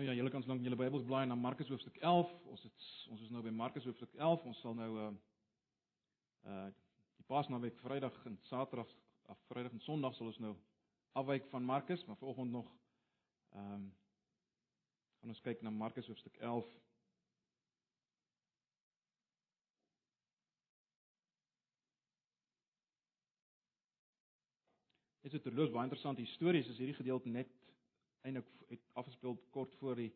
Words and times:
Nou 0.00 0.12
ja, 0.12 0.16
julle 0.16 0.30
kan 0.30 0.44
lank 0.46 0.62
julle 0.64 0.76
Bybels 0.80 1.02
blaai 1.04 1.26
na 1.26 1.34
Markus 1.34 1.68
hoofstuk 1.68 1.96
11. 1.96 2.30
Ons 2.48 2.62
het 2.62 2.84
ons 3.12 3.20
is 3.20 3.28
nou 3.28 3.42
by 3.44 3.50
Markus 3.52 3.84
hoofstuk 3.84 4.14
11. 4.16 4.46
Ons 4.48 4.60
sal 4.64 4.72
nou 4.78 4.86
uh 4.98 5.08
uh 6.52 6.68
die 7.18 7.26
Paasnaweek 7.28 7.76
Vrydag 7.82 8.16
en 8.24 8.38
Saterdag 8.48 8.94
af 9.28 9.42
Vrydag 9.50 9.76
en 9.76 9.84
Sondag 9.84 10.16
sal 10.16 10.30
ons 10.32 10.38
nou 10.40 10.54
afwyk 11.20 11.50
van 11.52 11.68
Markus, 11.72 12.04
maar 12.06 12.16
vanoggend 12.16 12.50
nog 12.50 12.72
ehm 13.52 13.74
um, 13.74 13.84
gaan 15.20 15.34
ons 15.36 15.44
kyk 15.50 15.60
na 15.60 15.70
Markus 15.70 16.08
hoofstuk 16.08 16.36
11. 16.36 16.64
Dit 25.20 25.34
is 25.34 25.52
'n 25.52 25.54
baie 25.54 25.82
interessante 25.82 26.20
histories 26.20 26.68
is 26.68 26.78
hierdie 26.78 27.00
gedeelte 27.02 27.28
net 27.28 27.59
eintlik 28.22 28.46
het 28.68 28.82
afgespeel 28.92 29.36
kort 29.50 29.74
voor 29.74 29.96
die 29.96 30.12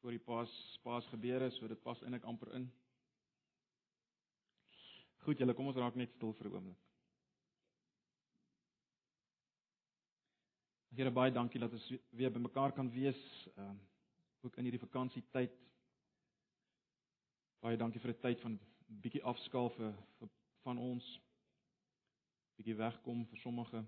voor 0.00 0.10
die 0.10 0.22
Paas 0.22 0.50
Paas 0.82 1.06
gebeure, 1.10 1.50
so 1.50 1.68
dit 1.68 1.82
pas 1.82 2.02
eintlik 2.02 2.24
amper 2.24 2.52
in. 2.54 2.66
Goed, 5.24 5.40
julle 5.40 5.54
kom 5.56 5.66
ons 5.66 5.78
raak 5.80 5.96
net 5.98 6.12
stil 6.14 6.34
vir 6.38 6.48
'n 6.48 6.54
oomblik. 6.54 6.82
Here 10.96 11.10
baie 11.10 11.32
dankie 11.32 11.60
dat 11.60 11.72
ons 11.72 11.92
weer 12.10 12.32
bymekaar 12.32 12.72
kan 12.72 12.90
wees, 12.90 13.48
ehm 13.56 13.70
um, 13.70 13.80
ook 14.40 14.56
in 14.56 14.64
hierdie 14.64 14.86
vakansietyd. 14.86 15.52
Baie 17.60 17.76
dankie 17.76 18.00
vir 18.00 18.10
'n 18.10 18.20
tyd 18.20 18.40
van 18.40 18.58
bietjie 18.86 19.22
afskaal 19.22 19.70
vir, 19.70 19.92
vir 20.18 20.28
van 20.62 20.78
ons 20.78 21.20
bietjie 22.56 22.76
wegkom 22.76 23.26
vir 23.26 23.38
sommige 23.38 23.86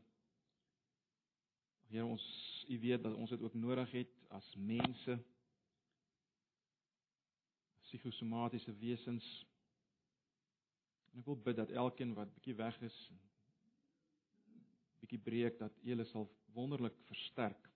Here 1.88 2.04
ons 2.04 2.24
u 2.68 2.78
weet 2.78 3.02
dat 3.02 3.14
ons 3.14 3.30
dit 3.30 3.42
ook 3.42 3.54
nodig 3.54 3.90
het 3.90 4.14
as 4.28 4.54
mense 4.56 5.18
psigosomatiese 7.80 8.74
wesens. 8.76 9.46
En 11.12 11.22
ek 11.22 11.30
wil 11.30 11.40
bid 11.40 11.56
dat 11.56 11.72
elkeen 11.72 12.12
wat 12.14 12.32
bietjie 12.34 12.56
weg 12.58 12.76
is 12.84 12.98
bietjie 15.00 15.20
breek 15.24 15.58
dat 15.58 15.76
U 15.80 15.88
hulle 15.88 16.04
sal 16.10 16.26
wonderlik 16.52 16.96
versterk 17.08 17.68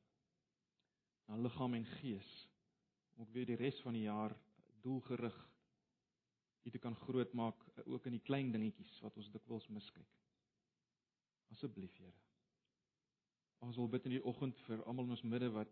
na 1.30 1.38
liggaam 1.40 1.78
en 1.78 1.86
gees 2.00 2.32
om 3.14 3.24
ook 3.24 3.32
weer 3.32 3.48
die 3.48 3.56
res 3.60 3.78
van 3.86 3.96
die 3.96 4.04
jaar 4.08 4.34
doelgerig 4.84 5.38
U 6.62 6.70
te 6.70 6.78
kan 6.82 6.98
grootmaak 7.06 7.64
ook 7.86 8.04
in 8.10 8.18
die 8.18 8.26
klein 8.26 8.52
dingetjies 8.52 9.00
wat 9.02 9.16
ons 9.18 9.30
dikwels 9.32 9.66
miskyk. 9.72 10.12
Asseblief 11.50 11.96
Here 11.98 12.31
Ons 13.62 13.78
wil 13.78 13.88
bid 13.88 14.08
in 14.08 14.16
die 14.16 14.24
oggend 14.26 14.58
vir 14.66 14.82
almal 14.90 15.06
in 15.06 15.14
ons 15.14 15.22
midde 15.22 15.48
wat 15.54 15.70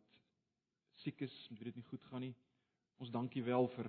siek 1.03 1.21
is, 1.27 1.35
met 1.51 1.59
wie 1.59 1.71
dit 1.71 1.81
nie 1.81 1.89
goed 1.89 2.05
gaan 2.11 2.23
nie. 2.23 2.35
Ons 3.03 3.11
dankie 3.11 3.43
wel 3.43 3.67
vir 3.75 3.89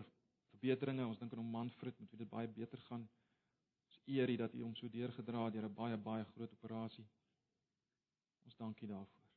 verbeteringe. 0.54 1.06
Ons 1.06 1.20
dink 1.22 1.34
aan 1.34 1.44
hom 1.44 1.52
Manfred 1.54 2.00
met 2.00 2.14
wie 2.14 2.22
dit 2.24 2.30
baie 2.32 2.50
beter 2.50 2.82
gaan. 2.88 3.04
Ons 3.90 4.00
eer 4.16 4.32
U 4.32 4.38
dat 4.42 4.56
U 4.58 4.64
hom 4.64 4.74
so 4.80 4.90
deurgedra 4.90 5.46
het 5.46 5.58
deur 5.58 5.68
'n 5.70 5.76
baie 5.76 5.98
baie 5.98 6.26
groot 6.34 6.54
operasie. 6.58 7.06
Ons 8.46 8.56
dankie 8.56 8.88
daarvoor. 8.88 9.28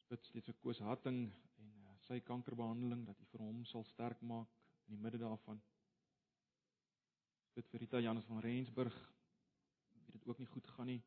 Ons 0.00 0.08
bid 0.08 0.26
steeds 0.26 0.46
vir 0.46 0.58
Koos 0.62 0.78
Hatting 0.78 1.20
en 1.58 1.70
uh, 1.84 1.94
sy 2.08 2.20
kankerbehandeling 2.20 3.06
dat 3.06 3.20
U 3.20 3.24
vir 3.32 3.40
hom 3.40 3.64
sal 3.64 3.84
sterk 3.84 4.20
maak 4.20 4.48
in 4.88 4.96
die 4.96 5.02
midde 5.02 5.18
daarvan. 5.18 5.62
Ons 7.44 7.54
bid 7.54 7.68
vir 7.68 7.80
Rita 7.80 8.00
Janus 8.00 8.24
van 8.24 8.40
Rensburg 8.40 8.96
wie 10.04 10.12
dit 10.12 10.26
ook 10.26 10.38
nie 10.38 10.46
goed 10.46 10.66
gaan 10.66 10.86
nie. 10.86 11.02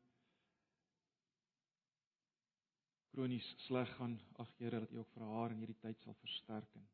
Kronies 3.14 3.46
sleg 3.62 3.90
gaan, 3.94 4.16
ag 4.42 4.50
Here 4.58 4.80
dat 4.80 4.90
U 4.90 4.98
ook 4.98 5.10
vir 5.14 5.22
haar 5.28 5.52
in 5.54 5.60
hierdie 5.62 5.78
tyd 5.78 6.00
sal 6.02 6.16
versterk 6.18 6.70
en 6.74 6.86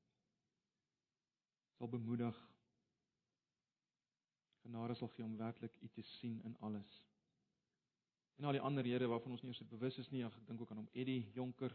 sal 1.78 1.88
bemoedig. 1.88 2.40
Genade 4.60 4.96
sal 5.00 5.08
gee 5.14 5.24
om 5.24 5.38
werklik 5.40 5.78
U 5.80 5.88
te 5.88 6.04
sien 6.18 6.42
in 6.44 6.56
alles. 6.60 6.90
En 8.36 8.44
al 8.44 8.58
die 8.58 8.60
ander 8.60 8.84
Here 8.84 9.08
waarvan 9.08 9.32
ons 9.32 9.44
nie 9.44 9.54
eens 9.54 9.70
bewus 9.70 9.96
is 10.02 10.10
nie, 10.12 10.20
ek 10.26 10.36
dink 10.48 10.60
ook 10.60 10.74
aan 10.74 10.82
hom 10.82 10.90
Eddie 10.92 11.30
Jonker 11.36 11.72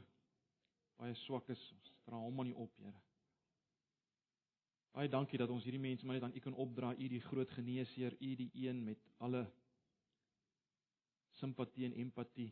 baie 0.99 1.15
swak 1.25 1.49
is. 1.49 1.63
Ons 1.73 1.89
dra 2.05 2.19
hom 2.21 2.43
aan 2.43 2.51
U 2.53 2.53
op, 2.67 2.75
Here. 2.83 3.01
Baie 4.95 5.09
dankie 5.09 5.41
dat 5.41 5.49
ons 5.49 5.65
hierdie 5.65 5.81
mense 5.81 6.05
maar 6.05 6.19
net 6.19 6.27
aan 6.29 6.37
U 6.37 6.43
kan 6.43 6.59
opdra, 6.61 6.93
U 6.93 7.09
die 7.09 7.23
groot 7.31 7.49
geneesheer, 7.57 8.13
U 8.21 8.35
die 8.43 8.51
een 8.67 8.83
met 8.85 9.09
alle 9.17 9.47
simpatie 11.41 11.89
en 11.89 11.97
empatie 12.05 12.51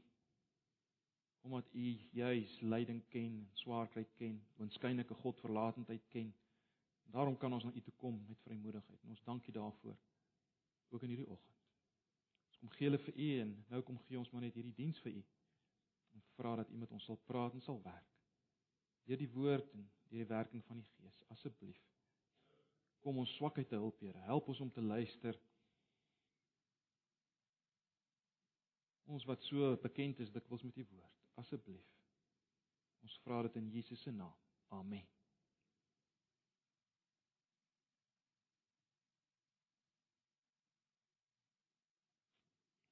omdat 1.44 1.74
u 1.74 2.00
juis 2.12 2.60
lyding 2.60 3.08
ken, 3.08 3.50
swaarkry 3.54 4.06
ken, 4.16 4.38
wanskynlike 4.56 5.14
godverlatendheid 5.14 6.06
ken. 6.08 6.36
Daarom 7.04 7.38
kan 7.38 7.54
ons 7.54 7.64
na 7.64 7.72
u 7.74 7.82
toe 7.82 7.94
kom 7.98 8.26
met 8.28 8.40
vrymoedigheid. 8.42 9.02
En 9.04 9.10
ons 9.10 9.24
dank 9.24 9.48
u 9.48 9.52
daarvoor. 9.52 9.98
Ook 10.90 11.02
in 11.02 11.08
hierdie 11.08 11.28
oggend. 11.28 11.58
Ons 12.48 12.58
kom 12.58 12.70
gee 12.70 12.88
hulle 12.88 13.00
vir 13.04 13.18
u 13.20 13.28
en 13.40 13.52
nou 13.70 13.82
kom 13.82 13.98
gee 14.06 14.18
ons 14.18 14.32
maar 14.32 14.42
net 14.42 14.56
hierdie 14.56 14.74
diens 14.78 15.00
vir 15.04 15.12
u. 15.12 15.24
En 16.14 16.24
vra 16.38 16.56
dat 16.56 16.70
u 16.70 16.78
met 16.80 16.92
ons 16.92 17.04
sal 17.04 17.20
praat 17.28 17.54
en 17.54 17.62
sal 17.62 17.82
werk. 17.84 18.14
Deur 19.04 19.20
die 19.20 19.32
woord 19.34 19.74
en 19.74 19.90
deur 20.08 20.24
die 20.24 20.30
werking 20.30 20.64
van 20.66 20.80
die 20.80 20.88
Gees, 20.94 21.18
asseblief. 21.36 21.82
Kom 23.04 23.20
ons 23.20 23.36
swakheid 23.36 23.68
te 23.68 23.76
help, 23.76 24.00
Here. 24.00 24.24
Help 24.30 24.48
ons 24.48 24.64
om 24.64 24.72
te 24.72 24.82
luister. 24.82 25.40
Ons 29.12 29.28
wat 29.28 29.44
so 29.44 29.76
bekend 29.84 30.24
is 30.24 30.32
dikwels 30.32 30.64
met 30.64 30.80
u 30.80 30.88
woord 30.94 31.23
asseblief. 31.42 31.86
Ons 33.04 33.20
vra 33.26 33.42
dit 33.48 33.56
in 33.60 33.70
Jesus 33.74 34.02
se 34.02 34.12
naam. 34.12 34.36
Amen. 34.74 35.08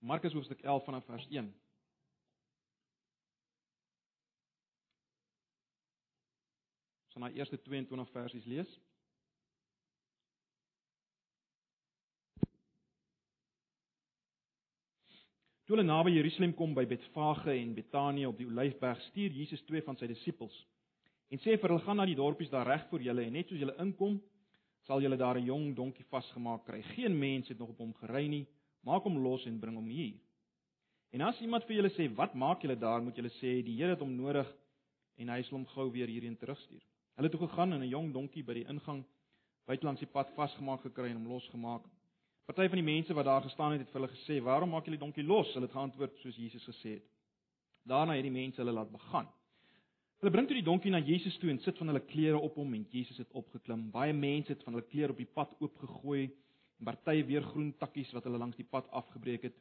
Markus 0.01 0.33
hoofstuk 0.33 0.61
11 0.61 0.83
vanaf 0.83 1.05
vers 1.05 1.27
1. 1.29 1.45
Ons 7.05 7.13
gaan 7.13 7.21
na 7.21 7.29
eerste 7.37 7.61
22 7.61 8.09
versies 8.11 8.45
lees. 8.45 8.79
Toe 15.71 15.77
hulle 15.79 15.87
naby 15.87 16.11
Jerusalem 16.11 16.51
kom 16.51 16.73
by 16.75 16.83
Betfage 16.83 17.53
en 17.55 17.69
Betanië 17.71 18.25
op 18.27 18.35
die 18.35 18.43
Olyfberg, 18.43 18.99
stuur 19.05 19.31
Jesus 19.31 19.61
twee 19.63 19.79
van 19.85 19.95
sy 19.95 20.09
disippels 20.09 20.57
en 21.31 21.39
sê 21.39 21.53
vir 21.55 21.71
hulle: 21.71 21.83
"Gaan 21.85 21.95
na 21.95 22.05
die 22.09 22.17
dorpies 22.19 22.51
daar 22.51 22.67
reg 22.67 22.83
voor 22.89 22.99
julle 23.05 23.23
en 23.23 23.31
net 23.31 23.47
soos 23.47 23.61
julle 23.61 23.77
inkom, 23.79 24.17
sal 24.83 24.99
julle 24.99 25.15
daar 25.15 25.39
'n 25.39 25.45
jong 25.47 25.69
donkie 25.75 26.03
vasgemaak 26.11 26.65
kry. 26.65 26.81
Geen 26.81 27.15
mens 27.19 27.47
het 27.47 27.57
nog 27.57 27.69
op 27.69 27.77
hom 27.77 27.93
gery 28.01 28.27
nie. 28.27 28.45
Maak 28.83 29.03
hom 29.03 29.17
los 29.23 29.45
en 29.45 29.59
bring 29.59 29.75
hom 29.75 29.87
hier. 29.87 30.19
En 31.13 31.21
as 31.21 31.39
iemand 31.41 31.63
vir 31.63 31.75
julle 31.75 31.91
sê: 31.95 32.15
"Wat 32.15 32.35
maak 32.35 32.61
julle 32.61 32.75
daar?" 32.75 33.01
moet 33.01 33.15
julle 33.15 33.31
sê: 33.39 33.63
"Die 33.63 33.77
Here 33.77 33.91
het 33.91 33.99
hom 33.99 34.15
nodig 34.15 34.53
en 35.17 35.29
hy 35.29 35.41
sal 35.41 35.57
hom 35.57 35.65
gou 35.65 35.89
weer 35.91 36.07
hierheen 36.07 36.37
terugstuur." 36.37 36.83
Hulle 37.15 37.29
het 37.29 37.31
toe 37.31 37.47
gegaan 37.47 37.73
en 37.73 37.81
'n 37.81 37.87
jong 37.89 38.11
donkie 38.13 38.43
by 38.43 38.53
die 38.53 38.67
ingang 38.67 39.05
buitelangs 39.65 39.99
die 39.99 40.11
pad 40.11 40.29
vasgemaak 40.35 40.81
gekry 40.81 41.11
en 41.11 41.15
hom 41.15 41.27
losgemaak. 41.27 41.83
Party 42.51 42.67
van 42.67 42.81
die 42.81 42.83
mense 42.83 43.13
wat 43.15 43.25
daar 43.25 43.41
gestaan 43.41 43.71
het, 43.71 43.79
het 43.79 43.91
vir 43.93 44.01
hulle 44.01 44.11
gesê: 44.11 44.41
"Waarom 44.43 44.69
maak 44.69 44.83
julle 44.83 44.97
die 44.97 45.05
donkie 45.05 45.23
los?" 45.23 45.53
Hulle 45.53 45.69
het 45.69 45.75
geantwoord 45.75 46.17
soos 46.19 46.35
Jesus 46.35 46.65
gesê 46.67 46.89
het. 46.97 47.05
Daarna 47.87 48.17
het 48.17 48.23
die 48.27 48.31
mense 48.31 48.59
hulle 48.59 48.73
laat 48.75 48.91
begaan. 48.91 49.29
Hulle 50.19 50.31
bring 50.31 50.47
toe 50.47 50.57
die 50.57 50.65
donkie 50.65 50.91
na 50.91 50.99
Jesus 50.99 51.37
toe 51.39 51.49
en 51.49 51.59
sit 51.59 51.77
van 51.77 51.87
hulle 51.87 52.01
klere 52.09 52.37
op 52.37 52.55
hom 52.55 52.73
en 52.73 52.83
Jesus 52.91 53.17
het 53.17 53.31
opgeklim. 53.31 53.89
Baie 53.91 54.13
mense 54.13 54.51
het 54.51 54.63
van 54.63 54.73
hulle 54.73 54.87
klere 54.87 55.11
op 55.11 55.17
die 55.17 55.29
pad 55.33 55.55
oopgegooi 55.61 56.25
en 56.25 56.85
party 56.85 57.23
weer 57.25 57.41
groen 57.41 57.73
takkies 57.79 58.11
wat 58.11 58.23
hulle 58.23 58.37
langs 58.37 58.57
die 58.57 58.67
pad 58.67 58.89
afgebreek 58.91 59.47
het. 59.47 59.55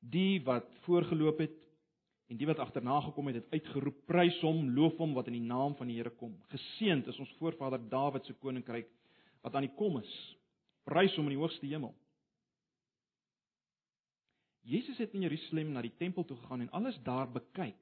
Die 0.00 0.42
wat 0.42 0.66
voorgeloop 0.88 1.38
het 1.38 1.58
en 2.28 2.36
die 2.36 2.46
wat 2.46 2.58
agterna 2.58 3.00
gekom 3.00 3.26
het, 3.30 3.44
het 3.44 3.50
uitgeroep: 3.52 4.06
"Prys 4.06 4.40
hom, 4.40 4.74
loof 4.74 4.98
hom 4.98 5.14
wat 5.14 5.26
in 5.30 5.38
die 5.38 5.48
naam 5.54 5.76
van 5.76 5.86
die 5.86 5.96
Here 6.02 6.10
kom. 6.10 6.34
Geseënd 6.50 7.06
is 7.06 7.18
ons 7.18 7.36
voorvader 7.38 7.88
Dawid 7.88 8.26
se 8.26 8.34
koninkryk 8.34 8.90
wat 9.42 9.54
aan 9.54 9.68
die 9.68 9.76
kom 9.76 9.98
is. 9.98 10.36
Prys 10.84 11.14
hom 11.14 11.30
in 11.30 11.38
die 11.38 11.44
hoogste 11.44 11.66
hemel." 11.66 11.94
Jesus 14.64 14.98
het 14.98 15.12
in 15.12 15.20
Jerusalem 15.26 15.72
na 15.72 15.82
die 15.84 15.92
tempel 15.98 16.24
toe 16.24 16.36
gegaan 16.36 16.60
en 16.64 16.70
alles 16.70 16.96
daar 17.04 17.28
bekyk. 17.30 17.80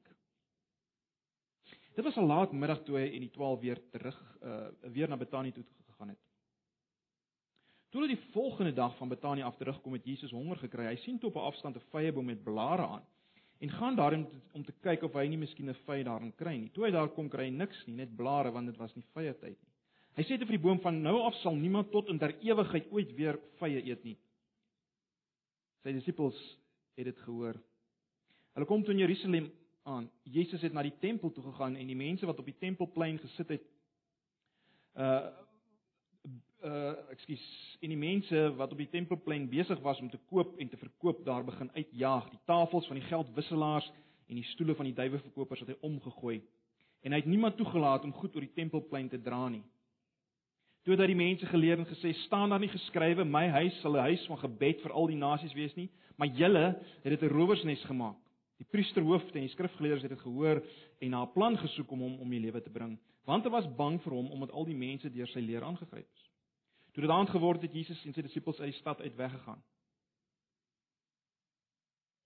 Dit 1.95 2.05
was 2.05 2.17
al 2.17 2.27
laat 2.27 2.53
middag 2.53 2.83
toe 2.83 2.97
hy 2.99 3.07
en 3.13 3.27
die 3.27 3.31
12 3.31 3.61
weer 3.61 3.81
terug 3.93 4.19
uh 4.43 4.69
weer 4.93 5.09
na 5.09 5.17
Betanië 5.17 5.53
toe 5.53 5.65
gegaan 5.87 6.09
het. 6.09 6.21
Toe 7.93 8.01
hulle 8.01 8.15
die 8.15 8.31
volgende 8.33 8.73
dag 8.73 8.97
van 8.97 9.09
Betanië 9.09 9.43
af 9.43 9.57
terugkom 9.57 9.93
het 9.93 10.05
Jesus 10.05 10.31
honger 10.31 10.57
gekry. 10.57 10.87
Hy 10.89 10.97
sien 11.05 11.19
toe 11.19 11.29
op 11.29 11.37
'n 11.37 11.49
afstand 11.51 11.77
'n 11.77 11.91
vyeboom 11.91 12.25
met 12.25 12.43
blare 12.43 12.87
aan 12.87 13.05
en 13.59 13.71
gaan 13.71 13.97
daarin 13.97 14.27
om 14.53 14.65
te 14.65 14.73
kyk 14.73 15.03
of 15.03 15.13
hy 15.13 15.27
nie 15.27 15.39
miskien 15.39 15.69
'n 15.69 15.75
vy 15.87 16.03
daarin 16.03 16.35
kry 16.35 16.57
nie. 16.57 16.71
Toe 16.71 16.85
hy 16.85 16.91
daar 16.91 17.09
kom 17.09 17.29
kry 17.29 17.45
hy 17.45 17.51
niks 17.51 17.87
nie, 17.87 17.95
net 17.97 18.17
blare 18.17 18.51
want 18.51 18.67
dit 18.67 18.77
was 18.77 18.95
nie 18.95 19.05
vye 19.15 19.35
tyd 19.35 19.59
nie. 19.63 19.73
Hy 20.17 20.23
sê 20.23 20.39
te 20.39 20.47
vir 20.47 20.57
die 20.59 20.63
boom 20.67 20.81
van 20.81 21.03
nou 21.03 21.23
af 21.23 21.35
sal 21.35 21.55
niemand 21.55 21.91
tot 21.91 22.09
in 22.09 22.19
der 22.19 22.35
ewigheid 22.41 22.91
ooit 22.91 23.15
weer 23.15 23.39
vye 23.61 23.85
eet 23.85 24.05
nie. 24.05 24.19
Sy 25.83 25.93
disippels 25.93 26.59
het 26.95 27.05
dit 27.05 27.19
gehoor. 27.19 27.57
Hulle 28.53 28.67
kom 28.67 28.83
toe 28.85 28.95
in 28.95 29.05
Jerusalem 29.05 29.51
aan. 29.83 30.11
Jesus 30.23 30.63
het 30.63 30.73
na 30.73 30.83
die 30.83 30.97
tempel 31.01 31.33
toe 31.33 31.45
gegaan 31.45 31.77
en 31.77 31.87
die 31.87 31.97
mense 31.97 32.27
wat 32.27 32.39
op 32.39 32.49
die 32.49 32.59
tempelplein 32.59 33.19
gesit 33.19 33.49
het 33.49 33.71
uh 34.95 35.31
uh 36.63 36.93
ekskuus, 37.11 37.43
en 37.83 37.91
die 37.91 37.99
mense 37.99 38.43
wat 38.55 38.71
op 38.73 38.79
die 38.79 38.91
tempelplein 38.91 39.49
besig 39.51 39.81
was 39.83 39.99
om 40.01 40.11
te 40.11 40.21
koop 40.31 40.55
en 40.63 40.69
te 40.69 40.77
verkoop 40.79 41.25
daar 41.27 41.45
begin 41.45 41.73
uitjaag, 41.75 42.29
die 42.31 42.39
tafels 42.47 42.87
van 42.87 43.01
die 43.01 43.09
geldwisselaars 43.09 43.89
en 44.29 44.39
die 44.39 44.47
stoele 44.53 44.77
van 44.79 44.87
die 44.87 44.95
duiweverkopers 44.95 45.65
het 45.65 45.73
hy 45.73 45.77
omgegooi. 45.81 46.39
En 47.03 47.13
hy 47.13 47.19
het 47.19 47.27
niemand 47.27 47.57
toegelaat 47.57 48.05
om 48.05 48.15
goed 48.15 48.37
oor 48.37 48.47
die 48.47 48.55
tempelplein 48.55 49.09
te 49.11 49.19
dra 49.21 49.49
nie. 49.49 49.65
Toe 50.83 50.97
hy 50.99 51.07
die 51.07 51.19
mense 51.19 51.47
geleer 51.47 51.79
en 51.79 51.87
gesê: 51.87 52.13
"Staan 52.25 52.51
daar 52.51 52.61
nie 52.61 52.73
geskrywe: 52.73 53.25
My 53.25 53.47
huis 53.49 53.81
sal 53.81 53.95
'n 53.97 54.09
huis 54.11 54.27
van 54.27 54.39
gebed 54.39 54.81
vir 54.83 54.93
al 54.93 55.07
die 55.07 55.17
nasies 55.17 55.55
wees 55.55 55.75
nie, 55.77 55.89
maar 56.17 56.29
julle 56.29 56.81
het 57.05 57.21
dit 57.21 57.23
'n 57.23 57.35
rowersnes 57.35 57.85
gemaak." 57.85 58.19
Die 58.59 58.67
priesterhoofde 58.71 59.39
en 59.39 59.47
die 59.47 59.55
skrifgeleerdes 59.55 60.03
het 60.03 60.11
dit 60.11 60.21
gehoor 60.21 60.63
en 61.01 61.11
na 61.11 61.23
'n 61.23 61.33
plan 61.33 61.57
gesoek 61.59 61.91
om 61.91 62.01
hom 62.01 62.21
om 62.21 62.31
die 62.31 62.41
lewe 62.41 62.61
te 62.63 62.71
bring, 62.71 62.99
want 63.25 63.45
hulle 63.45 63.55
was 63.55 63.75
bang 63.77 64.01
vir 64.03 64.13
hom 64.13 64.31
omdat 64.31 64.51
al 64.51 64.65
die 64.65 64.75
mense 64.75 65.11
deur 65.11 65.27
sy 65.27 65.41
leer 65.41 65.63
aangegryp 65.63 66.07
is. 66.13 66.31
Toe 66.93 67.03
dit 67.03 67.11
aand 67.11 67.31
geword 67.31 67.63
het, 67.63 67.73
Jesus 67.73 68.05
en 68.05 68.13
sy 68.13 68.23
disippels 68.23 68.61
uit 68.61 68.73
die 68.73 68.79
stad 68.79 69.01
uit 69.01 69.17
weggegaan. 69.17 69.63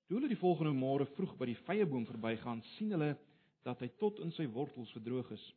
Toe 0.07 0.17
hulle 0.17 0.29
die 0.29 0.39
volgende 0.39 0.73
môre 0.73 1.07
vroeg 1.07 1.37
by 1.39 1.47
die 1.47 1.59
vyeboom 1.67 2.07
verbygaan, 2.07 2.63
sien 2.77 2.91
hulle 2.91 3.17
dat 3.67 3.81
hy 3.81 3.89
tot 3.99 4.21
in 4.23 4.31
sy 4.33 4.47
wortels 4.47 4.93
verdroog 4.93 5.31
is. 5.35 5.55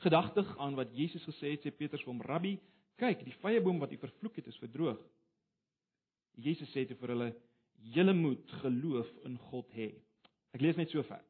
Gedagtig 0.00 0.58
aan 0.58 0.74
wat 0.74 0.92
Jesus 0.96 1.24
gesê 1.28 1.54
het, 1.54 1.64
sê 1.64 1.70
Petrus 1.76 2.02
vir 2.04 2.12
hom: 2.12 2.22
"Rabbi, 2.24 2.54
kyk, 2.96 3.24
die 3.24 3.36
vyeboom 3.42 3.80
wat 3.82 3.92
u 3.92 3.98
vervloek 4.00 4.36
het, 4.36 4.46
is 4.46 4.60
verdroog." 4.62 5.00
Jesus 6.40 6.70
sê 6.72 6.86
te 6.88 6.94
vir 6.94 7.12
hulle: 7.14 7.34
"Julle 7.94 8.14
moet 8.14 8.52
geloof 8.62 9.10
in 9.24 9.36
God 9.50 9.68
hê." 9.76 9.92
Ek 10.54 10.60
lees 10.60 10.76
net 10.76 10.90
so 10.90 11.02
ver. 11.02 11.20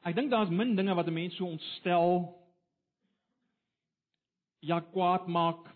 Ek 0.00 0.16
dink 0.16 0.30
daar's 0.32 0.48
min 0.48 0.76
dinge 0.76 0.94
wat 0.96 1.08
'n 1.08 1.12
mens 1.12 1.36
so 1.36 1.44
ontstel 1.44 2.36
ja 4.60 4.80
kwaad 4.80 5.26
maak, 5.26 5.68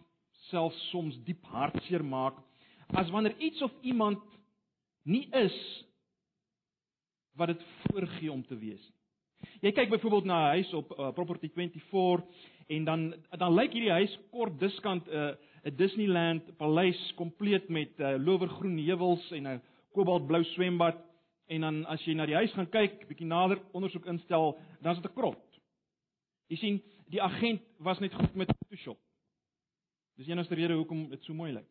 selfs 0.54 0.80
soms 0.92 1.18
diep 1.26 1.42
hartseer 1.50 2.04
maak 2.06 2.38
as 2.94 3.10
wanneer 3.10 3.34
iets 3.42 3.62
of 3.66 3.72
iemand 3.82 4.22
nie 5.04 5.26
is 5.34 5.56
wat 7.34 7.50
dit 7.50 7.64
voorgee 7.84 8.30
om 8.32 8.44
te 8.46 8.56
wees 8.58 8.82
nie. 8.82 9.00
Jy 9.60 9.74
kyk 9.76 9.90
byvoorbeeld 9.92 10.28
na 10.30 10.38
'n 10.40 10.54
huis 10.56 10.70
op 10.72 10.92
uh, 10.94 11.10
Property 11.12 11.50
24 11.52 12.22
en 12.68 12.84
dan 12.84 13.00
dan 13.36 13.54
lyk 13.54 13.74
hierdie 13.76 13.92
huis 13.92 14.14
kort 14.30 14.60
diskant 14.60 15.08
'n 15.08 15.12
uh, 15.12 15.34
'n 15.64 15.76
Disneyland 15.76 16.56
paleis 16.56 17.00
kompleet 17.16 17.68
met 17.68 17.92
uh, 18.00 18.16
lowergroen 18.16 18.78
heuwels 18.78 19.30
en 19.32 19.48
'n 19.48 19.62
kobaltblou 19.92 20.44
swembad 20.44 20.96
En 21.46 21.60
dan 21.60 21.82
as 21.92 22.04
jy 22.06 22.14
na 22.16 22.24
die 22.28 22.36
huis 22.38 22.52
gaan 22.56 22.70
kyk, 22.72 23.02
bietjie 23.08 23.28
nader 23.28 23.60
ondersoek 23.76 24.06
instel, 24.08 24.54
dan 24.80 24.94
is 24.94 25.02
dit 25.02 25.10
'n 25.10 25.14
krot. 25.14 25.60
Jy 26.48 26.56
sien, 26.56 26.82
die 27.08 27.22
agent 27.22 27.62
was 27.78 27.98
net 27.98 28.14
goed 28.14 28.34
met 28.34 28.48
Photoshop. 28.48 28.98
Dis 30.16 30.28
enigste 30.28 30.54
rede 30.54 30.74
hoekom 30.78 31.08
dit 31.10 31.22
so 31.22 31.34
mooi 31.34 31.52
lyk. 31.52 31.70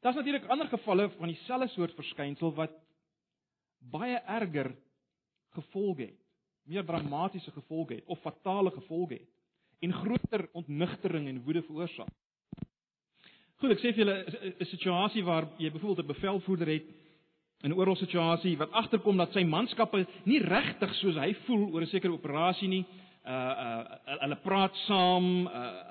Daar's 0.00 0.16
natuurlik 0.16 0.48
ander 0.48 0.66
gevalle 0.66 1.10
van 1.18 1.28
dieselfde 1.28 1.68
soort 1.68 1.94
verskynsel 1.94 2.54
wat 2.56 2.72
baie 3.92 4.16
erger 4.16 4.72
gevolge 5.56 6.02
het, 6.02 6.16
meer 6.64 6.84
dramatiese 6.84 7.50
gevolge 7.50 7.94
het 7.94 8.06
of 8.06 8.20
fatale 8.20 8.70
gevolge 8.70 9.14
het 9.14 9.28
en 9.80 9.92
groter 9.92 10.48
ontnugtering 10.52 11.28
en 11.28 11.42
woede 11.44 11.62
veroorsaak. 11.62 12.12
Goed, 13.60 13.74
ek 13.74 13.80
sê 13.80 13.92
vir 13.92 14.04
julle 14.04 14.16
'n 14.60 14.68
situasie 14.72 15.24
waar 15.24 15.48
jy 15.58 15.70
byvoorbeeld 15.70 16.06
'n 16.06 16.12
bevelvoerder 16.14 16.68
het 16.68 16.86
in 17.62 17.70
'n 17.70 17.76
oorlogssituasie 17.76 18.56
wat 18.56 18.72
agterkom 18.72 19.16
dat 19.16 19.32
sy 19.32 19.44
manskappe 19.44 20.06
nie 20.24 20.40
regtig 20.40 20.94
soos 20.94 21.16
hy 21.16 21.34
voel 21.44 21.72
oor 21.72 21.82
'n 21.82 21.86
sekere 21.86 22.12
operasie 22.12 22.68
nie. 22.68 22.84
Uh 23.24 23.32
uh 23.32 24.20
hulle 24.20 24.36
praat 24.36 24.74
saam, 24.86 25.46
uh 25.46 25.89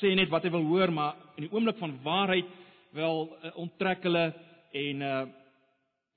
sê 0.00 0.14
net 0.14 0.30
wat 0.30 0.44
hy 0.44 0.50
wil 0.50 0.64
hoor, 0.64 0.92
maar 0.92 1.16
in 1.36 1.46
die 1.46 1.52
oomblik 1.52 1.78
van 1.78 1.98
waarheid 2.02 2.48
wel 2.92 3.24
uh, 3.28 3.56
onttrek 3.56 4.02
hulle 4.02 4.26
en 4.72 5.02
uh 5.02 5.24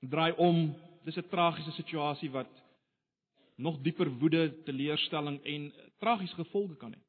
draai 0.06 0.32
om. 0.36 0.74
Dis 1.04 1.16
'n 1.16 1.28
tragiese 1.30 1.72
situasie 1.72 2.30
wat 2.30 2.50
nog 3.56 3.80
dieper 3.82 4.10
woede, 4.10 4.62
teleurstelling 4.64 5.40
en 5.44 5.66
uh, 5.66 5.72
tragiese 5.98 6.34
gevolge 6.34 6.76
kan 6.76 6.92
hê. 6.92 7.00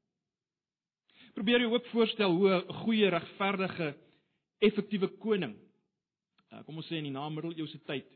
Probeer 1.34 1.60
jou 1.60 1.74
ook 1.74 1.86
voorstel 1.86 2.32
hoe 2.32 2.50
'n 2.50 2.74
goeie, 2.74 3.10
regverdige, 3.10 3.96
effektiewe 4.60 5.08
koning 5.08 5.56
uh, 6.52 6.64
kom 6.66 6.80
ons 6.80 6.88
sê 6.90 7.00
in 7.00 7.10
die 7.10 7.16
namiddeleeuse 7.16 7.82
tyd. 7.90 8.08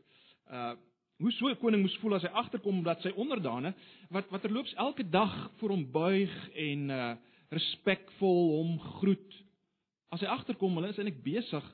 Uh 0.50 0.74
hoe 1.22 1.30
so 1.32 1.46
'n 1.46 1.56
koning 1.60 1.82
moes 1.82 1.96
voel 2.02 2.16
as 2.16 2.24
hy 2.26 2.32
agterkom 2.34 2.82
dat 2.82 3.00
sy 3.02 3.12
onderdane 3.14 3.74
wat 4.10 4.26
wat 4.30 4.42
terloops 4.42 4.72
elke 4.74 5.04
dag 5.06 5.52
voor 5.60 5.70
hom 5.70 5.84
buig 5.92 6.32
en 6.54 6.90
uh 6.90 7.14
respekvol 7.52 8.42
hom 8.56 8.74
groet. 8.98 9.38
As 10.12 10.20
hy 10.24 10.30
agterkom, 10.32 10.74
hulle 10.78 10.92
is 10.92 10.98
eintlik 11.00 11.22
besig 11.24 11.64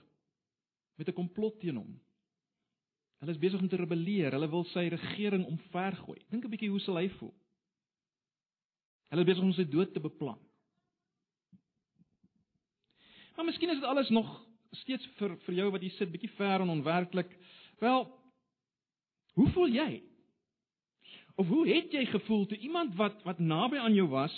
met 0.98 1.08
'n 1.08 1.14
komplot 1.14 1.60
teen 1.60 1.76
hom. 1.76 2.00
Hulle 3.18 3.32
is 3.34 3.38
besig 3.38 3.60
om 3.60 3.68
te 3.68 3.76
rebelleer. 3.76 4.32
Hulle 4.32 4.50
wil 4.50 4.64
sy 4.64 4.88
regering 4.88 5.46
omvergooi. 5.46 6.18
Dink 6.30 6.44
'n 6.44 6.50
bietjie 6.50 6.70
hoe 6.70 6.80
sal 6.80 6.96
hy 6.96 7.08
voel? 7.18 7.34
Hulle 9.10 9.22
is 9.22 9.26
besig 9.26 9.42
om 9.42 9.52
sy 9.52 9.64
dood 9.64 9.92
te 9.92 10.00
beplan. 10.00 10.38
Maar 13.36 13.44
miskien 13.44 13.70
is 13.70 13.80
dit 13.80 13.84
alles 13.84 14.08
nog 14.10 14.28
steeds 14.70 15.06
vir 15.18 15.36
vir 15.46 15.54
jou 15.54 15.70
wat 15.70 15.80
hier 15.80 15.94
sit 15.96 16.10
bietjie 16.10 16.30
ver 16.36 16.60
en 16.60 16.68
onwerklik. 16.68 17.30
Wel, 17.78 18.04
hoe 19.38 19.48
voel 19.54 19.68
jy? 19.68 20.02
Of 21.38 21.46
hoe 21.46 21.68
het 21.68 21.92
jy 21.92 22.04
gevoel 22.06 22.46
toe 22.46 22.58
iemand 22.58 22.96
wat 22.98 23.22
wat 23.22 23.38
naby 23.38 23.78
aan 23.78 23.94
jou 23.94 24.08
was, 24.08 24.34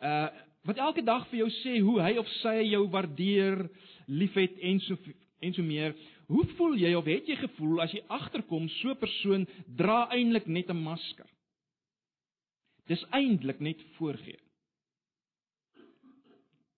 uh 0.00 0.30
wat 0.68 0.76
elke 0.76 1.02
dag 1.02 1.26
vir 1.30 1.42
jou 1.42 1.50
sê 1.62 1.78
hoe 1.80 2.00
hy 2.02 2.16
of 2.20 2.28
sy 2.40 2.56
jou 2.68 2.84
waardeer, 2.92 3.64
liefhet 4.06 4.58
en 4.60 4.80
so 4.84 4.96
en 5.40 5.54
so 5.56 5.64
meer. 5.64 5.94
Hoe 6.28 6.44
voel 6.58 6.76
jy 6.76 6.92
of 6.94 7.08
het 7.08 7.28
jy 7.28 7.36
gevoel 7.40 7.80
as 7.80 7.94
jy 7.96 8.02
agterkom 8.12 8.68
so 8.68 8.90
'n 8.90 9.00
persoon 9.00 9.46
dra 9.66 10.08
eintlik 10.12 10.46
net 10.46 10.70
'n 10.70 10.76
masker? 10.76 11.26
Dis 12.86 13.04
eintlik 13.10 13.60
net 13.60 13.80
voorgee. 13.96 14.38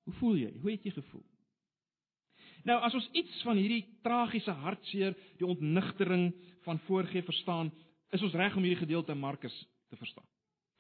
Hoe 0.05 0.15
voel 0.15 0.37
jy? 0.37 0.53
Hoe 0.61 0.71
het 0.71 0.85
jy 0.85 0.91
gevoel? 0.91 1.25
Nou 2.65 2.79
as 2.81 2.95
ons 2.95 3.09
iets 3.13 3.43
van 3.43 3.57
hierdie 3.57 3.87
tragiese 4.03 4.51
hartseer, 4.51 5.17
die 5.39 5.47
ontnigtering 5.47 6.33
van 6.63 6.79
voorgee 6.87 7.23
verstaan, 7.23 7.73
is 8.11 8.23
ons 8.23 8.35
reg 8.35 8.57
om 8.57 8.63
hierdie 8.63 8.85
gedeelte 8.85 9.15
Markus 9.15 9.57
te 9.89 9.97
verstaan. 9.97 10.27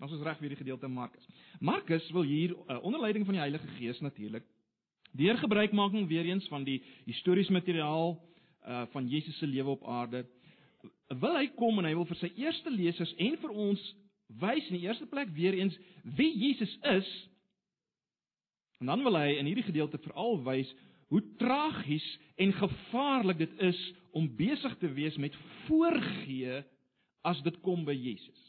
Ons 0.02 0.16
is 0.16 0.22
reg 0.26 0.38
vir 0.40 0.48
hierdie 0.48 0.58
gedeelte 0.64 0.88
Markus. 0.90 1.26
Markus 1.62 2.08
wil 2.10 2.24
hier 2.26 2.56
uh, 2.56 2.80
onder 2.82 3.00
leiding 3.04 3.22
van 3.28 3.36
die 3.36 3.42
Heilige 3.44 3.68
Gees 3.76 4.00
natuurlik 4.02 4.44
deur 5.14 5.36
gebruikmaking 5.38 6.08
weer 6.08 6.24
eens 6.26 6.48
van 6.48 6.64
die 6.64 6.80
historiese 7.04 7.52
materiaal 7.52 8.16
uh 8.66 8.86
van 8.94 9.08
Jesus 9.10 9.38
se 9.38 9.46
lewe 9.46 9.74
op 9.74 9.84
aarde 9.86 10.24
wil 11.20 11.36
hy 11.36 11.46
kom 11.58 11.78
en 11.78 11.86
hy 11.86 11.92
wil 11.94 12.06
vir 12.08 12.18
sy 12.18 12.30
eerste 12.40 12.70
lesers 12.72 13.12
en 13.20 13.36
vir 13.42 13.52
ons 13.66 13.82
wys 14.42 14.70
in 14.70 14.78
die 14.78 14.86
eerste 14.88 15.06
plek 15.10 15.30
weer 15.36 15.54
eens 15.54 15.76
wie 16.16 16.30
Jesus 16.46 16.72
is. 16.94 17.10
En 18.80 18.90
dan 18.90 19.04
wil 19.06 19.18
hy 19.18 19.36
in 19.36 19.50
hierdie 19.50 19.68
gedeelte 19.68 20.00
veral 20.02 20.40
wys 20.46 20.70
hoe 21.12 21.22
tragies 21.38 22.06
en 22.40 22.54
gevaarlik 22.56 23.42
dit 23.44 23.58
is 23.68 23.80
om 24.16 24.30
besig 24.36 24.74
te 24.80 24.90
wees 24.96 25.18
met 25.20 25.36
voorgee 25.68 26.62
as 27.28 27.42
dit 27.46 27.60
kom 27.62 27.84
by 27.86 27.94
Jesus. 27.94 28.41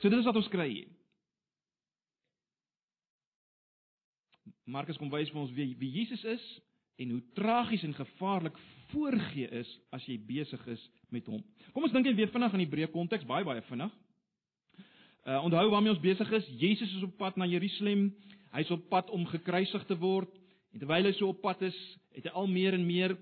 So 0.00 0.10
dit 0.10 0.18
is 0.18 0.28
wat 0.28 0.38
ons 0.38 0.50
kry 0.52 0.68
hier. 0.70 0.92
Markus 4.64 4.96
kom 4.96 5.10
wys 5.12 5.28
vir 5.32 5.42
ons 5.42 5.52
wie 5.56 5.74
wie 5.80 5.90
Jesus 5.92 6.24
is 6.24 6.44
en 7.02 7.10
hoe 7.10 7.22
tragies 7.36 7.82
en 7.84 7.96
gevaarlik 7.96 8.56
voorgee 8.92 9.48
is 9.60 9.70
as 9.92 10.04
jy 10.08 10.16
besig 10.18 10.62
is 10.72 10.82
met 11.12 11.26
hom. 11.28 11.42
Kom 11.74 11.84
ons 11.84 11.92
dink 11.92 12.06
net 12.08 12.16
weer 12.16 12.32
vinnig 12.32 12.54
aan 12.54 12.62
die 12.62 12.70
breë 12.70 12.92
konteks, 12.92 13.26
baie 13.28 13.44
baie 13.46 13.64
vinnig. 13.68 13.92
Uh 15.24 15.40
onthou 15.44 15.66
waarmee 15.72 15.92
ons 15.92 16.02
besig 16.04 16.30
is. 16.36 16.48
Jesus 16.60 16.96
is 16.96 17.04
op 17.04 17.16
pad 17.20 17.36
na 17.40 17.48
Jerusalem. 17.48 18.10
Hy's 18.54 18.70
op 18.70 18.88
pad 18.88 19.10
om 19.10 19.26
gekruisig 19.26 19.86
te 19.88 19.96
word. 19.98 20.30
En 20.72 20.82
terwyl 20.82 21.08
hy 21.08 21.14
so 21.16 21.30
op 21.32 21.40
pad 21.42 21.62
is, 21.62 21.76
het 22.16 22.26
hy 22.28 22.32
al 22.34 22.48
meer 22.50 22.74
en 22.76 22.86
meer 22.86 23.16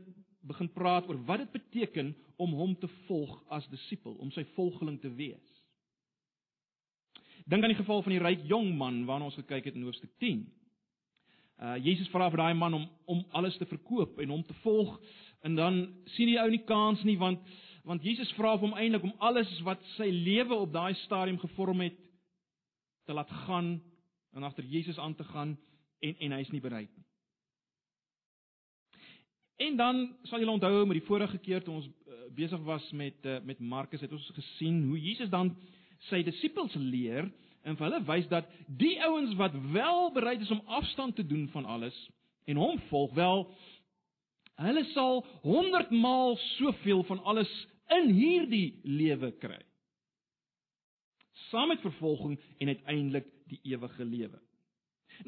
begin 0.49 0.71
praat 0.75 1.09
oor 1.09 1.21
wat 1.29 1.45
dit 1.45 1.53
beteken 1.55 2.15
om 2.43 2.55
hom 2.59 2.73
te 2.81 2.89
volg 3.07 3.35
as 3.55 3.69
disipel, 3.71 4.17
om 4.19 4.33
sy 4.35 4.45
volgeling 4.57 4.99
te 5.03 5.11
wees. 5.15 5.52
Dink 7.45 7.63
aan 7.63 7.73
die 7.73 7.79
geval 7.79 8.03
van 8.03 8.13
die 8.15 8.23
ryk 8.23 8.45
jong 8.47 8.75
man 8.77 9.05
waarna 9.09 9.31
ons 9.31 9.39
gekyk 9.41 9.65
het 9.65 9.75
in 9.75 9.87
hoofstuk 9.87 10.11
10. 10.23 10.45
Uh 11.63 11.77
Jesus 11.83 12.11
vra 12.11 12.29
vir 12.31 12.43
daai 12.43 12.55
man 12.55 12.75
om 12.75 12.87
om 13.07 13.25
alles 13.31 13.57
te 13.59 13.67
verkoop 13.67 14.19
en 14.23 14.31
hom 14.35 14.43
te 14.47 14.55
volg 14.63 14.95
en 15.43 15.55
dan 15.59 15.83
sien 16.15 16.31
die 16.31 16.41
ou 16.41 16.49
nie 16.51 16.65
kans 16.67 17.03
nie 17.05 17.19
want 17.19 17.43
want 17.85 18.05
Jesus 18.07 18.31
vra 18.39 18.55
hom 18.59 18.77
eintlik 18.79 19.03
om 19.03 19.15
alles 19.19 19.51
wat 19.67 19.83
sy 19.97 20.07
lewe 20.11 20.55
op 20.55 20.73
daai 20.73 20.95
stadium 21.03 21.39
gevorm 21.43 21.81
het 21.83 21.99
te 23.07 23.15
laat 23.15 23.31
gaan 23.47 23.81
en 24.33 24.43
agter 24.43 24.65
Jesus 24.65 24.99
aan 24.99 25.15
te 25.15 25.25
gaan 25.25 25.57
en 26.01 26.15
en 26.19 26.39
hy's 26.39 26.51
nie 26.51 26.63
bereid 26.63 26.91
nie. 26.97 27.07
En 29.67 29.77
dan 29.77 30.17
sal 30.23 30.39
julle 30.39 30.55
onthou 30.55 30.87
met 30.87 30.99
die 30.99 31.07
vorige 31.07 31.39
keer 31.39 31.63
toe 31.63 31.75
ons 31.75 31.87
uh, 31.87 32.25
besig 32.35 32.63
was 32.67 32.91
met 32.93 33.27
uh, 33.27 33.39
met 33.45 33.59
Markus 33.59 34.01
het 34.01 34.13
ons 34.13 34.31
gesien 34.35 34.85
hoe 34.89 35.01
Jesus 35.01 35.31
dan 35.31 35.57
sy 36.11 36.23
disippels 36.27 36.75
leer 36.75 37.29
en 37.63 37.77
vir 37.79 37.87
hulle 37.87 38.03
wys 38.09 38.29
dat 38.31 38.49
die 38.67 38.97
ouens 39.07 39.37
wat 39.39 39.55
wel 39.75 40.11
bereid 40.15 40.43
is 40.43 40.51
om 40.51 40.63
afstand 40.67 41.17
te 41.17 41.27
doen 41.27 41.49
van 41.53 41.65
alles 41.65 41.97
en 42.51 42.59
hom 42.59 42.81
volg 42.89 43.15
wel 43.15 43.47
hulle 44.63 44.85
sal 44.93 45.23
100 45.43 45.91
maal 45.91 46.37
soveel 46.57 47.03
van 47.09 47.23
alles 47.25 47.51
in 47.99 48.13
hierdie 48.15 48.81
lewe 48.85 49.33
kry. 49.43 49.59
Saam 51.51 51.73
met 51.73 51.83
vervolging 51.85 52.39
en 52.59 52.73
uiteindelik 52.73 53.29
die 53.51 53.61
ewige 53.75 54.05
lewe. 54.05 54.41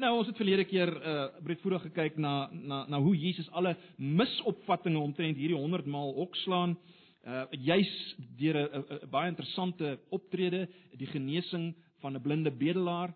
Nou 0.01 0.11
ons 0.17 0.27
het 0.27 0.37
verlede 0.39 0.65
keer 0.65 0.89
uh 0.89 1.25
breedvoerig 1.45 1.85
gekyk 1.89 2.17
na 2.17 2.49
na 2.51 2.85
na 2.89 2.99
hoe 2.99 3.15
Jesus 3.17 3.49
alle 3.51 3.75
misopvattinge 3.97 4.99
omtrent 4.99 5.37
hierdie 5.37 5.57
100 5.57 5.85
maal 5.85 6.15
okslaan 6.25 6.77
uh 7.25 7.45
juis 7.51 8.15
deur 8.37 8.55
'n 8.55 9.09
baie 9.09 9.29
interessante 9.29 9.99
optrede, 10.09 10.69
die 10.93 11.07
genesing 11.07 11.75
van 11.99 12.15
'n 12.15 12.21
blinde 12.21 12.51
bedelaar. 12.51 13.13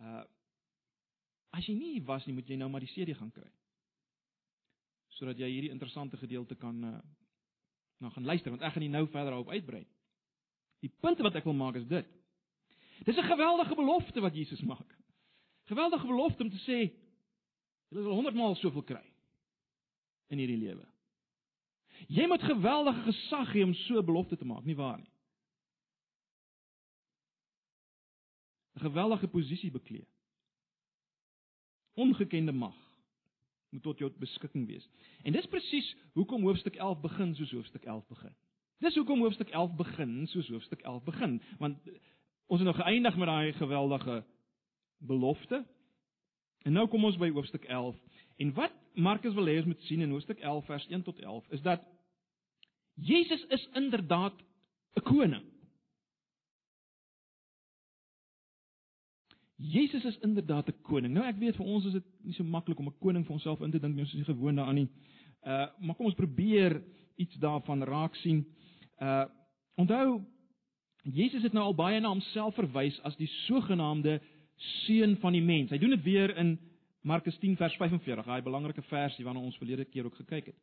Uh 0.00 0.24
as 1.50 1.66
jy 1.66 1.74
nie 1.74 2.02
was 2.04 2.26
nie, 2.26 2.34
moet 2.34 2.48
jy 2.48 2.56
nou 2.56 2.68
maar 2.70 2.80
die 2.80 2.92
CD 2.92 3.16
gaan 3.16 3.30
kry. 3.30 3.50
Sodat 5.08 5.38
jy 5.38 5.48
hierdie 5.50 5.70
interessante 5.70 6.16
gedeelte 6.16 6.54
kan 6.54 6.84
uh 6.84 7.00
nou 7.98 8.12
gaan 8.12 8.24
luister 8.24 8.50
want 8.50 8.62
ek 8.62 8.72
gaan 8.72 8.82
nie 8.82 8.94
nou 8.94 9.06
verder 9.06 9.30
daarop 9.30 9.48
uitbrei. 9.48 9.86
Die 10.80 10.92
punt 11.00 11.18
wat 11.18 11.34
ek 11.34 11.44
wil 11.44 11.56
maak 11.58 11.74
is 11.74 11.86
dit. 11.86 12.06
Dis 13.04 13.16
'n 13.16 13.30
geweldige 13.30 13.74
belofte 13.74 14.20
wat 14.20 14.34
Jesus 14.34 14.60
maak. 14.60 14.98
Geweldige 15.64 16.06
belofte 16.06 16.42
om 16.42 16.50
te 16.50 16.62
sê 16.66 16.78
jy 17.88 18.02
sal 18.02 18.14
100 18.14 18.34
maal 18.34 18.54
soveel 18.54 18.82
kry 18.82 19.04
in 20.28 20.38
hierdie 20.38 20.60
lewe. 20.60 20.86
Jy 22.06 22.26
moet 22.26 22.42
geweldige 22.42 23.02
gesag 23.02 23.52
hê 23.52 23.62
om 23.64 23.74
so 23.74 23.98
'n 23.98 24.04
belofte 24.04 24.36
te 24.36 24.44
maak, 24.44 24.64
nie 24.64 24.76
waar 24.76 24.98
nie? 24.98 25.10
'n 28.74 28.80
Geweldige 28.80 29.28
posisie 29.28 29.70
beklee. 29.70 30.06
Ongekende 31.94 32.52
mag 32.52 32.76
moet 33.68 33.82
tot 33.82 33.98
jou 33.98 34.12
beskikking 34.18 34.66
wees. 34.66 34.88
En 35.22 35.32
dis 35.32 35.46
presies 35.46 35.96
hoekom 36.12 36.42
hoofstuk 36.42 36.76
11 36.76 37.00
begin 37.00 37.34
soos 37.34 37.50
hoofstuk 37.50 37.84
11 37.84 38.06
begin. 38.06 38.34
Dis 38.78 38.94
hoekom 38.94 39.20
hoofstuk 39.20 39.50
11 39.50 39.74
begin 39.76 40.26
soos 40.26 40.48
hoofstuk 40.48 40.80
11 40.80 41.04
begin, 41.04 41.42
want 41.58 41.78
ons 42.46 42.60
het 42.60 42.68
nou 42.68 42.76
geëindig 42.76 43.16
met 43.16 43.28
daai 43.28 43.52
geweldige 43.52 44.24
belofte. 44.98 45.66
En 46.62 46.72
nou 46.72 46.86
kom 46.88 47.04
ons 47.04 47.18
by 47.18 47.30
hoofstuk 47.30 47.64
11. 47.64 47.96
En 48.38 48.52
wat 48.54 48.74
Markus 48.94 49.34
wil 49.34 49.50
hê 49.50 49.58
ons 49.58 49.70
moet 49.70 49.86
sien 49.86 50.00
in 50.00 50.10
hoofstuk 50.14 50.38
11 50.38 50.64
vers 50.64 50.86
1 50.88 51.02
tot 51.06 51.20
11 51.20 51.54
is 51.56 51.62
dat 51.62 51.82
Jesus 52.94 53.44
is 53.54 53.68
inderdaad 53.74 54.34
'n 54.94 55.02
koning. 55.02 55.44
Jesus 59.56 60.04
is 60.04 60.18
inderdaad 60.18 60.68
'n 60.68 60.82
koning. 60.82 61.14
Nou 61.14 61.26
ek 61.26 61.38
weet 61.38 61.56
vir 61.56 61.66
ons 61.66 61.84
is 61.84 61.92
dit 61.92 62.04
nie 62.22 62.32
so 62.32 62.44
maklik 62.44 62.78
om 62.78 62.86
'n 62.86 62.98
koning 62.98 63.26
vir 63.26 63.32
onsself 63.32 63.60
in 63.60 63.70
te 63.70 63.80
dink 63.80 63.94
nie, 63.94 64.02
ons 64.02 64.12
is 64.14 64.26
nie 64.26 64.34
gewoond 64.34 64.56
daaraan 64.56 64.74
nie. 64.74 64.88
Uh 65.42 65.66
maar 65.78 65.94
kom 65.94 66.06
ons 66.06 66.14
probeer 66.14 66.82
iets 67.16 67.34
daarvan 67.34 67.82
raak 67.82 68.14
sien. 68.14 68.46
Uh 69.00 69.24
onthou 69.74 70.22
Jesus 71.02 71.42
het 71.42 71.52
nou 71.52 71.64
al 71.64 71.74
baie 71.74 72.00
na 72.00 72.08
homself 72.08 72.54
verwys 72.54 73.00
as 73.02 73.16
die 73.16 73.30
sogenaamde 73.46 74.20
seun 74.56 75.16
van 75.16 75.32
die 75.32 75.42
mens. 75.42 75.70
Hy 75.70 75.78
doen 75.78 75.90
dit 75.90 76.02
weer 76.02 76.36
in 76.36 76.58
Markus 77.02 77.38
10 77.38 77.56
vers 77.56 77.76
45, 77.76 78.26
daai 78.26 78.42
belangrike 78.42 78.82
versie 78.82 79.24
waarna 79.24 79.40
ons 79.40 79.56
verlede 79.56 79.84
keer 79.84 80.04
ook 80.04 80.18
gekyk 80.18 80.46
het. 80.46 80.56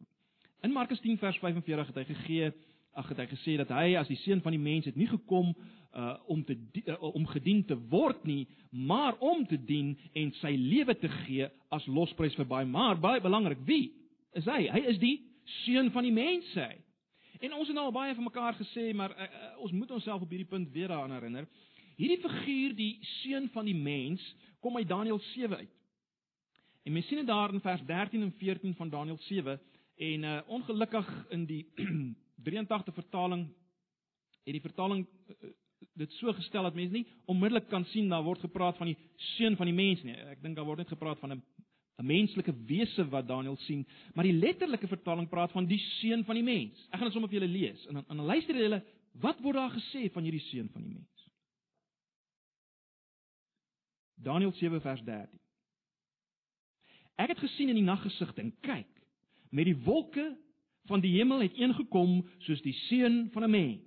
In 0.63 0.71
Markus 0.71 0.99
10 0.99 1.17
vers 1.17 1.37
45 1.39 1.87
het 1.87 1.95
hy 1.95 2.05
gegee, 2.13 2.51
ag 2.95 3.09
het 3.11 3.19
hy 3.19 3.27
gesê 3.31 3.55
dat 3.59 3.71
hy 3.75 3.95
as 3.99 4.07
die 4.07 4.19
seun 4.23 4.41
van 4.43 4.55
die 4.55 4.61
mens 4.61 4.87
het 4.87 4.95
nie 4.95 5.07
gekom 5.11 5.53
uh 5.95 6.13
om 6.31 6.43
te 6.43 6.55
uh, 6.83 6.97
om 7.15 7.27
gedien 7.27 7.63
te 7.67 7.75
word 7.91 8.23
nie, 8.27 8.47
maar 8.71 9.15
om 9.23 9.45
te 9.47 9.57
dien 9.57 9.93
en 10.13 10.31
sy 10.41 10.51
lewe 10.59 10.95
te 10.99 11.09
gee 11.23 11.47
as 11.75 11.85
losprys 11.87 12.35
vir 12.35 12.47
baie. 12.47 12.67
Maar 12.67 12.99
baie 12.99 13.21
belangrik, 13.23 13.61
wie 13.67 13.93
is 14.35 14.47
hy? 14.47 14.65
Hy 14.71 14.81
is 14.91 14.99
die 14.99 15.15
seun 15.63 15.91
van 15.95 16.03
die 16.03 16.15
mens 16.15 16.49
sê. 16.55 16.73
En 17.43 17.53
ons 17.53 17.67
het 17.67 17.75
nou 17.75 17.85
al 17.87 17.95
baie 17.95 18.15
van 18.15 18.27
mekaar 18.27 18.59
gesê, 18.59 18.89
maar 18.95 19.15
uh, 19.15 19.27
uh, 19.27 19.53
ons 19.63 19.71
moet 19.71 19.91
onsself 19.91 20.23
op 20.23 20.31
hierdie 20.31 20.49
punt 20.51 20.71
weer 20.71 20.91
daaraan 20.91 21.15
herinner. 21.15 21.47
Hierdie 21.95 22.19
figuur, 22.23 22.75
die 22.75 22.97
seun 23.21 23.47
van 23.53 23.67
die 23.67 23.75
mens, 23.75 24.23
kom 24.59 24.75
uit 24.79 24.87
Daniël 24.87 25.19
7 25.31 25.55
uit. 25.55 25.74
En 26.85 26.93
mens 26.93 27.07
sien 27.07 27.17
dit 27.17 27.27
daar 27.27 27.53
in 27.53 27.61
vers 27.61 27.81
13 27.85 28.21
en 28.21 28.31
14 28.37 28.75
van 28.75 28.89
Daniël 28.89 29.17
7 29.19 29.59
en 29.95 30.23
uh, 30.23 30.39
ongelukkig 30.47 31.25
in 31.29 31.45
die 31.45 31.65
83 32.49 32.93
vertaling 32.93 33.47
het 34.43 34.53
die 34.53 34.61
vertaling 34.61 35.07
uh, 35.27 35.49
dit 35.97 36.11
so 36.19 36.33
gestel 36.33 36.67
dat 36.67 36.77
mense 36.77 36.93
nie 36.93 37.07
onmiddellik 37.25 37.69
kan 37.71 37.85
sien 37.89 38.09
daar 38.09 38.23
word 38.23 38.43
gepraat 38.45 38.77
van 38.77 38.91
die 38.91 38.97
seun 39.35 39.55
van 39.55 39.65
die 39.65 39.75
mens 39.75 40.03
nie. 40.03 40.13
Ek 40.13 40.43
dink 40.43 40.55
daar 40.55 40.67
word 40.67 40.83
net 40.83 40.93
gepraat 40.93 41.19
van 41.19 41.33
'n 41.33 41.41
'n 41.97 42.05
menslike 42.05 42.53
wese 42.67 43.07
wat 43.09 43.27
Daniël 43.27 43.57
sien, 43.57 43.85
maar 44.13 44.27
die 44.27 44.37
letterlike 44.37 44.87
vertaling 44.87 45.29
praat 45.29 45.51
van 45.51 45.65
die 45.65 45.79
seun 45.79 46.25
van 46.25 46.35
die 46.35 46.43
mens. 46.43 46.87
Ek 46.89 46.99
gaan 46.99 47.07
dit 47.07 47.13
sommer 47.13 47.29
vir 47.29 47.39
julle 47.39 47.53
lees 47.53 47.85
en 47.87 48.03
dan 48.07 48.25
luister 48.25 48.55
julle 48.55 48.83
wat 49.23 49.39
word 49.41 49.55
daar 49.55 49.71
gesê 49.71 50.11
van 50.11 50.23
hierdie 50.23 50.43
seun 50.51 50.69
van 50.69 50.81
die 50.81 50.93
mens. 50.93 51.29
Daniël 54.15 54.51
7 54.51 54.81
vers 54.81 55.01
13. 55.01 55.44
Ek 57.15 57.31
het 57.31 57.39
gesien 57.39 57.71
in 57.71 57.79
die 57.79 57.87
naggesigte 57.87 58.43
en 58.43 58.53
kyk, 58.65 58.89
met 59.55 59.69
die 59.69 59.77
wolke 59.85 60.33
van 60.89 61.01
die 61.01 61.13
hemel 61.15 61.45
het 61.45 61.55
een 61.57 61.73
gekom 61.77 62.19
soos 62.43 62.61
die 62.65 62.75
seun 62.85 63.29
van 63.33 63.43
'n 63.43 63.51
mens. 63.51 63.81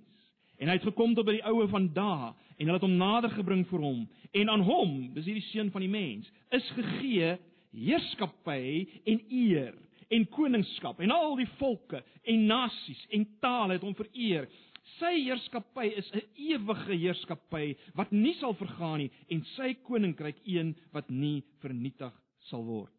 En 0.57 0.67
hy 0.67 0.73
het 0.73 0.83
gekom 0.83 1.13
tot 1.15 1.25
by 1.25 1.37
die 1.37 1.45
oue 1.45 1.67
van 1.67 1.93
dae 1.93 2.33
en 2.57 2.65
hulle 2.65 2.79
het 2.79 2.81
hom 2.81 2.97
nader 2.97 3.29
gebring 3.29 3.67
vir 3.67 3.79
hom. 3.79 4.09
En 4.33 4.49
aan 4.49 4.61
hom, 4.61 5.13
dis 5.13 5.25
hierdie 5.25 5.49
seun 5.51 5.71
van 5.71 5.81
die 5.81 5.89
mens, 5.89 6.31
is 6.51 6.69
gegee 6.69 7.37
heerskappy 7.71 8.87
en 9.05 9.21
eer 9.29 9.73
en 10.09 10.25
koningskap 10.25 10.99
en 10.99 11.11
al 11.11 11.35
die 11.35 11.49
volke 11.59 12.03
en 12.23 12.45
nasies 12.45 13.05
en 13.09 13.27
tale 13.39 13.73
het 13.73 13.81
hom 13.81 13.95
vereer. 13.95 14.49
Sy 14.97 15.13
heerskappy 15.21 15.93
is 15.95 16.11
'n 16.13 16.21
ewige 16.35 16.93
heerskappy 16.93 17.75
wat 17.93 18.11
nie 18.11 18.33
sal 18.33 18.53
vergaan 18.53 18.97
nie 18.97 19.11
en 19.29 19.45
sy 19.55 19.73
koninkryk 19.73 20.37
een 20.43 20.75
wat 20.91 21.09
nie 21.09 21.43
vernietig 21.61 22.13
sal 22.39 22.63
word 22.63 22.98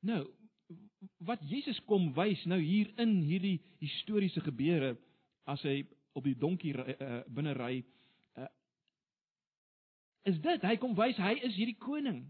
Nou, 0.00 0.24
wat 1.28 1.40
Jesus 1.48 1.80
kom 1.88 2.10
wys 2.16 2.42
nou 2.48 2.60
hier 2.60 2.90
in 3.00 3.18
hierdie 3.24 3.58
historiese 3.80 4.40
gebeure 4.44 4.94
as 5.48 5.62
hy 5.66 5.82
op 6.16 6.24
die 6.24 6.36
donkie 6.36 6.72
uh, 6.76 7.20
binne 7.32 7.52
ry 7.56 7.80
uh, 8.36 8.48
is 10.28 10.40
dit 10.44 10.64
hy 10.66 10.76
kom 10.80 10.96
wys 10.98 11.18
hy 11.20 11.34
is 11.40 11.56
hierdie 11.56 11.78
koning. 11.80 12.22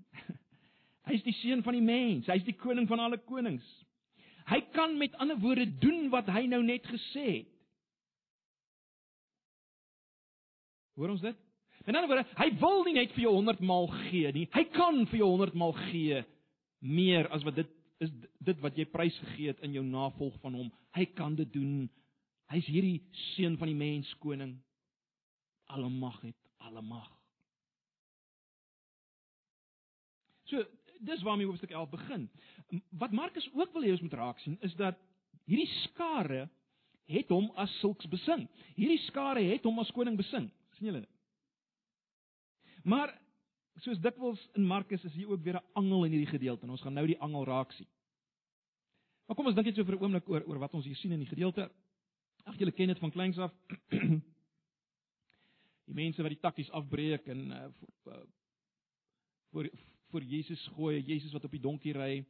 hy 1.07 1.19
is 1.19 1.27
die 1.27 1.37
seun 1.41 1.65
van 1.67 1.79
die 1.79 1.85
mens, 1.85 2.31
hy 2.31 2.39
is 2.41 2.49
die 2.49 2.59
koning 2.59 2.89
van 2.91 3.03
alle 3.07 3.21
konings. 3.27 3.67
Hy 4.51 4.61
kan 4.75 4.97
met 4.99 5.15
ander 5.23 5.39
woorde 5.39 5.69
doen 5.83 6.09
wat 6.11 6.31
hy 6.33 6.47
nou 6.51 6.63
net 6.67 6.87
gesê 6.91 7.27
het. 7.29 7.57
Hoor 10.99 11.15
ons 11.15 11.23
dit? 11.23 11.37
Met 11.87 11.95
ander 11.95 12.11
woorde, 12.11 12.27
hy 12.37 12.49
wil 12.61 12.83
nie 12.85 12.97
net 12.99 13.15
vir 13.15 13.25
jou 13.29 13.35
100 13.39 13.63
maal 13.65 13.87
gee 14.11 14.33
nie. 14.35 14.49
Hy 14.53 14.65
kan 14.75 15.05
vir 15.09 15.23
jou 15.23 15.31
100 15.33 15.55
maal 15.59 15.77
gee 15.87 16.25
meer 16.81 17.29
as 17.29 17.45
wat 17.47 17.61
dit 17.61 17.77
is 18.01 18.11
dit 18.41 18.61
wat 18.65 18.77
jy 18.81 18.87
prys 18.89 19.17
gegee 19.21 19.53
het 19.53 19.61
in 19.67 19.75
jou 19.77 19.85
navolg 19.85 20.37
van 20.41 20.55
hom. 20.57 20.69
Hy 20.97 21.05
kan 21.17 21.35
dit 21.37 21.51
doen. 21.53 21.91
Hy's 22.51 22.69
hierdie 22.73 23.03
seun 23.35 23.59
van 23.61 23.69
die 23.69 23.77
mens 23.77 24.09
koning. 24.25 24.57
Alle 25.71 25.91
mag 25.93 26.17
het, 26.25 26.39
alle 26.65 26.83
mag. 26.83 27.11
So, 30.51 30.65
dis 31.07 31.23
waarmee 31.23 31.47
hoofstuk 31.47 31.71
11 31.71 31.93
begin. 31.93 32.25
Wat 32.99 33.13
Markus 33.13 33.47
ook 33.53 33.77
wil 33.77 33.85
hê 33.87 33.93
ons 33.95 34.03
moet 34.03 34.17
raak 34.19 34.41
sien 34.43 34.57
is 34.67 34.75
dat 34.81 34.99
hierdie 35.45 35.71
skare 35.85 36.49
het 37.11 37.31
hom 37.31 37.51
as 37.61 37.73
sulks 37.83 38.09
besing. 38.11 38.49
Hierdie 38.75 39.01
skare 39.07 39.45
het 39.45 39.67
hom 39.69 39.79
as 39.83 39.93
koning 39.95 40.17
besing. 40.19 40.49
sien 40.79 40.91
julle? 40.91 41.05
Maar 42.83 43.13
soos 43.79 44.01
dikwels 44.01 44.49
in 44.55 44.67
Markus 44.67 45.05
is 45.05 45.15
hier 45.15 45.29
ook 45.29 45.43
weer 45.43 45.57
'n 45.57 45.65
angel 45.73 46.05
in 46.05 46.13
hierdie 46.13 46.39
gedeelte 46.39 46.63
en 46.63 46.71
ons 46.71 46.81
gaan 46.83 46.93
nou 46.93 47.07
die 47.07 47.21
angel 47.21 47.45
raak 47.45 47.73
sien. 47.73 47.87
Maar 49.27 49.37
kom 49.37 49.47
ons 49.47 49.55
dink 49.55 49.67
net 49.67 49.77
so 49.77 49.85
vir 49.85 49.95
'n 49.95 50.03
oomblik 50.03 50.29
oor 50.29 50.43
oor 50.47 50.59
wat 50.59 50.75
ons 50.75 50.85
hier 50.85 50.97
sien 50.97 51.13
in 51.13 51.19
die 51.19 51.29
gedeelte. 51.29 51.71
Ag 52.45 52.59
julle 52.59 52.73
ken 52.73 52.89
dit 52.89 52.99
van 52.99 53.11
kleins 53.11 53.39
af. 53.39 53.53
die 55.87 55.95
mense 55.95 56.23
wat 56.23 56.31
die 56.31 56.41
takkies 56.41 56.71
afbreek 56.71 57.27
en 57.27 57.51
uh, 57.51 57.69
voor 59.51 59.71
voor 60.11 60.23
Jesus 60.23 60.67
gooi, 60.67 61.01
Jesus 61.03 61.33
wat 61.33 61.45
op 61.45 61.51
die 61.51 61.61
donkie 61.61 61.93
ry. 61.93 62.27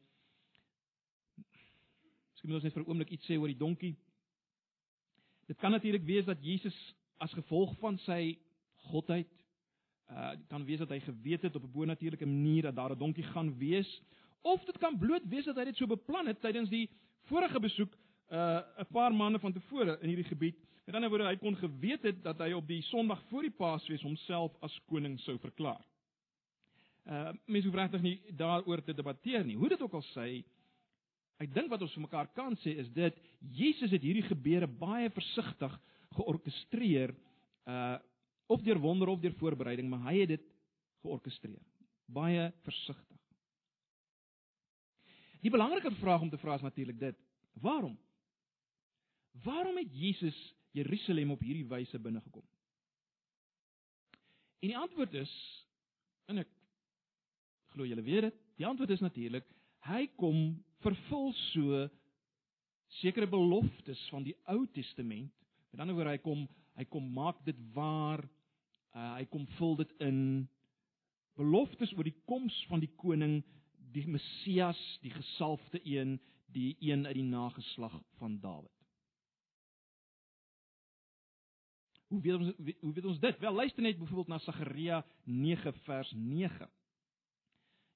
Miskien 2.32 2.50
moet 2.50 2.58
ons 2.58 2.62
net 2.62 2.72
vir 2.72 2.82
'n 2.82 2.88
oomblik 2.88 3.10
iets 3.10 3.26
sê 3.26 3.38
oor 3.38 3.48
die 3.48 3.56
donkie. 3.56 3.96
Dit 5.46 5.58
kan 5.58 5.70
natuurlik 5.70 6.04
wees 6.04 6.24
dat 6.24 6.44
Jesus 6.44 6.76
as 7.18 7.32
gevolg 7.32 7.78
van 7.78 7.98
sy 7.98 8.38
godheid. 8.92 9.39
Uh 10.10 10.32
kan 10.48 10.64
wees 10.64 10.78
dat 10.78 10.90
hy 10.90 10.98
geweet 11.00 11.42
het 11.42 11.56
op 11.56 11.62
'n 11.62 11.72
bonatuurlike 11.72 12.26
manier 12.26 12.62
dat 12.62 12.74
daar 12.74 12.90
'n 12.90 12.98
donkie 12.98 13.24
gaan 13.24 13.58
wees, 13.58 14.02
of 14.42 14.64
dit 14.64 14.78
kan 14.78 14.98
bloot 14.98 15.28
wees 15.28 15.44
dat 15.44 15.56
hy 15.56 15.64
dit 15.64 15.76
so 15.76 15.86
beplan 15.86 16.26
het 16.26 16.40
tydens 16.40 16.68
die 16.68 16.88
vorige 17.28 17.60
besoek 17.60 17.92
uh 18.28 18.60
'n 18.78 18.86
paar 18.92 19.14
maande 19.14 19.38
van 19.38 19.52
tevore 19.52 19.98
in 20.00 20.08
hierdie 20.08 20.28
gebied. 20.28 20.56
Met 20.86 20.94
ander 20.94 21.10
woorde, 21.10 21.26
hy 21.26 21.36
kon 21.36 21.56
geweet 21.56 22.02
het 22.02 22.22
dat 22.22 22.38
hy 22.38 22.52
op 22.52 22.66
die 22.66 22.82
Sondag 22.82 23.22
voor 23.28 23.42
die 23.42 23.50
Paasfees 23.50 24.02
homself 24.02 24.56
as 24.60 24.80
koning 24.86 25.20
sou 25.20 25.38
verklaar. 25.38 25.84
Uh 27.06 27.32
mense 27.46 27.68
hoef 27.68 27.76
regtig 27.76 28.02
nie 28.02 28.20
daaroor 28.36 28.82
te 28.82 28.94
debatteer 28.94 29.44
nie. 29.44 29.56
Hoe 29.56 29.68
dit 29.68 29.82
ook 29.82 29.94
al 29.94 30.04
sê, 30.14 30.44
ek 31.38 31.54
dink 31.54 31.70
wat 31.70 31.82
ons 31.82 31.94
vir 31.94 32.02
mekaar 32.02 32.28
kan 32.34 32.56
sê 32.56 32.76
is 32.78 32.90
dit 32.92 33.16
Jesus 33.40 33.90
het 33.90 34.02
hierdie 34.02 34.26
gebeure 34.26 34.66
baie 34.66 35.10
versigtig 35.10 35.80
georkestreer 36.18 37.14
uh 37.66 37.98
of 38.50 38.62
deur 38.66 38.80
wonder 38.82 39.08
of 39.08 39.20
deur 39.22 39.34
voorbereiding, 39.38 39.88
maar 39.88 40.08
hy 40.10 40.20
het 40.24 40.34
dit 40.34 40.46
georkestreer. 41.04 41.62
Baie 42.10 42.48
versigtig. 42.66 43.18
Die 45.40 45.52
belangriker 45.52 45.94
vraag 46.00 46.24
om 46.26 46.30
te 46.32 46.38
vra 46.40 46.58
is 46.58 46.66
natuurlik 46.66 46.98
dit: 47.00 47.18
Waarom? 47.62 47.94
Waarom 49.44 49.76
het 49.78 49.92
Jesus 49.94 50.36
Jerusalem 50.76 51.30
op 51.30 51.44
hierdie 51.46 51.68
wyse 51.68 51.98
binnegekom? 51.98 52.44
En 54.60 54.68
die 54.68 54.76
antwoord 54.76 55.14
is 55.22 55.32
en 56.28 56.42
ek 56.42 56.50
glo 57.72 57.86
julle 57.86 58.04
weet 58.04 58.28
dit. 58.28 58.42
Die 58.60 58.66
antwoord 58.66 58.92
is 58.92 59.04
natuurlik 59.04 59.46
hy 59.88 60.04
kom 60.20 60.58
vervul 60.84 61.30
so 61.54 61.86
sekere 63.00 63.30
beloftes 63.30 64.00
van 64.12 64.26
die 64.26 64.34
Ou 64.52 64.66
Testament. 64.74 65.32
Met 65.70 65.80
ander 65.80 65.96
woorde 65.96 66.18
hy 66.18 66.22
kom 66.24 66.44
hy 66.76 66.84
kom 66.88 67.06
maak 67.12 67.40
dit 67.44 67.56
waar. 67.74 68.22
Uh, 68.90 69.14
hy 69.20 69.26
kom 69.30 69.46
vul 69.58 69.76
dit 69.78 69.92
in 70.02 70.18
beloftes 71.38 71.92
oor 71.96 72.06
die 72.06 72.16
koms 72.26 72.56
van 72.70 72.82
die 72.82 72.90
koning, 73.00 73.40
die 73.94 74.06
Messias, 74.06 74.80
die 75.04 75.12
gesalfde 75.14 75.80
een, 75.86 76.18
die 76.50 76.74
een 76.82 77.06
uit 77.06 77.14
die 77.14 77.26
nageslag 77.26 77.94
van 78.18 78.38
Dawid. 78.42 78.74
Hoe 82.10 82.20
weet 82.20 82.34
ons 82.34 82.52
hoe 82.80 82.92
weet 82.92 83.04
ons 83.06 83.20
dit? 83.22 83.38
Wel 83.38 83.54
luister 83.54 83.82
net 83.82 83.98
byvoorbeeld 83.98 84.32
na 84.32 84.38
Sagaria 84.42 85.04
9 85.24 85.72
vers 85.86 86.10
9. 86.16 86.66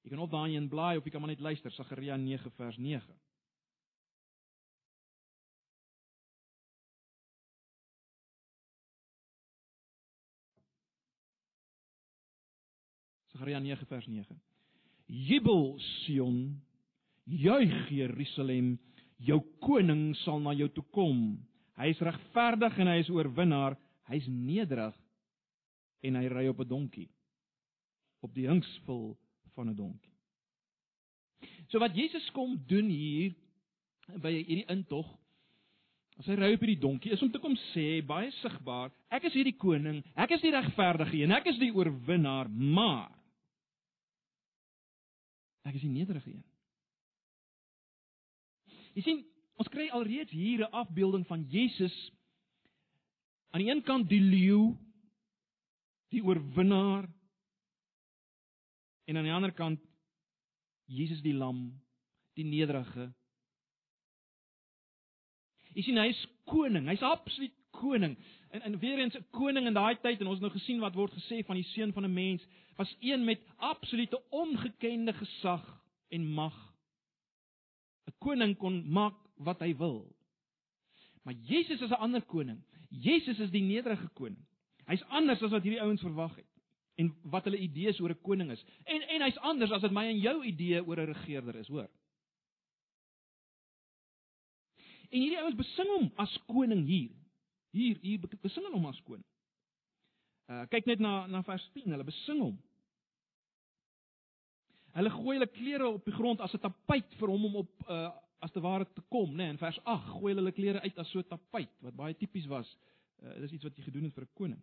Jy 0.05 0.09
kan 0.13 0.21
op 0.23 0.31
daai 0.31 0.55
een 0.55 0.69
blaai 0.71 0.97
of 0.97 1.03
jy 1.03 1.11
kan 1.11 1.21
maar 1.21 1.33
net 1.33 1.43
luister 1.43 1.71
Sagaria 1.75 2.15
9 2.15 2.51
vers 2.55 2.77
9. 2.77 3.17
Sagaria 13.35 13.59
9 13.59 13.85
vers 13.89 14.05
9. 14.07 14.35
Jubel 15.11 15.75
Sion, 16.05 16.55
juig 17.27 17.73
Jerusalem, 17.91 18.77
jou 19.19 19.41
koning 19.59 20.13
sal 20.23 20.39
na 20.39 20.53
jou 20.55 20.69
toe 20.71 20.85
kom. 20.95 21.35
Hy 21.75 21.89
is 21.91 21.99
regverdig 21.99 22.77
en 22.79 22.87
hy 22.93 23.01
is 23.01 23.11
oorwinnaar, 23.11 23.75
hy's 24.07 24.29
nederig 24.31 24.95
en 26.07 26.15
hy 26.15 26.29
ry 26.31 26.45
op 26.47 26.61
'n 26.63 26.69
donkie 26.69 27.09
op 28.23 28.31
die 28.33 28.47
hingsvul 28.47 29.17
van 29.53 29.69
'n 29.69 29.75
donkie. 29.75 30.15
So 31.67 31.79
wat 31.79 31.93
Jesus 31.93 32.29
kom 32.31 32.55
doen 32.67 32.87
hier 32.87 33.35
by 34.15 34.31
hierdie 34.31 34.69
intog 34.69 35.11
as 36.17 36.25
hy 36.25 36.35
ry 36.35 36.53
op 36.53 36.61
hierdie 36.63 36.79
donkie 36.79 37.11
is 37.11 37.21
om 37.21 37.31
te 37.31 37.39
kom 37.39 37.57
sê 37.73 38.01
baie 38.01 38.31
sigbaar, 38.31 38.91
ek 39.11 39.25
is 39.25 39.33
hierdie 39.33 39.57
koning, 39.57 40.03
ek 40.15 40.31
is 40.31 40.41
die 40.41 40.51
regverdige 40.51 41.17
een, 41.17 41.31
ek 41.31 41.47
is 41.47 41.59
die 41.59 41.73
oorwinnaar, 41.75 42.47
maar 42.49 43.11
ek 45.65 45.75
is 45.75 45.85
die 45.85 45.93
nederige 45.93 46.29
een. 46.29 46.43
Jy 48.95 49.03
sien, 49.03 49.23
ons 49.59 49.71
kry 49.71 49.89
alreeds 49.89 50.31
hier 50.31 50.63
'n 50.63 50.71
afbeelding 50.71 51.25
van 51.27 51.43
Jesus 51.49 51.95
aan 53.51 53.61
die 53.63 53.71
een 53.71 53.83
kant 53.83 54.09
die 54.09 54.21
leeu, 54.21 54.75
die 56.11 56.23
oorwinnaar 56.23 57.09
en 59.05 59.17
aan 59.17 59.23
die 59.23 59.33
ander 59.33 59.51
kant 59.51 59.79
Jesus 60.85 61.21
die 61.21 61.33
lam, 61.33 61.81
die 62.33 62.45
nederige. 62.45 63.13
Jy 65.73 65.81
sien 65.81 65.97
hy 65.97 66.09
is 66.11 66.27
koning, 66.45 66.87
hy's 66.87 67.03
absoluut 67.03 67.55
koning. 67.75 68.17
En 68.51 68.61
en 68.61 68.79
weer 68.79 68.99
eens 68.99 69.15
'n 69.17 69.25
koning 69.31 69.67
in 69.67 69.73
daai 69.73 69.95
tyd 70.01 70.19
en 70.19 70.27
ons 70.27 70.39
het 70.39 70.45
nou 70.47 70.51
gesien 70.51 70.79
wat 70.79 70.95
word 70.95 71.13
gesê 71.13 71.45
van 71.45 71.55
die 71.55 71.69
seun 71.73 71.93
van 71.93 72.05
'n 72.05 72.13
mens 72.13 72.45
was 72.75 72.95
een 72.99 73.23
met 73.23 73.41
absolute 73.57 74.21
ongekende 74.29 75.13
gesag 75.13 75.81
en 76.07 76.25
mag. 76.25 76.75
'n 78.05 78.13
Koning 78.17 78.57
kon 78.57 78.89
maak 78.89 79.15
wat 79.35 79.59
hy 79.59 79.75
wil. 79.75 80.15
Maar 81.23 81.33
Jesus 81.33 81.81
is 81.81 81.89
'n 81.89 82.03
ander 82.05 82.21
koning. 82.21 82.63
Jesus 82.89 83.39
is 83.39 83.49
die 83.49 83.63
nederige 83.63 84.07
koning. 84.07 84.45
Hy's 84.85 85.03
anders 85.09 85.41
as 85.41 85.51
wat 85.51 85.63
hierdie 85.63 85.81
ouens 85.81 86.01
verwag 86.01 86.35
het 86.35 86.51
en 86.95 87.15
wat 87.23 87.43
hulle 87.43 87.57
idees 87.57 87.99
oor 87.99 88.09
'n 88.09 88.21
koning 88.21 88.51
is. 88.51 88.65
En 88.83 89.01
en 89.01 89.21
hy's 89.21 89.37
anders 89.37 89.71
as 89.71 89.81
wat 89.81 89.91
my 89.91 90.05
en 90.05 90.19
jou 90.19 90.43
idee 90.45 90.85
oor 90.85 90.99
'n 90.99 91.11
regerder 91.11 91.55
is, 91.55 91.67
hoor. 91.67 91.89
En 95.09 95.19
hierdie 95.19 95.41
ouens 95.41 95.55
besing 95.55 95.87
hom 95.87 96.11
as 96.15 96.39
koning 96.45 96.85
hier. 96.87 97.11
Hier 97.71 97.97
hier 98.01 98.19
besing 98.41 98.71
hom 98.71 98.85
as 98.85 99.01
koning. 99.03 99.25
Uh 100.45 100.65
kyk 100.69 100.85
net 100.85 100.99
na 100.99 101.25
na 101.27 101.41
vers 101.41 101.63
10, 101.73 101.89
hulle 101.91 102.05
besing 102.05 102.41
hom. 102.43 102.57
Hulle 104.95 105.11
gooi 105.11 105.35
hulle 105.35 105.49
klere 105.51 105.87
op 105.87 106.05
die 106.05 106.13
grond 106.15 106.41
as 106.41 106.53
'n 106.53 106.61
tapuit 106.61 107.17
vir 107.19 107.29
hom 107.29 107.45
om 107.45 107.55
op 107.63 107.89
uh 107.89 108.11
as 108.45 108.51
te 108.51 108.61
ware 108.61 108.85
te 108.93 109.01
kom, 109.09 109.31
né? 109.31 109.37
Nee, 109.37 109.49
in 109.49 109.57
vers 109.57 109.79
8 109.83 110.09
gooi 110.19 110.33
hulle 110.33 110.43
hulle 110.43 110.51
klere 110.51 110.81
uit 110.81 110.97
as 110.97 111.09
so 111.09 111.19
'n 111.19 111.29
tapuit 111.29 111.71
wat 111.81 111.95
baie 111.95 112.13
tipies 112.13 112.45
was. 112.47 112.77
Uh 113.23 113.39
dis 113.41 113.51
iets 113.51 113.63
wat 113.63 113.77
jy 113.77 113.83
gedoen 113.83 114.03
het 114.03 114.13
vir 114.13 114.23
'n 114.23 114.33
koning. 114.33 114.61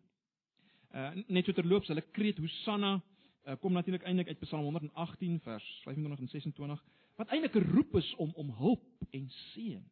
Uh 0.95 1.11
net 1.29 1.45
so 1.45 1.53
terloops, 1.53 1.89
hulle 1.89 2.05
kreet 2.13 2.39
Hosanna 2.39 3.01
uh, 3.47 3.57
kom 3.61 3.73
natuurlik 3.73 4.03
eintlik 4.03 4.29
uit 4.29 4.39
Psalm 4.39 4.63
118 4.63 5.41
vers 5.41 5.81
25 5.85 6.21
en 6.21 6.29
26 6.29 6.85
wat 7.17 7.29
eintlik 7.29 7.55
'n 7.55 7.71
roep 7.75 7.97
is 7.97 8.15
om 8.15 8.33
om 8.35 8.51
hulp 8.51 9.07
en 9.11 9.31
seën. 9.31 9.91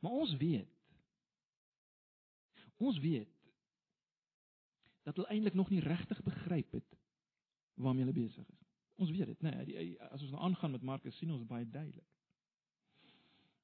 Maar 0.00 0.12
ons 0.12 0.36
weet 0.36 0.73
ons 2.76 2.98
weet 2.98 3.30
dat 5.04 5.16
hulle 5.16 5.28
eintlik 5.28 5.54
nog 5.54 5.70
nie 5.70 5.82
regtig 5.84 6.22
begryp 6.22 6.72
het 6.72 6.96
waarmee 7.74 8.06
hulle 8.06 8.16
besig 8.16 8.48
is. 8.48 8.64
Ons 8.96 9.10
weet 9.10 9.26
dit, 9.26 9.40
nee, 9.42 9.64
die, 9.66 10.02
as 10.10 10.22
ons 10.22 10.30
nou 10.30 10.42
aangaan 10.46 10.70
met 10.76 10.82
Markus 10.86 11.16
sien 11.18 11.32
ons 11.34 11.46
baie 11.48 11.66
duidelik. 11.66 12.06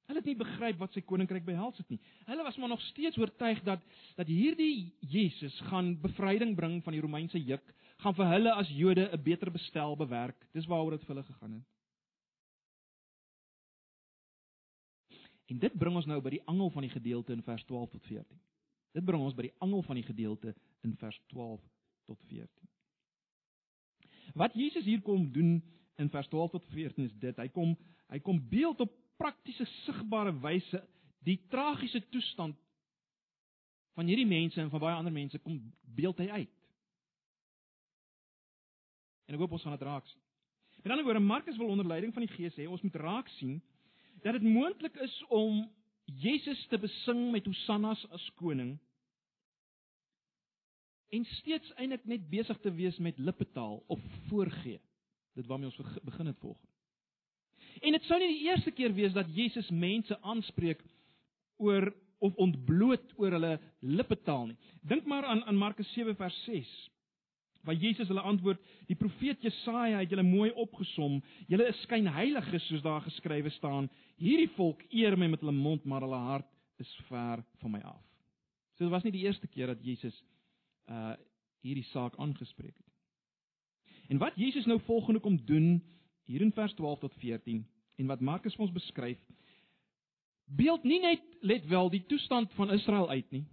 Hulle 0.09 0.19
het 0.19 0.27
nie 0.27 0.35
begryp 0.35 0.79
wat 0.81 0.91
sy 0.91 1.03
koninkryk 1.07 1.45
behels 1.47 1.77
het 1.79 1.91
nie. 1.93 1.99
Hulle 2.27 2.43
was 2.43 2.57
maar 2.59 2.73
nog 2.73 2.81
steeds 2.89 3.19
oortuig 3.21 3.61
dat 3.63 3.83
dat 4.17 4.27
hierdie 4.27 4.91
Jesus 4.99 5.55
gaan 5.69 5.93
bevryding 6.01 6.55
bring 6.57 6.81
van 6.83 6.97
die 6.97 7.03
Romeinse 7.03 7.39
juk, 7.39 7.63
gaan 8.03 8.17
vir 8.17 8.31
hulle 8.33 8.55
as 8.59 8.71
Jode 8.75 9.07
'n 9.07 9.23
beter 9.23 9.51
bestel 9.51 9.95
bewerk. 9.95 10.35
Dis 10.53 10.67
waaroor 10.67 10.97
dit 10.97 11.05
vir 11.05 11.15
hulle 11.15 11.27
gegaan 11.27 11.53
het. 11.53 11.67
En 15.47 15.59
dit 15.59 15.73
bring 15.77 15.95
ons 15.95 16.05
nou 16.05 16.21
by 16.21 16.29
die 16.29 16.45
angel 16.45 16.69
van 16.69 16.81
die 16.81 16.91
gedeelte 16.91 17.33
in 17.33 17.43
vers 17.43 17.63
12 17.63 17.89
tot 17.89 18.05
14. 18.05 18.39
Dit 18.91 19.05
bring 19.07 19.23
ons 19.23 19.35
by 19.35 19.47
die 19.47 19.55
angel 19.63 19.83
van 19.87 19.99
die 19.99 20.05
gedeelte 20.07 20.53
in 20.85 20.95
vers 20.99 21.19
12 21.31 21.61
tot 22.09 22.19
14. 22.27 22.47
Wat 24.37 24.55
Jesus 24.55 24.85
hier 24.85 25.01
kom 25.01 25.29
doen 25.31 25.59
in 25.99 26.09
vers 26.09 26.27
12 26.27 26.51
tot 26.51 26.65
14 26.73 27.07
is 27.07 27.15
dit, 27.19 27.37
hy 27.37 27.47
kom 27.53 27.75
hy 28.11 28.19
kom 28.19 28.41
beeld 28.51 28.81
op 28.83 28.91
praktiese 29.21 29.63
sigbare 29.85 30.33
wyse 30.43 30.81
die 31.23 31.37
tragiese 31.51 32.01
toestand 32.11 32.57
van 33.95 34.09
hierdie 34.09 34.27
mense 34.27 34.59
en 34.59 34.71
van 34.71 34.83
baie 34.83 34.97
ander 34.97 35.13
mense 35.13 35.39
kom 35.45 35.59
beeld 35.95 36.19
hy 36.19 36.27
uit. 36.41 36.57
En 39.27 39.37
ek 39.37 39.43
hoop 39.43 39.55
ons 39.55 39.63
gaan 39.63 39.77
dit 39.77 39.87
raak 39.87 40.07
sien. 40.09 40.19
Met 40.81 40.91
ander 40.91 41.05
woorde, 41.05 41.23
Markus 41.23 41.59
wil 41.61 41.71
onder 41.71 41.87
leiding 41.87 42.11
van 42.13 42.25
die 42.25 42.33
Gees 42.33 42.57
hê 42.57 42.65
ons 42.67 42.81
moet 42.83 42.97
raak 42.99 43.29
sien 43.37 43.61
dat 44.25 44.35
dit 44.35 44.43
moontlik 44.43 44.97
is 45.05 45.13
om 45.29 45.63
Jesus 46.05 46.65
te 46.67 46.77
besing 46.77 47.31
met 47.31 47.45
hosannas 47.45 48.01
as 48.11 48.29
koning 48.39 48.75
en 51.11 51.25
steeds 51.25 51.73
eintlik 51.75 52.05
net 52.07 52.29
besig 52.31 52.59
te 52.63 52.71
wees 52.71 52.97
met 53.03 53.19
lippetaal 53.19 53.81
of 53.91 53.99
voorgee. 54.29 54.79
Dit 55.35 55.47
waarmee 55.47 55.67
ons 55.67 55.99
begin 56.03 56.25
het 56.25 56.39
volgens. 56.39 56.69
En 57.81 57.95
dit 57.95 58.03
sou 58.07 58.19
nie 58.19 58.31
die 58.31 58.47
eerste 58.47 58.71
keer 58.75 58.93
wees 58.95 59.13
dat 59.15 59.29
Jesus 59.35 59.69
mense 59.69 60.17
aanspreek 60.21 60.81
oor 61.61 61.91
of 62.21 62.35
ontbloot 62.35 63.13
oor 63.17 63.35
hulle 63.37 63.53
lippetaal 63.79 64.51
nie. 64.51 64.57
Dink 64.87 65.05
maar 65.09 65.25
aan 65.25 65.43
aan 65.43 65.57
Markus 65.59 65.89
7 65.93 66.15
vers 66.15 66.37
6. 66.45 66.71
Waar 67.63 67.75
Jesus 67.77 68.07
hulle 68.09 68.23
antwoord, 68.25 68.61
die 68.89 68.97
profeet 68.97 69.43
Jesaja 69.45 69.99
het 70.01 70.09
julle 70.09 70.25
mooi 70.25 70.49
opgesom. 70.51 71.19
Julle 71.47 71.67
is 71.69 71.81
skynheiliges 71.85 72.67
soos 72.67 72.81
daar 72.85 73.03
geskrywe 73.05 73.49
staan. 73.57 73.89
Hierdie 74.17 74.49
volk 74.55 74.81
eer 74.89 75.17
my 75.17 75.29
met 75.29 75.43
hulle 75.43 75.55
mond, 75.55 75.85
maar 75.85 76.01
hulle 76.05 76.21
hart 76.31 76.49
is 76.81 76.93
ver 77.09 77.43
van 77.61 77.71
my 77.71 77.81
af. 77.85 78.01
So 78.77 78.85
dit 78.85 78.93
was 78.93 79.03
nie 79.05 79.13
die 79.13 79.27
eerste 79.27 79.47
keer 79.47 79.73
dat 79.73 79.83
Jesus 79.85 80.17
uh 80.89 81.13
hierdie 81.61 81.85
saak 81.91 82.15
aangespreek 82.17 82.73
het. 82.73 82.91
En 84.09 84.17
wat 84.17 84.33
Jesus 84.35 84.65
nou 84.65 84.79
volgende 84.87 85.19
kom 85.21 85.35
doen 85.45 85.83
hier 86.25 86.41
in 86.41 86.51
vers 86.51 86.73
12 86.73 86.99
tot 86.99 87.13
14 87.21 87.59
en 87.95 88.07
wat 88.09 88.23
Markus 88.25 88.55
vir 88.57 88.65
ons 88.65 88.73
beskryf, 88.73 89.19
beeld 90.45 90.83
nie 90.83 90.97
net 91.03 91.21
let 91.45 91.67
wel 91.69 91.91
die 91.93 92.01
toestand 92.09 92.49
van 92.57 92.73
Israel 92.73 93.09
uit 93.09 93.29
nie. 93.31 93.43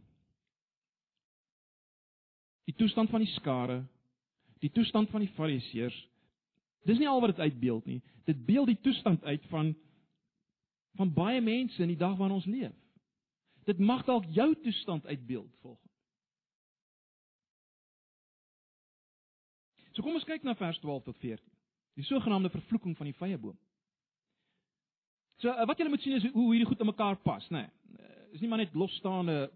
Die 2.65 2.75
toestand 2.81 3.11
van 3.11 3.21
die 3.25 3.33
skare, 3.37 3.83
die 4.63 4.71
toestand 4.75 5.11
van 5.11 5.25
die 5.25 5.33
fariseërs. 5.37 5.99
Dis 6.89 6.99
nie 6.99 7.09
al 7.09 7.21
wat 7.21 7.37
dit 7.37 7.45
uitbeeld 7.47 7.87
nie. 7.87 8.01
Dit 8.25 8.45
beeld 8.47 8.67
die 8.67 8.81
toestand 8.81 9.25
uit 9.25 9.45
van 9.53 9.75
van 10.99 11.13
baie 11.15 11.41
mense 11.41 11.79
in 11.83 11.93
die 11.93 12.01
dag 12.01 12.17
waarin 12.19 12.35
ons 12.41 12.47
leef. 12.51 12.75
Dit 13.69 13.79
mag 13.79 14.01
dalk 14.05 14.25
jou 14.35 14.49
toestand 14.65 15.07
uitbeeld 15.07 15.51
volgens. 15.61 15.93
So 19.93 20.03
kom 20.03 20.15
ons 20.15 20.27
kyk 20.27 20.43
na 20.47 20.57
vers 20.59 20.79
12 20.79 21.05
tot 21.11 21.19
14. 21.23 21.45
Die 21.99 22.07
sogenaamde 22.07 22.51
vervloeking 22.51 22.97
van 22.97 23.11
die 23.11 23.17
vyeboom. 23.19 23.57
So 25.43 25.51
eh, 25.51 25.67
wat 25.67 25.79
julle 25.79 25.91
moet 25.91 26.03
sien 26.03 26.15
is 26.19 26.27
hoe 26.33 26.49
hierdie 26.53 26.69
goed 26.69 26.81
in 26.83 26.91
mekaar 26.91 27.19
pas, 27.23 27.47
nê. 27.55 27.65
Nee, 27.67 28.19
is 28.37 28.43
nie 28.43 28.51
maar 28.51 28.63
net 28.63 28.75
losstaande 28.79 29.49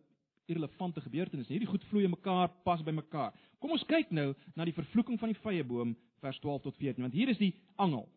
irrelevante 0.50 1.02
gebeurtenisse 1.04 1.50
nie. 1.50 1.58
Hierdie 1.58 1.70
goed 1.70 1.86
vloei 1.90 2.04
in 2.06 2.14
mekaar, 2.14 2.50
pas 2.66 2.82
by 2.82 2.94
mekaar. 2.96 3.34
Kom 3.62 3.76
ons 3.76 3.84
kyk 3.86 4.10
nou 4.10 4.32
na 4.58 4.66
die 4.66 4.74
vervloeking 4.74 5.20
van 5.20 5.30
die 5.30 5.38
vyeboom 5.38 5.94
vers 6.22 6.38
12 6.42 6.64
tot 6.64 6.78
14, 6.80 7.04
want 7.04 7.14
hier 7.14 7.30
is 7.30 7.38
die 7.38 7.52
angel. 7.82 8.08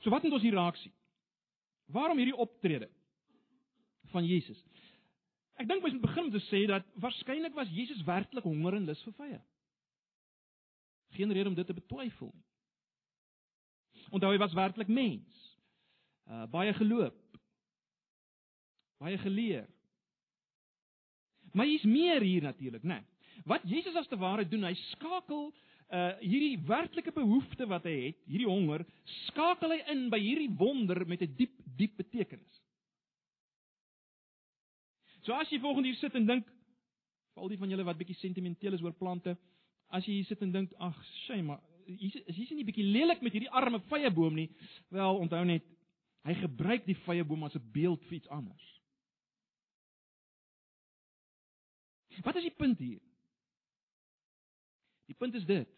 So 0.00 0.12
wat 0.14 0.24
moet 0.24 0.38
ons 0.38 0.46
hier 0.46 0.56
raak 0.56 0.78
sien? 0.80 0.94
Waarom 1.92 2.16
hierdie 2.20 2.36
optrede 2.36 2.88
van 4.14 4.24
Jesus? 4.24 4.56
Ek 5.60 5.68
dink 5.68 5.82
mens 5.82 5.96
moet 5.98 6.06
begin 6.06 6.28
om 6.28 6.32
te 6.32 6.40
sê 6.46 6.62
dat 6.70 6.86
waarskynlik 7.02 7.56
was 7.56 7.68
Jesus 7.74 8.00
werklik 8.06 8.46
honger 8.48 8.78
en 8.78 8.88
lus 8.88 9.02
vir 9.08 9.16
vye. 9.20 9.40
Geen 11.18 11.32
rede 11.34 11.52
om 11.52 11.56
dit 11.58 11.68
te 11.68 11.76
betwyfel 11.76 12.30
nie. 12.32 12.46
Onthou 14.14 14.30
hy 14.32 14.40
was 14.40 14.56
werklik 14.56 14.88
mens. 14.88 15.44
Uh 16.28 16.46
baie 16.48 16.72
geloop. 16.80 17.20
Baie 19.02 19.20
geleer. 19.20 19.68
Maar 21.52 21.68
hier's 21.68 21.84
meer 21.84 22.24
hier 22.24 22.42
natuurlik, 22.42 22.82
né? 22.82 23.02
Nee. 23.02 23.17
Wat 23.44 23.62
Jesus 23.64 23.96
as 23.96 24.08
te 24.08 24.16
ware 24.16 24.48
doen, 24.48 24.64
hy 24.64 24.74
skakel 24.92 25.50
uh 25.88 26.10
hierdie 26.20 26.58
werklike 26.68 27.12
behoefte 27.16 27.64
wat 27.70 27.86
hy 27.88 27.94
het, 28.08 28.18
hierdie 28.28 28.48
honger, 28.48 28.82
skakel 29.28 29.72
hy 29.72 29.78
in 29.94 30.08
by 30.12 30.18
hierdie 30.20 30.50
wonder 30.60 31.00
met 31.08 31.22
'n 31.22 31.34
diep 31.36 31.54
diep 31.78 31.96
betekenis. 31.96 32.62
So 35.24 35.32
as 35.32 35.48
jy 35.50 35.60
volgende 35.60 35.88
hier 35.88 36.00
sit 36.00 36.14
en 36.14 36.26
dink, 36.26 36.46
val 37.34 37.48
die 37.48 37.58
van 37.58 37.70
julle 37.70 37.84
wat 37.84 37.98
bietjie 37.98 38.16
sentimenteel 38.20 38.74
is 38.74 38.82
oor 38.82 38.92
plante, 38.92 39.36
as 39.88 40.06
jy 40.06 40.20
hier 40.20 40.28
sit 40.28 40.42
en 40.42 40.52
dink, 40.52 40.72
ag, 40.78 40.96
sye, 41.26 41.42
maar 41.42 41.60
hier 41.86 42.22
is 42.26 42.36
hier 42.36 42.44
is 42.44 42.50
nie 42.56 42.64
bietjie 42.68 42.84
lelik 42.84 43.22
met 43.24 43.32
hierdie 43.32 43.50
arme 43.50 43.80
vyeboom 43.88 44.34
nie. 44.34 44.48
Wel, 44.92 45.20
onthou 45.24 45.44
net, 45.44 45.64
hy 46.28 46.34
gebruik 46.34 46.84
die 46.86 46.98
vyeboom 47.06 47.44
as 47.44 47.56
'n 47.56 47.70
beeld 47.72 48.04
vir 48.04 48.18
iets 48.20 48.28
anders. 48.28 48.66
Wat 52.24 52.36
is 52.36 52.42
die 52.42 52.56
punt 52.56 52.78
hier? 52.78 53.00
Die 55.08 55.16
punt 55.16 55.34
is 55.34 55.46
dit. 55.48 55.68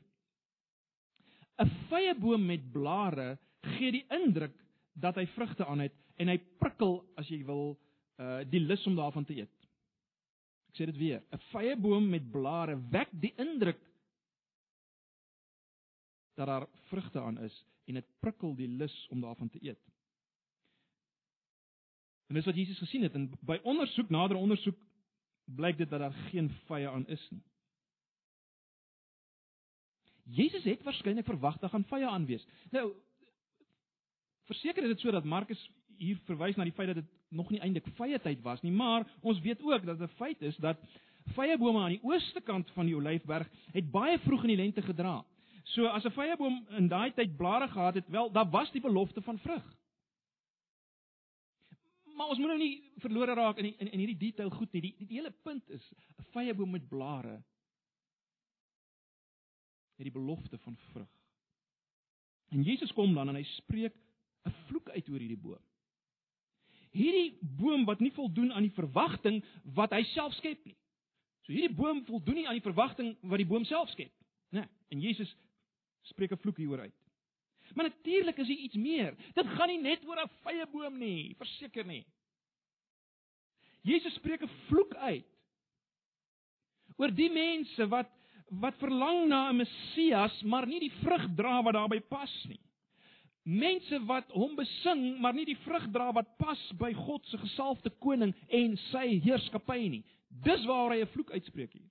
'n 1.60 1.70
Vyeboom 1.88 2.46
met 2.46 2.70
blare 2.72 3.38
gee 3.76 3.92
die 3.92 4.06
indruk 4.08 4.56
dat 4.92 5.14
hy 5.14 5.26
vrugte 5.36 5.66
aan 5.66 5.84
het 5.84 5.94
en 6.16 6.28
hy 6.28 6.38
prikkel 6.58 7.00
as 7.20 7.28
jy 7.28 7.42
wil 7.44 7.78
uh 8.20 8.40
die 8.48 8.60
lus 8.60 8.86
om 8.86 8.96
daarvan 8.96 9.24
te 9.24 9.36
eet. 9.36 9.52
Ek 10.70 10.78
sê 10.78 10.86
dit 10.86 10.96
weer. 10.96 11.22
'n 11.32 11.42
Vyeboom 11.50 12.08
met 12.10 12.30
blare 12.30 12.78
wek 12.90 13.12
die 13.12 13.34
indruk 13.36 13.80
dat 16.34 16.46
daar 16.46 16.66
vrugte 16.88 17.20
aan 17.20 17.38
is 17.38 17.64
en 17.84 17.94
dit 17.94 18.06
prikkel 18.20 18.54
die 18.54 18.68
lus 18.68 19.06
om 19.10 19.20
daarvan 19.20 19.48
te 19.48 19.62
eet. 19.62 19.80
En 22.28 22.34
dis 22.34 22.44
wat 22.44 22.54
Jesus 22.54 22.78
gesien 22.78 23.02
het 23.02 23.14
en 23.14 23.30
by 23.42 23.58
ondersoek, 23.62 24.08
nader 24.08 24.36
ondersoek 24.36 24.76
blyk 25.44 25.78
dit 25.78 25.90
dat 25.90 26.00
daar 26.00 26.14
geen 26.30 26.50
vye 26.68 26.88
aan 26.88 27.06
is 27.06 27.30
nie. 27.30 27.42
Jesus 30.30 30.64
het 30.64 30.82
waarskynlik 30.82 31.24
verwag 31.26 31.58
dat 31.58 31.70
gaan 31.70 31.84
vye 31.84 32.06
aan 32.06 32.26
wees. 32.26 32.46
Nou 32.70 32.92
verseker 34.50 34.82
is 34.82 34.94
dit 34.94 35.00
so 35.00 35.10
dat 35.10 35.24
Markus 35.24 35.70
hier 36.00 36.18
verwys 36.26 36.56
na 36.56 36.64
die 36.64 36.74
feit 36.74 36.88
dat 36.88 37.02
dit 37.02 37.10
nog 37.28 37.50
nie 37.50 37.60
eintlik 37.60 37.86
vye 37.98 38.18
tyd 38.18 38.42
was 38.42 38.62
nie, 38.62 38.72
maar 38.72 39.06
ons 39.20 39.40
weet 39.40 39.62
ook 39.62 39.84
dat 39.86 40.00
'n 40.00 40.16
feit 40.18 40.42
is 40.42 40.56
dat 40.56 40.78
vye 41.36 41.58
bome 41.58 41.80
aan 41.80 41.96
die 41.96 42.02
ooste 42.02 42.40
kant 42.40 42.70
van 42.70 42.86
die 42.86 42.96
Olyfberg 42.96 43.48
het 43.72 43.90
baie 43.90 44.18
vroeg 44.18 44.42
in 44.42 44.54
die 44.54 44.62
lente 44.62 44.82
gedra. 44.82 45.24
So 45.64 45.86
as 45.86 46.04
'n 46.04 46.10
vyeboom 46.10 46.66
in 46.78 46.88
daai 46.88 47.12
tyd 47.12 47.36
blare 47.36 47.68
gehad 47.68 47.94
het, 47.94 48.08
wel, 48.08 48.30
daar 48.32 48.50
was 48.50 48.70
die 48.72 48.80
belofte 48.80 49.22
van 49.22 49.38
vrug. 49.38 49.76
Maar 52.16 52.28
ons 52.28 52.38
moet 52.38 52.48
nou 52.48 52.58
nie 52.58 52.82
verlore 52.96 53.34
raak 53.34 53.56
in 53.56 53.64
die, 53.64 53.74
in, 53.78 53.92
in 53.92 53.98
hierdie 53.98 54.18
detail 54.18 54.50
goed 54.50 54.72
nie. 54.72 54.80
Die, 54.80 54.94
die, 54.98 55.06
hele 55.16 55.30
punt 55.30 55.70
is 55.70 55.92
'n 56.18 56.26
vyeboom 56.32 56.70
met 56.70 56.88
blare 56.88 57.42
het 60.00 60.08
die 60.08 60.16
belofte 60.20 60.58
van 60.64 60.76
vrug. 60.90 61.08
En 62.50 62.62
Jesus 62.62 62.92
kom 62.92 63.14
dan 63.14 63.28
en 63.28 63.38
hy 63.38 63.44
spreek 63.56 63.94
'n 64.48 64.54
vloek 64.68 64.88
uit 64.90 65.08
oor 65.08 65.18
hierdie 65.20 65.38
boom. 65.40 65.62
Hierdie 66.90 67.38
boom 67.40 67.84
wat 67.84 68.00
nie 68.00 68.12
voldoen 68.12 68.52
aan 68.52 68.66
die 68.66 68.74
verwagting 68.74 69.44
wat 69.64 69.92
hy 69.92 70.02
self 70.14 70.34
skep 70.34 70.64
nie. 70.64 70.76
So 71.42 71.52
hierdie 71.52 71.76
boom 71.76 72.04
voldoen 72.04 72.34
nie 72.34 72.46
aan 72.48 72.58
die 72.58 72.68
verwagting 72.68 73.16
wat 73.20 73.38
die 73.38 73.46
boom 73.46 73.64
self 73.64 73.88
skep 73.90 74.10
nie. 74.10 74.26
Nee, 74.50 74.68
en 74.88 75.00
Jesus 75.00 75.36
spreek 76.02 76.32
'n 76.32 76.42
vloek 76.42 76.56
hieroor 76.56 76.80
uit. 76.80 76.98
Maar 77.74 77.84
natuurlik 77.84 78.38
is 78.38 78.46
hier 78.46 78.58
iets 78.58 78.74
meer. 78.74 79.16
Dit 79.34 79.46
gaan 79.46 79.68
nie 79.68 79.80
net 79.80 80.04
oor 80.04 80.18
'n 80.18 80.30
vye 80.42 80.66
boom 80.66 80.98
nie, 80.98 81.34
verseker 81.36 81.86
nie. 81.86 82.06
Jesus 83.82 84.14
spreek 84.14 84.42
'n 84.42 84.50
vloek 84.68 84.94
uit 84.94 85.26
oor 86.96 87.10
die 87.14 87.30
mense 87.30 87.88
wat 87.88 88.10
wat 88.50 88.74
verlang 88.82 89.28
na 89.28 89.50
'n 89.50 89.56
Messias, 89.56 90.42
maar 90.42 90.66
nie 90.66 90.80
die 90.80 90.92
vrug 91.02 91.28
dra 91.34 91.62
wat 91.62 91.74
daarbey 91.74 92.00
pas 92.00 92.44
nie. 92.48 92.60
Mense 93.42 94.04
wat 94.04 94.30
hom 94.30 94.56
besing, 94.56 95.20
maar 95.20 95.34
nie 95.34 95.44
die 95.44 95.58
vrug 95.64 95.90
dra 95.90 96.12
wat 96.12 96.36
pas 96.36 96.72
by 96.78 96.92
God 96.92 97.26
se 97.26 97.38
gesalfde 97.38 97.90
koning 97.90 98.34
en 98.48 98.76
sy 98.76 99.20
heerskappy 99.20 99.88
nie. 99.88 100.04
Dis 100.28 100.64
waar 100.66 100.90
hy 100.90 101.00
'n 101.00 101.06
vloek 101.06 101.30
uitspreek 101.30 101.72
hier. 101.72 101.90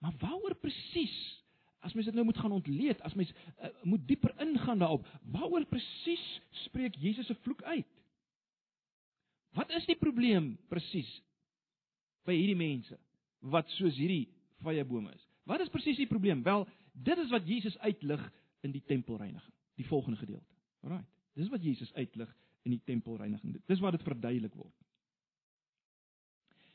Maar 0.00 0.12
waaroor 0.18 0.54
presies? 0.54 1.44
As 1.80 1.92
mens 1.92 2.06
dit 2.06 2.14
nou 2.14 2.24
moet 2.24 2.38
gaan 2.38 2.52
ontleed, 2.52 3.00
as 3.00 3.14
mens 3.14 3.32
uh, 3.32 3.68
moet 3.82 4.06
dieper 4.08 4.34
ingaan 4.40 4.78
daarop, 4.78 5.06
waaroor 5.32 5.64
presies 5.64 6.40
spreek 6.50 6.94
Jesus 6.94 7.26
se 7.26 7.34
vloek 7.34 7.62
uit? 7.62 7.99
Wat 9.56 9.70
is 9.70 9.86
die 9.86 9.98
probleem 9.98 10.52
presies 10.68 11.10
by 12.28 12.36
hierdie 12.36 12.58
mense 12.58 12.98
wat 13.40 13.68
soos 13.78 13.96
hierdie 13.98 14.28
vyebome 14.62 15.12
is? 15.14 15.24
Wat 15.48 15.62
is 15.64 15.72
presies 15.72 15.98
die 15.98 16.10
probleem? 16.10 16.44
Wel, 16.46 16.66
dit 16.92 17.18
is 17.18 17.32
wat 17.32 17.48
Jesus 17.48 17.78
uitlig 17.78 18.22
in 18.66 18.74
die 18.74 18.84
tempelreiniging, 18.86 19.54
die 19.80 19.86
volgende 19.88 20.20
gedeelte. 20.20 20.46
Alraai. 20.84 21.04
Dis 21.34 21.48
wat 21.48 21.64
Jesus 21.64 21.92
uitlig 21.94 22.30
in 22.62 22.74
die 22.74 22.82
tempelreiniging. 22.84 23.56
Dis 23.66 23.80
wat 23.80 23.96
dit 23.96 24.04
verduidelik 24.04 24.54
word. 24.54 24.74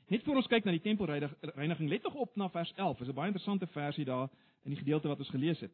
Net 0.08 0.24
voor 0.24 0.38
ons 0.42 0.50
kyk 0.50 0.66
na 0.66 0.74
die 0.76 0.84
tempelreiniging, 0.86 1.90
let 1.90 2.04
tog 2.06 2.18
op 2.22 2.36
na 2.38 2.50
vers 2.54 2.72
11. 2.76 3.00
Dis 3.00 3.08
'n 3.10 3.18
baie 3.18 3.32
interessante 3.32 3.68
versie 3.68 4.06
daar 4.06 4.30
in 4.64 4.74
die 4.74 4.80
gedeelte 4.82 5.08
wat 5.08 5.20
ons 5.20 5.30
gelees 5.30 5.60
het. 5.60 5.74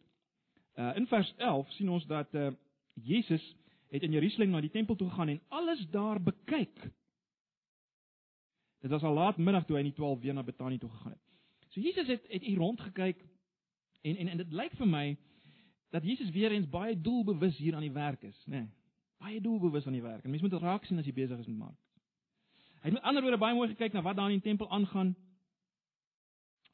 Uh 0.75 0.95
in 0.95 1.07
vers 1.07 1.33
11 1.37 1.71
sien 1.71 1.89
ons 1.89 2.05
dat 2.05 2.33
uh 2.35 2.51
Jesus 2.93 3.55
het 3.91 4.03
in 4.03 4.11
Jerusalem 4.11 4.49
na 4.49 4.61
die 4.63 4.71
tempel 4.71 4.95
toe 4.95 5.09
gegaan 5.09 5.33
en 5.33 5.41
alles 5.47 5.83
daar 5.91 6.21
bekyk. 6.23 6.91
Dit 8.81 8.91
was 8.91 9.03
al 9.03 9.13
laat 9.13 9.37
middag 9.37 9.65
toe 9.65 9.75
hy 9.75 9.83
in 9.83 9.91
die 9.91 9.97
12 9.97 10.19
weer 10.19 10.33
na 10.33 10.43
Betanië 10.43 10.77
toe 10.77 10.89
gegaan 10.89 11.11
het. 11.11 11.25
So 11.69 11.81
Jesus 11.81 12.07
het 12.07 12.23
het 12.27 12.43
hier 12.43 12.57
rond 12.57 12.79
gekyk 12.81 13.19
en 14.01 14.15
en 14.15 14.27
en 14.27 14.37
dit 14.37 14.53
lyk 14.53 14.75
vir 14.79 14.87
my 14.87 15.17
dat 15.91 16.03
Jesus 16.03 16.29
weer 16.29 16.51
eens 16.51 16.69
baie 16.69 16.95
doelbewus 17.01 17.57
hier 17.57 17.75
aan 17.75 17.83
die 17.83 17.91
werk 17.91 18.23
is, 18.23 18.45
né? 18.45 18.55
Nee, 18.55 18.69
baie 19.17 19.41
doelbewus 19.41 19.85
aan 19.85 19.93
die 19.93 20.01
werk. 20.01 20.23
En 20.23 20.29
mense 20.29 20.47
moet 20.47 20.61
raak 20.61 20.85
sien 20.85 20.97
as 20.97 21.05
jy 21.05 21.13
besig 21.13 21.39
is 21.39 21.47
met 21.47 21.57
maak. 21.57 21.77
Hy 22.81 22.89
het 22.89 22.93
met 22.93 23.03
ander 23.03 23.21
woorde 23.21 23.37
baie 23.37 23.55
mooi 23.55 23.69
gekyk 23.69 23.93
na 23.93 24.01
wat 24.01 24.15
daar 24.15 24.31
in 24.31 24.39
die 24.39 24.47
tempel 24.47 24.69
aangaan 24.71 25.15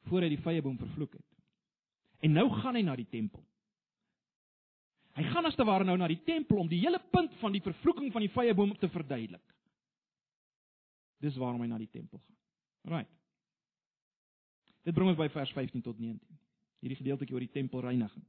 voor 0.08 0.24
hy 0.24 0.30
die 0.32 0.40
vyeboom 0.40 0.78
vervloek 0.78 1.18
het. 1.18 1.26
En 2.24 2.32
nou 2.32 2.46
gaan 2.62 2.78
hy 2.78 2.82
na 2.86 2.94
die 2.96 3.08
tempel. 3.10 3.44
Hy 5.18 5.24
gaan 5.32 5.48
as 5.48 5.56
te 5.58 5.66
ware 5.66 5.82
nou 5.82 5.96
na 5.98 6.06
die 6.06 6.20
tempel 6.22 6.60
om 6.62 6.68
die 6.70 6.78
hele 6.78 7.00
punt 7.10 7.32
van 7.40 7.50
die 7.50 7.62
vervloeking 7.64 8.12
van 8.14 8.22
die 8.22 8.30
vyeboom 8.30 8.76
te 8.78 8.86
verduidelik. 8.92 9.42
Dis 11.18 11.38
waarom 11.42 11.64
hy 11.64 11.66
na 11.66 11.78
die 11.80 11.90
tempel 11.90 12.20
gaan. 12.20 12.36
Right. 12.92 13.10
Dit 14.86 14.94
bring 14.94 15.10
ons 15.10 15.18
by 15.18 15.26
vers 15.34 15.50
15 15.56 15.82
tot 15.82 15.98
19. 15.98 16.38
Hierdie 16.78 17.00
gedeeltjie 17.00 17.34
oor 17.34 17.42
die 17.42 17.50
tempelreiniging. 17.50 18.26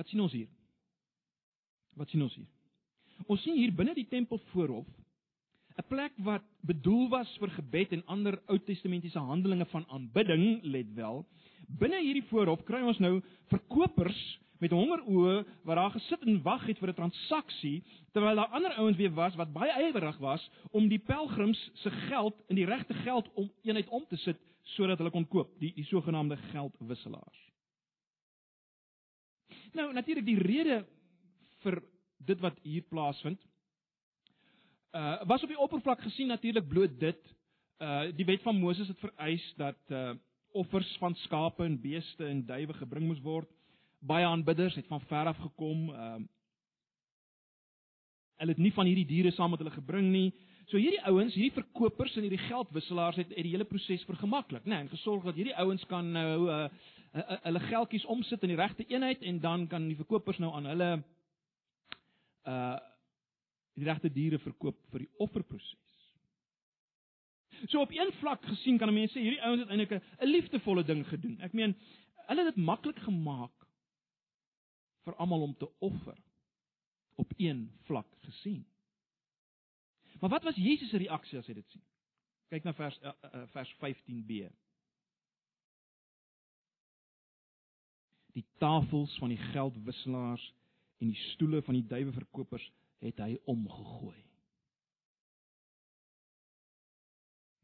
Wat 0.00 0.08
sien 0.08 0.24
ons 0.24 0.32
hier? 0.32 0.48
Wat 2.00 2.08
sien 2.08 2.24
ons 2.24 2.38
hier? 2.40 2.48
Ons 3.28 3.44
sien 3.44 3.58
hier 3.60 3.76
binne 3.76 3.92
die 3.92 4.08
tempel 4.08 4.40
voorhof 4.54 4.88
'n 5.76 5.86
plek 5.88 6.12
wat 6.16 6.42
bedoel 6.60 7.08
was 7.08 7.36
vir 7.38 7.50
gebed 7.50 7.92
en 7.92 8.06
ander 8.06 8.40
Ou 8.46 8.58
Testamentiese 8.58 9.18
handelinge 9.18 9.66
van 9.66 9.86
aanbidding, 9.88 10.62
let 10.62 10.94
wel. 10.94 11.26
Binne 11.78 12.00
hierdie 12.02 12.26
voorhof 12.28 12.64
kry 12.64 12.82
ons 12.82 12.98
nou 12.98 13.20
verkopers 13.48 14.40
met 14.60 14.74
hongeroë 14.76 15.44
wat 15.64 15.78
daar 15.78 15.94
gesit 15.94 16.22
en 16.26 16.42
wag 16.42 16.66
het 16.66 16.78
vir 16.78 16.88
'n 16.88 16.94
transaksie 16.94 17.82
terwyl 18.12 18.36
daar 18.36 18.52
ander 18.56 18.72
ouens 18.72 18.96
weer 18.96 19.14
was 19.14 19.34
wat 19.34 19.52
baie 19.52 19.88
ywerig 19.88 20.18
was 20.18 20.50
om 20.70 20.88
die 20.88 20.98
pelgrims 20.98 21.70
se 21.74 21.90
geld 21.90 22.34
in 22.48 22.56
die 22.56 22.66
regte 22.66 22.94
geld 22.94 23.28
om 23.34 23.50
eenheid 23.62 23.88
om 23.88 24.04
te 24.06 24.16
sit 24.16 24.36
sodat 24.62 24.98
hulle 24.98 25.10
kon 25.10 25.28
koop, 25.28 25.58
die 25.58 25.72
die 25.74 25.84
sogenaamde 25.84 26.36
geldwisselaars. 26.36 27.50
Nou 29.72 29.92
natuurlik 29.92 30.24
die 30.24 30.38
rede 30.38 30.86
vir 31.62 31.82
dit 32.18 32.40
wat 32.40 32.58
hier 32.62 32.82
plaasvind 32.82 33.40
uh 34.92 35.22
was 35.26 35.42
op 35.42 35.48
die 35.48 35.58
oppervlak 35.58 36.00
gesien 36.00 36.26
natuurlik 36.26 36.68
bloot 36.68 36.98
dit 37.00 37.36
uh 37.78 38.10
die 38.16 38.24
wet 38.24 38.42
van 38.42 38.58
Moses 38.58 38.88
het 38.88 38.98
vereis 38.98 39.52
dat 39.56 39.78
uh 39.88 40.12
offers 40.52 40.96
van 40.98 41.14
skape 41.14 41.64
en 41.64 41.80
beeste 41.80 42.26
en 42.26 42.46
duwe 42.46 42.74
gebring 42.74 43.06
moes 43.06 43.20
word. 43.22 43.48
Baie 43.98 44.26
aanbidders 44.26 44.74
het 44.74 44.86
van 44.86 45.00
ver 45.00 45.26
af 45.26 45.36
gekom. 45.36 45.88
Uh 45.90 46.18
hulle 48.40 48.54
het 48.56 48.58
nie 48.58 48.72
van 48.72 48.86
hierdie 48.88 49.06
diere 49.06 49.30
saam 49.30 49.50
met 49.50 49.60
hulle 49.60 49.74
gebring 49.74 50.08
nie. 50.10 50.32
So 50.70 50.78
hierdie 50.78 51.02
ouens, 51.04 51.34
hierdie 51.34 51.52
verkopers 51.52 52.14
en 52.16 52.24
hierdie 52.24 52.46
geldwisselaars 52.46 53.16
het 53.20 53.32
uit 53.34 53.42
die 53.42 53.52
hele 53.52 53.66
proses 53.68 54.04
vergemaklik, 54.08 54.64
né, 54.64 54.70
nee, 54.70 54.78
en 54.78 54.88
gesorg 54.88 55.24
dat 55.26 55.34
hierdie 55.34 55.56
ouens 55.58 55.84
kan 55.90 56.12
nou 56.14 56.46
uh, 56.48 56.60
uh, 57.12 57.20
uh 57.20 57.38
hulle 57.42 57.60
geldjies 57.60 58.06
omsit 58.06 58.42
in 58.46 58.54
die 58.54 58.58
regte 58.58 58.86
eenheid 58.86 59.22
en 59.22 59.40
dan 59.40 59.66
kan 59.68 59.88
die 59.88 59.98
verkopers 59.98 60.38
nou 60.38 60.54
aan 60.56 60.70
hulle 60.72 60.90
uh 62.48 62.78
die 63.80 63.88
regte 63.88 64.10
diere 64.12 64.38
verkoop 64.38 64.78
vir 64.92 65.04
die 65.04 65.10
offerproses. 65.18 65.78
So 67.68 67.82
op 67.82 67.92
een 67.92 68.12
vlak 68.20 68.44
gesien 68.44 68.78
kan 68.78 68.88
'n 68.88 68.94
mens 68.94 69.12
sê 69.12 69.20
hierdie 69.20 69.42
ouens 69.42 69.60
het 69.60 69.70
eintlik 69.70 69.92
'n 69.92 70.26
liefdevolle 70.26 70.84
ding 70.84 71.06
gedoen. 71.08 71.40
Ek 71.40 71.52
meen, 71.52 71.76
hulle 72.28 72.44
het 72.44 72.54
dit 72.54 72.64
maklik 72.64 72.98
gemaak 72.98 73.66
vir 75.04 75.14
almal 75.16 75.42
om 75.42 75.54
te 75.56 75.68
offer 75.78 76.18
op 77.16 77.32
een 77.36 77.70
vlak 77.84 78.08
gesien. 78.20 78.66
Maar 80.20 80.30
wat 80.30 80.42
was 80.42 80.56
Jesus 80.56 80.88
se 80.88 80.96
reaksie 80.96 81.38
as 81.38 81.46
hy 81.46 81.54
dit 81.54 81.70
sien? 81.70 81.82
Kyk 82.48 82.64
na 82.64 82.72
vers 82.74 82.98
uh, 83.02 83.12
uh, 83.24 83.46
vers 83.54 83.74
15b. 83.78 84.48
Die 88.32 88.46
tafels 88.58 89.18
van 89.18 89.28
die 89.28 89.42
geldwisselaars 89.52 90.54
en 91.00 91.12
die 91.12 91.22
stoele 91.32 91.62
van 91.62 91.74
die 91.74 91.86
duiweverkopers 91.86 92.72
het 93.00 93.20
hy 93.22 93.34
omgegooi. 93.48 94.18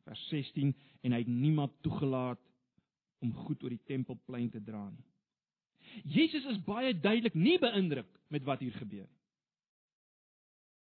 Vers 0.07 0.23
16 0.31 0.73
en 1.03 1.15
hy 1.15 1.21
het 1.23 1.31
niemand 1.31 1.75
toegelaat 1.85 2.41
om 3.25 3.35
goed 3.47 3.63
oor 3.65 3.75
die 3.75 3.85
tempelplein 3.89 4.51
te 4.53 4.63
dra 4.63 4.85
nie. 4.91 5.07
Jesus 6.17 6.45
is 6.51 6.61
baie 6.67 6.93
duidelik 6.95 7.35
nie 7.35 7.57
beïndruk 7.63 8.09
met 8.33 8.45
wat 8.45 8.61
hier 8.65 8.75
gebeur 8.77 9.07
nie. 9.07 9.23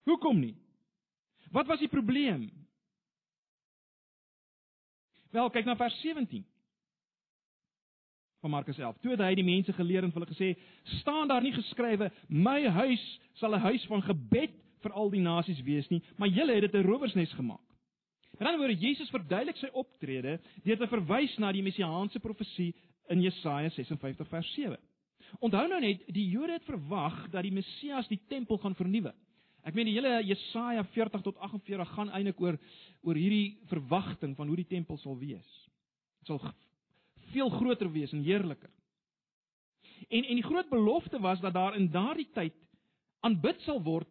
Hoekom 0.06 0.38
nie? 0.38 0.54
Wat 1.54 1.66
was 1.66 1.80
die 1.82 1.90
probleem? 1.90 2.46
Wel, 5.34 5.50
kyk 5.50 5.66
na 5.66 5.76
vers 5.78 5.96
17 6.02 6.44
van 8.46 8.54
Markus 8.54 8.78
11. 8.78 8.98
Toe 9.02 9.10
het 9.16 9.22
hy 9.24 9.34
die 9.34 9.46
mense 9.46 9.74
geleer 9.74 10.06
en 10.06 10.12
hulle 10.14 10.30
gesê: 10.30 10.54
"Staan 11.00 11.28
daar 11.28 11.42
nie 11.42 11.52
geskrywe: 11.52 12.10
My 12.28 12.62
huis 12.66 13.04
sal 13.34 13.54
'n 13.54 13.66
huis 13.68 13.84
van 13.90 14.02
gebed 14.02 14.52
vir 14.82 14.92
al 14.92 15.10
die 15.10 15.20
nasies 15.20 15.62
wees 15.62 15.88
nie, 15.90 16.02
maar 16.16 16.28
julle 16.28 16.54
het 16.54 16.70
dit 16.70 16.74
'n 16.74 16.86
rowersnes 16.86 17.32
gemaak." 17.32 17.66
'n 18.38 18.46
ander 18.46 18.58
woord, 18.58 18.80
Jesus 18.80 19.10
verduidelik 19.10 19.56
sy 19.56 19.68
optrede 19.72 20.40
deur 20.64 20.76
te 20.76 20.86
verwys 20.86 21.38
na 21.38 21.52
die 21.52 21.62
messiaanse 21.62 22.20
profesie 22.20 22.74
in 23.08 23.22
Jesaja 23.22 23.70
56 23.70 24.28
vers 24.28 24.54
7. 24.54 24.78
Onthou 25.40 25.68
nou 25.68 25.80
net, 25.80 26.02
die 26.06 26.28
Jode 26.28 26.52
het 26.52 26.64
verwag 26.64 27.30
dat 27.30 27.42
die 27.42 27.52
Messias 27.52 28.08
die 28.08 28.20
tempel 28.28 28.58
gaan 28.58 28.74
vernuwe. 28.74 29.14
Ek 29.64 29.74
meen 29.74 29.86
die 29.86 29.94
hele 29.94 30.22
Jesaja 30.22 30.84
40 30.84 31.22
tot 31.22 31.38
48 31.38 31.88
gaan 31.88 32.10
eintlik 32.10 32.40
oor 32.40 32.58
oor 33.02 33.14
hierdie 33.14 33.58
verwagting 33.66 34.36
van 34.36 34.46
hoe 34.46 34.56
die 34.56 34.68
tempel 34.68 34.98
sal 34.98 35.18
wees. 35.18 35.48
Dit 36.20 36.26
sal 36.26 36.38
veel 37.32 37.50
groter 37.50 37.90
wees 37.92 38.12
en 38.12 38.22
heerliker. 38.22 38.70
En 40.08 40.24
en 40.24 40.34
die 40.34 40.44
groot 40.44 40.68
belofte 40.68 41.20
was 41.20 41.40
dat 41.40 41.54
daar 41.54 41.76
in 41.76 41.90
daardie 41.90 42.28
tyd 42.32 42.54
aanbid 43.20 43.60
sal 43.60 43.82
word 43.82 44.08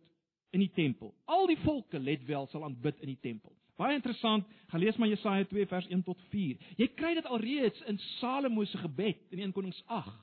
in 0.55 0.59
die 0.59 0.71
tempel. 0.71 1.13
Al 1.25 1.47
die 1.47 1.59
volke 1.63 1.99
let 1.99 2.25
wel 2.25 2.47
sal 2.47 2.63
aanbid 2.63 2.99
in 2.99 3.13
die 3.13 3.21
tempel. 3.21 3.55
Baie 3.75 3.97
interessant, 3.97 4.47
gaan 4.71 4.79
lees 4.79 4.95
maar 4.95 5.11
Jesaja 5.11 5.45
2 5.45 5.67
vers 5.67 5.87
1 5.91 6.03
tot 6.07 6.19
4. 6.31 6.59
Jy 6.79 6.87
kry 6.95 7.13
dit 7.17 7.25
alreeds 7.27 7.81
in 7.91 7.97
Salomo 8.19 8.63
se 8.65 8.79
gebed 8.79 9.19
in 9.35 9.39
1 9.39 9.51
Konings 9.55 9.81
8. 9.85 10.13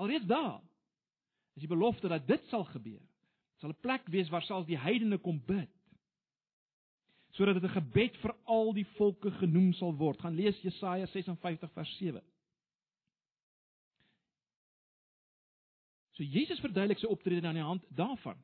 Alreeds 0.00 0.26
daar 0.26 0.62
is 1.54 1.62
die 1.62 1.70
belofte 1.70 2.08
dat 2.08 2.26
dit 2.26 2.48
sal 2.48 2.64
gebeur. 2.64 3.00
Dit 3.00 3.60
sal 3.60 3.70
'n 3.70 3.80
plek 3.80 4.08
wees 4.08 4.28
waar 4.28 4.42
selfs 4.42 4.66
die 4.66 4.78
heidene 4.78 5.18
kom 5.18 5.42
bid 5.46 5.73
sodat 7.34 7.60
dit 7.60 7.64
'n 7.64 7.76
gebed 7.80 8.16
vir 8.16 8.34
al 8.44 8.72
die 8.72 8.86
volke 8.96 9.30
genoem 9.30 9.72
sal 9.72 9.94
word. 9.96 10.20
Gaan 10.20 10.34
lees 10.34 10.60
Jesaja 10.62 11.06
56 11.06 11.72
vers 11.72 11.96
7. 11.98 12.22
So 16.14 16.22
Jesus 16.22 16.60
verduidelik 16.60 16.98
sy 16.98 17.06
optrede 17.06 17.46
aan 17.46 17.58
die 17.58 17.62
hand 17.62 17.84
daarvan. 17.88 18.38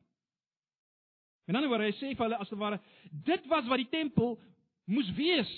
En 1.47 1.55
dan 1.55 1.69
word 1.69 1.87
hy 1.87 1.93
sê 1.99 2.15
vir 2.15 2.25
hulle 2.27 2.39
as 2.43 2.49
te 2.49 2.57
ware 2.59 2.81
dit 3.11 3.47
was 3.47 3.67
wat 3.71 3.79
die 3.79 3.91
tempel 3.91 4.41
moes 4.91 5.11
wees. 5.15 5.53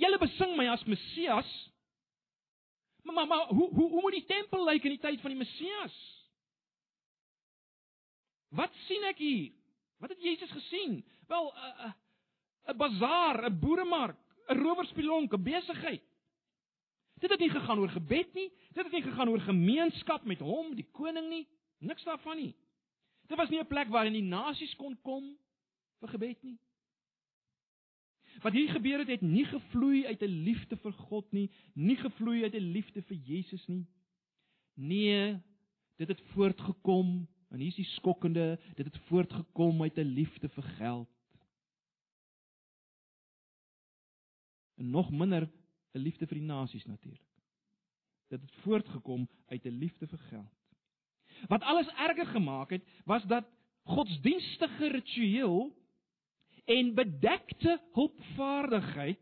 Julle 0.00 0.18
besing 0.18 0.56
my 0.56 0.68
as 0.68 0.84
Messias. 0.84 1.70
Maar 3.02 3.14
maar, 3.14 3.26
maar 3.26 3.46
hoe 3.46 3.68
hoe 3.68 3.90
hoe 3.90 4.00
moet 4.00 4.12
die 4.12 4.26
tempel 4.28 4.64
lyk 4.64 4.84
in 4.84 4.96
die 4.96 5.00
tyd 5.00 5.20
van 5.20 5.30
die 5.30 5.38
Messias? 5.38 5.96
Wat 8.48 8.72
sien 8.86 9.04
ek 9.04 9.18
hier? 9.18 9.52
Wat 10.04 10.12
het 10.12 10.22
Jesus 10.22 10.50
gesien? 10.50 11.04
Wel 11.26 11.54
'n 11.54 11.94
'n 12.72 12.76
bazaar, 12.76 13.50
'n 13.50 13.58
boeremark, 13.58 14.18
'n 14.48 14.58
rowerspelonk, 14.58 15.32
'n 15.32 15.42
besigheid. 15.42 16.02
Dit 17.14 17.30
het 17.30 17.38
nie 17.38 17.50
gegaan 17.50 17.78
oor 17.78 17.88
gebed 17.88 18.34
nie, 18.34 18.52
dit 18.72 18.84
het 18.84 18.92
nie 18.92 19.02
gegaan 19.02 19.28
oor 19.28 19.40
gemeenskap 19.40 20.24
met 20.24 20.38
hom, 20.38 20.74
die 20.74 20.88
koning 20.92 21.28
nie, 21.28 21.48
niks 21.78 22.04
daarvan 22.04 22.36
nie. 22.36 22.54
Dit 23.26 23.36
was 23.36 23.48
nie 23.48 23.60
'n 23.60 23.66
plek 23.66 23.88
waar 23.88 24.10
die 24.10 24.22
nasies 24.22 24.76
kon 24.76 25.00
kom 25.02 25.38
vir 26.00 26.08
gebed 26.08 26.42
nie. 26.42 26.58
Wat 28.42 28.52
hier 28.52 28.68
gebeur 28.68 28.98
het, 28.98 29.08
het 29.08 29.20
nie 29.20 29.44
gevloei 29.44 30.06
uit 30.06 30.22
'n 30.22 30.42
liefde 30.44 30.76
vir 30.76 30.92
God 30.92 31.32
nie, 31.32 31.50
nie 31.74 31.96
gevloei 31.96 32.42
uit 32.42 32.54
'n 32.54 32.72
liefde 32.72 33.02
vir 33.02 33.16
Jesus 33.16 33.66
nie. 33.66 33.86
Nee, 34.74 35.40
dit 35.96 36.08
het 36.08 36.20
voortgekom 36.20 37.28
En 37.48 37.58
hier 37.58 37.68
is 37.68 37.74
die 37.74 37.84
skokkende, 37.84 38.58
dit 38.74 38.86
het 38.86 38.98
voortgekom 39.08 39.82
uit 39.82 39.98
'n 39.98 40.14
liefde 40.14 40.48
vir 40.48 40.62
geld. 40.62 41.08
En 44.74 44.90
nog 44.90 45.10
minder 45.10 45.50
'n 45.94 45.98
liefde 45.98 46.26
vir 46.26 46.38
die 46.38 46.46
nasies 46.46 46.84
natuurlik. 46.84 47.32
Dit 48.28 48.40
het 48.40 48.52
voortgekom 48.62 49.28
uit 49.46 49.64
'n 49.64 49.78
liefde 49.78 50.06
vir 50.06 50.18
geld. 50.18 50.54
Wat 51.48 51.62
alles 51.62 51.88
erger 51.88 52.26
gemaak 52.26 52.70
het, 52.70 52.84
was 53.04 53.24
dat 53.24 53.44
godsdienstige 53.82 54.86
ritueel 54.86 55.76
en 56.64 56.94
bedekte 56.94 57.80
hulpvaardigheid 57.92 59.20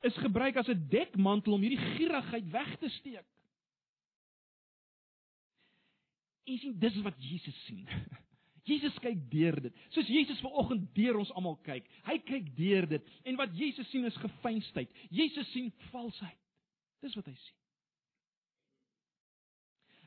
is 0.00 0.16
gebruik 0.16 0.56
as 0.56 0.68
'n 0.68 0.86
dekmantel 0.88 1.52
om 1.52 1.60
hierdie 1.60 1.86
gierigheid 1.96 2.50
weg 2.50 2.78
te 2.78 2.88
steek. 2.88 3.26
En 6.44 6.60
sien, 6.60 6.76
dis 6.78 7.00
wat 7.02 7.16
Jesus 7.18 7.64
sien. 7.64 7.88
Jesus 8.68 8.96
kyk 9.04 9.18
deur 9.32 9.58
dit. 9.60 9.82
Soos 9.92 10.08
Jesus 10.08 10.40
vanoggend 10.40 10.86
deur 10.96 11.18
ons 11.20 11.32
almal 11.36 11.58
kyk. 11.66 11.84
Hy 12.06 12.16
kyk 12.24 12.46
deur 12.56 12.88
dit. 12.88 13.10
En 13.28 13.36
wat 13.40 13.52
Jesus 13.56 13.88
sien 13.92 14.06
is 14.08 14.16
gefeinsheid. 14.22 14.92
Jesus 15.12 15.50
sien 15.52 15.68
valsheid. 15.90 16.40
Dis 17.04 17.16
wat 17.18 17.28
hy 17.28 17.36
sien. 17.36 17.58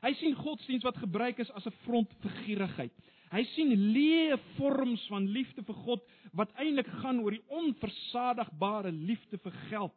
Hy 0.02 0.12
sien 0.18 0.34
godsdiens 0.38 0.86
wat 0.86 0.98
gebruik 1.02 1.40
is 1.42 1.50
as 1.58 1.66
'n 1.66 1.74
front 1.84 2.10
vir 2.22 2.34
gierigheid. 2.44 2.94
Hy 3.32 3.42
sien 3.54 3.72
leë 3.94 4.38
vorms 4.56 5.02
van 5.12 5.26
liefde 5.26 5.62
vir 5.66 5.78
God 5.86 6.04
wat 6.32 6.52
eintlik 6.56 6.88
gaan 7.02 7.20
oor 7.20 7.34
die 7.34 7.44
onversadigbare 7.48 8.92
liefde 8.92 9.38
vir 9.38 9.52
geld. 9.68 9.94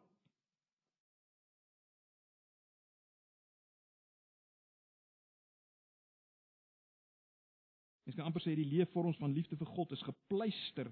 Mens 8.12 8.20
kan 8.20 8.28
amper 8.28 8.42
sê 8.44 8.52
die 8.52 8.68
leefvorms 8.68 9.16
van 9.16 9.32
liefde 9.32 9.56
vir 9.56 9.68
God 9.72 9.92
is 9.96 10.02
gepleister 10.04 10.90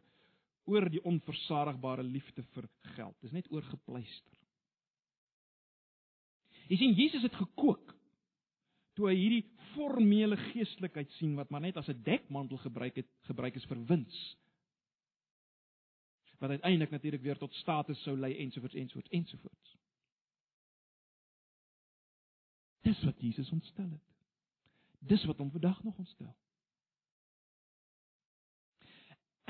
oor 0.64 0.86
die 0.88 1.02
onversadigbare 1.04 2.00
liefde 2.06 2.46
vir 2.54 2.64
geld. 2.94 3.16
Dis 3.20 3.34
net 3.36 3.50
oorgepleister. 3.52 4.38
Jy 6.72 6.78
sien 6.80 6.96
Jesus 6.96 7.26
het 7.26 7.36
gekook 7.36 7.92
toe 8.96 9.10
hy 9.10 9.18
hierdie 9.18 9.44
formele 9.74 10.38
geestelikheid 10.48 11.12
sien 11.18 11.36
wat 11.36 11.52
maar 11.52 11.60
net 11.60 11.76
as 11.76 11.92
'n 11.92 12.02
dekmantel 12.08 12.56
gebruik 12.64 12.96
het 12.96 13.08
gebruik 13.28 13.56
is 13.56 13.68
vir 13.68 13.84
wins. 13.84 14.36
Wat 16.40 16.50
uiteindelik 16.50 16.90
natuurlik 16.90 17.22
weer 17.22 17.38
tot 17.38 17.52
status 17.54 18.02
sou 18.02 18.16
lei 18.16 18.32
ensovoorts 18.38 18.74
ensovoorts 18.74 19.12
ensovoorts. 19.12 19.76
Dis 22.82 23.04
wat 23.04 23.20
Jesus 23.20 23.50
ontstel 23.50 23.90
het. 23.90 24.08
Dis 25.00 25.24
wat 25.24 25.36
hom 25.36 25.50
vandag 25.50 25.82
nog 25.82 25.98
ontstel. 25.98 26.36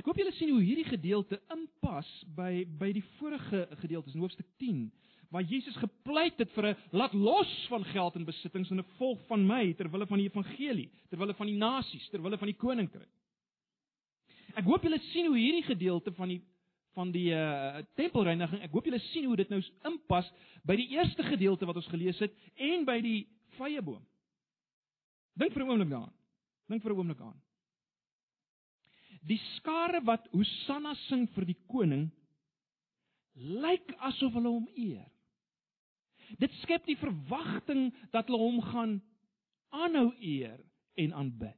Ek 0.01 0.07
hoop 0.09 0.17
julle 0.17 0.33
sien 0.39 0.49
hoe 0.49 0.63
hierdie 0.65 0.89
gedeelte 0.89 1.37
inpas 1.53 2.09
by 2.33 2.63
by 2.81 2.89
die 2.97 3.05
vorige 3.19 3.67
gedeeltes 3.83 4.15
in 4.17 4.23
hoofstuk 4.25 4.47
10 4.63 4.87
waar 5.31 5.45
Jesus 5.45 5.77
gepleit 5.77 6.39
het 6.41 6.51
vir 6.57 6.71
'n 6.71 6.77
laat 6.97 7.13
los 7.13 7.51
van 7.69 7.85
geld 7.85 8.17
en 8.17 8.25
besittings 8.25 8.71
en 8.71 8.79
'n 8.81 8.93
volg 8.97 9.21
van 9.27 9.47
my 9.47 9.75
ter 9.75 9.91
wille 9.91 10.07
van 10.07 10.19
die 10.19 10.27
evangelie, 10.27 10.91
ter 11.11 11.19
wille 11.19 11.35
van 11.35 11.47
die 11.47 11.57
nasies, 11.57 12.09
ter 12.09 12.23
wille 12.23 12.39
van 12.39 12.49
die 12.49 12.57
koninkryk. 12.57 13.13
Ek 14.57 14.65
hoop 14.65 14.83
julle 14.83 14.99
sien 15.13 15.27
hoe 15.27 15.37
hierdie 15.37 15.69
gedeelte 15.69 16.13
van 16.13 16.29
die 16.29 16.41
van 16.95 17.13
die 17.13 17.31
uh, 17.31 17.79
tempelreiniging, 17.95 18.63
ek 18.63 18.73
hoop 18.73 18.85
julle 18.85 18.99
sien 18.99 19.25
hoe 19.25 19.37
dit 19.37 19.49
nou 19.49 19.63
inpas 19.85 20.33
by 20.65 20.77
die 20.77 20.89
eerste 20.89 21.23
gedeelte 21.23 21.67
wat 21.67 21.77
ons 21.77 21.87
gelees 21.87 22.19
het 22.19 22.33
en 22.57 22.85
by 22.85 23.01
die 23.01 23.29
vrye 23.59 23.83
boom. 23.83 24.03
Dink 25.35 25.53
vir 25.53 25.63
'n 25.63 25.71
oomblik 25.71 25.91
daaraan. 25.91 26.15
Dink 26.69 26.83
vir 26.83 26.93
'n 26.93 26.97
oomblik 26.97 27.21
aan. 27.21 27.41
Die 29.29 29.41
skare 29.57 30.01
wat 30.05 30.29
Hosanna 30.33 30.95
sing 31.09 31.27
vir 31.35 31.47
die 31.51 31.59
koning 31.69 32.09
lyk 33.41 33.93
asof 34.09 34.35
hulle 34.37 34.53
hom 34.53 34.69
eer. 34.77 35.07
Dit 36.41 36.53
skep 36.63 36.87
die 36.87 36.99
verwagting 37.01 37.91
dat 38.15 38.29
hulle 38.29 38.41
hom 38.41 38.61
gaan 38.71 38.99
aanhou 39.75 40.11
eer 40.21 40.59
en 41.01 41.15
aanbid. 41.17 41.57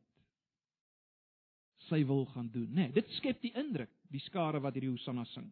Sy 1.88 2.02
wil 2.08 2.24
gaan 2.32 2.48
doen, 2.52 2.68
né? 2.70 2.86
Nee, 2.86 2.94
dit 2.94 3.08
skep 3.18 3.40
die 3.42 3.52
indruk, 3.58 3.90
die 4.12 4.22
skare 4.28 4.60
wat 4.62 4.76
hierdie 4.76 4.92
Hosanna 4.92 5.24
sing. 5.32 5.48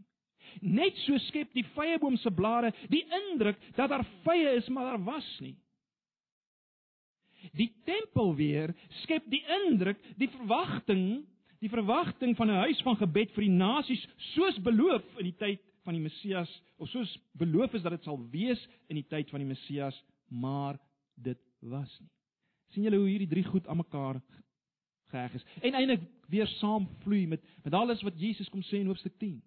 Net 0.63 0.97
so 1.05 1.19
skep 1.29 1.53
die 1.55 1.67
vyeboom 1.77 2.17
se 2.19 2.31
blare 2.35 2.73
die 2.91 3.03
indruk 3.05 3.59
dat 3.77 3.91
daar 3.93 4.07
vye 4.25 4.57
is, 4.59 4.69
maar 4.73 4.93
daar 4.93 5.05
was 5.05 5.29
nie. 5.45 5.57
Die 7.57 7.71
tempel 7.89 8.35
weer 8.37 8.73
skep 9.03 9.27
die 9.33 9.43
indruk, 9.65 10.01
die 10.21 10.29
verwagting, 10.33 11.23
die 11.61 11.69
verwagting 11.69 12.37
van 12.37 12.51
'n 12.51 12.63
huis 12.65 12.81
van 12.83 12.97
gebed 12.97 13.33
vir 13.37 13.45
die 13.45 13.57
nasies 13.57 14.07
soos 14.35 14.59
beloof 14.59 15.05
in 15.19 15.25
die 15.29 15.37
tyd 15.37 15.61
van 15.85 15.95
die 15.95 16.03
Messias 16.03 16.63
of 16.77 16.89
soos 16.89 17.19
beloof 17.33 17.75
is 17.75 17.83
dat 17.83 17.93
dit 17.93 18.05
sal 18.05 18.19
wees 18.31 18.61
in 18.89 18.97
die 18.97 19.07
tyd 19.09 19.31
van 19.31 19.41
die 19.41 19.49
Messias, 19.49 20.05
maar 20.29 20.79
dit 21.15 21.39
was 21.61 22.01
nie. 22.01 22.11
sien 22.71 22.83
julle 22.87 22.97
hoe 22.97 23.09
hierdie 23.09 23.29
drie 23.29 23.45
goed 23.45 23.67
aan 23.67 23.77
mekaar 23.77 24.21
geheg 25.11 25.35
is 25.35 25.45
en 25.61 25.75
eintlik 25.75 26.03
weer 26.29 26.47
saamvloei 26.47 27.27
met 27.27 27.43
met 27.65 27.75
alles 27.75 28.03
wat 28.03 28.21
Jesus 28.21 28.49
kom 28.49 28.63
sê 28.63 28.79
in 28.79 28.87
hoofstuk 28.87 29.19
10. 29.19 29.43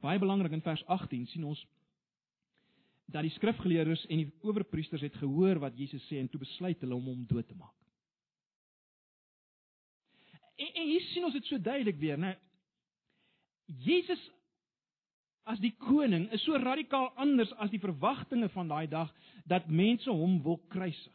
Baie 0.00 0.18
belangrik 0.18 0.52
in 0.52 0.62
vers 0.62 0.86
18 0.86 1.26
sien 1.26 1.44
ons 1.44 1.66
dat 3.12 3.26
die 3.26 3.34
skrifgeleerdes 3.36 4.04
en 4.08 4.22
die 4.22 4.32
owerpriesters 4.46 5.04
het 5.04 5.16
gehoor 5.20 5.60
wat 5.62 5.78
Jesus 5.78 6.04
sê 6.08 6.20
en 6.20 6.30
toe 6.32 6.40
besluit 6.42 6.80
hulle 6.80 6.96
om 6.96 7.10
hom 7.12 7.24
dood 7.28 7.48
te 7.48 7.56
maak. 7.58 7.76
En, 10.56 10.68
en 10.68 10.86
hier 10.88 11.08
sien 11.10 11.26
ons 11.26 11.36
dit 11.36 11.48
so 11.48 11.60
duidelik 11.60 11.98
weer, 12.00 12.20
né? 12.20 12.36
Jesus 13.82 14.20
as 15.48 15.58
die 15.58 15.72
koning 15.82 16.28
is 16.34 16.44
so 16.46 16.58
radikaal 16.60 17.10
anders 17.20 17.50
as 17.62 17.70
die 17.72 17.82
verwagtinge 17.82 18.48
van 18.54 18.68
daai 18.70 18.86
dag 18.90 19.10
dat 19.50 19.66
mense 19.68 20.10
hom 20.10 20.38
wil 20.44 20.60
kruisig. 20.70 21.14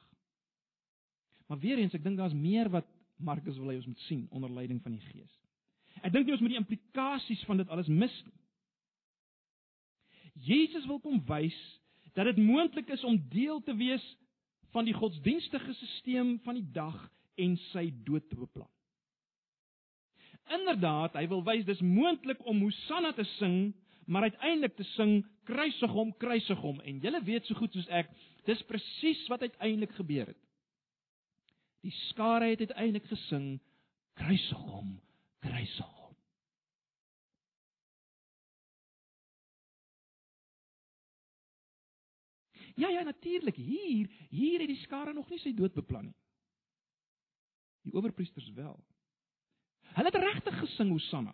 Maar 1.47 1.61
weer 1.63 1.79
eens, 1.79 1.95
ek 1.95 2.03
dink 2.03 2.19
daar's 2.19 2.35
meer 2.35 2.67
wat 2.73 2.87
Markus 3.17 3.55
wil 3.57 3.71
hê 3.71 3.77
ons 3.79 3.87
moet 3.87 4.03
sien 4.05 4.25
onder 4.35 4.51
leiding 4.51 4.81
van 4.83 4.97
die 4.97 5.05
Gees. 5.13 5.31
Ek 6.03 6.11
dink 6.13 6.27
nie 6.27 6.35
ons 6.35 6.43
moet 6.43 6.53
die 6.53 6.59
implikasies 6.59 7.45
van 7.47 7.61
dit 7.61 7.71
alles 7.71 7.87
mis 7.87 8.13
nie. 8.25 8.35
Jesus 10.47 10.85
wil 10.85 10.99
kom 11.01 11.23
wys 11.25 11.55
dat 12.17 12.25
dit 12.25 12.39
moontlik 12.41 12.89
is 12.89 13.03
om 13.05 13.19
deel 13.29 13.61
te 13.61 13.75
wees 13.77 14.05
van 14.73 14.87
die 14.87 14.95
godsdienstige 14.97 15.73
stelsel 15.73 16.37
van 16.43 16.57
die 16.57 16.65
dag 16.73 16.95
en 17.37 17.53
sy 17.69 17.91
dood 18.07 18.25
te 18.29 18.39
beplan. 18.39 18.69
Inderdaad, 20.57 21.17
hy 21.19 21.27
wil 21.29 21.43
wys 21.45 21.65
dis 21.67 21.83
moontlik 21.83 22.39
om 22.47 22.63
Hosanna 22.63 23.11
te 23.13 23.25
sing, 23.35 23.75
maar 24.07 24.29
uiteindelik 24.31 24.77
te 24.79 24.85
sing 24.95 25.19
kruisig 25.45 25.91
hom, 25.91 26.13
kruisig 26.17 26.59
hom 26.63 26.79
en 26.81 27.01
julle 27.03 27.21
weet 27.27 27.45
so 27.45 27.59
goed 27.59 27.75
soos 27.75 27.89
ek, 27.93 28.09
dis 28.47 28.63
presies 28.69 29.25
wat 29.29 29.43
uiteindelik 29.43 29.93
gebeur 29.99 30.31
het. 30.31 30.39
Die 31.85 31.93
skare 32.07 32.49
het 32.53 32.63
uiteindelik 32.65 33.05
gesing 33.11 33.59
kruisig 34.17 34.63
hom, 34.71 34.95
kruisig 35.43 35.96
Ja 42.77 42.89
ja, 42.93 43.01
natuurlik. 43.03 43.55
Hier, 43.55 44.09
hier 44.29 44.59
het 44.59 44.69
die 44.69 44.81
skare 44.83 45.13
nog 45.13 45.29
nie 45.29 45.39
sy 45.41 45.53
dood 45.57 45.73
beplan 45.73 46.11
nie. 46.11 46.17
Die 47.87 47.93
owerpriesters 47.97 48.51
wel. 48.53 48.75
Hulle 49.95 50.11
het 50.11 50.19
regtig 50.21 50.59
gesing 50.59 50.91
Hosanna. 50.93 51.33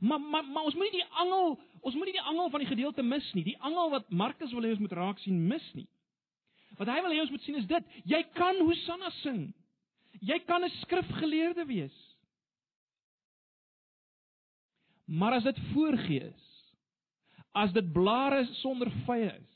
Maar 0.00 0.20
maar 0.20 0.44
maar 0.44 0.62
ons 0.70 0.74
moet 0.74 0.90
nie 0.90 1.02
die 1.02 1.10
angel, 1.22 1.58
ons 1.80 1.94
moet 1.94 2.08
nie 2.08 2.16
die 2.16 2.28
angel 2.30 2.48
van 2.50 2.64
die 2.64 2.70
gedeelte 2.70 3.02
mis 3.02 3.26
nie. 3.36 3.44
Die 3.44 3.58
angel 3.60 3.90
wat 3.90 4.08
Markus 4.10 4.52
wil 4.52 4.64
hê 4.64 4.72
ons 4.72 4.82
moet 4.82 4.96
raak 4.96 5.20
sien 5.22 5.44
mis 5.48 5.66
nie. 5.74 5.86
Wat 6.78 6.88
hy 6.88 6.96
wil 7.04 7.14
hê 7.14 7.20
ons 7.22 7.30
moet 7.34 7.44
sien 7.44 7.60
is 7.60 7.68
dit: 7.70 7.92
jy 8.08 8.22
kan 8.38 8.58
Hosanna 8.64 9.12
sing. 9.20 9.46
Jy 10.24 10.38
kan 10.48 10.64
'n 10.64 10.72
skrifgeleerde 10.80 11.66
wees. 11.66 12.00
Maar 15.04 15.32
as 15.32 15.44
dit 15.44 15.58
voorgee 15.74 16.32
is, 16.32 16.46
as 17.52 17.72
dit 17.72 17.92
blare 17.92 18.46
sonder 18.62 18.90
vye 19.04 19.30
is, 19.30 19.53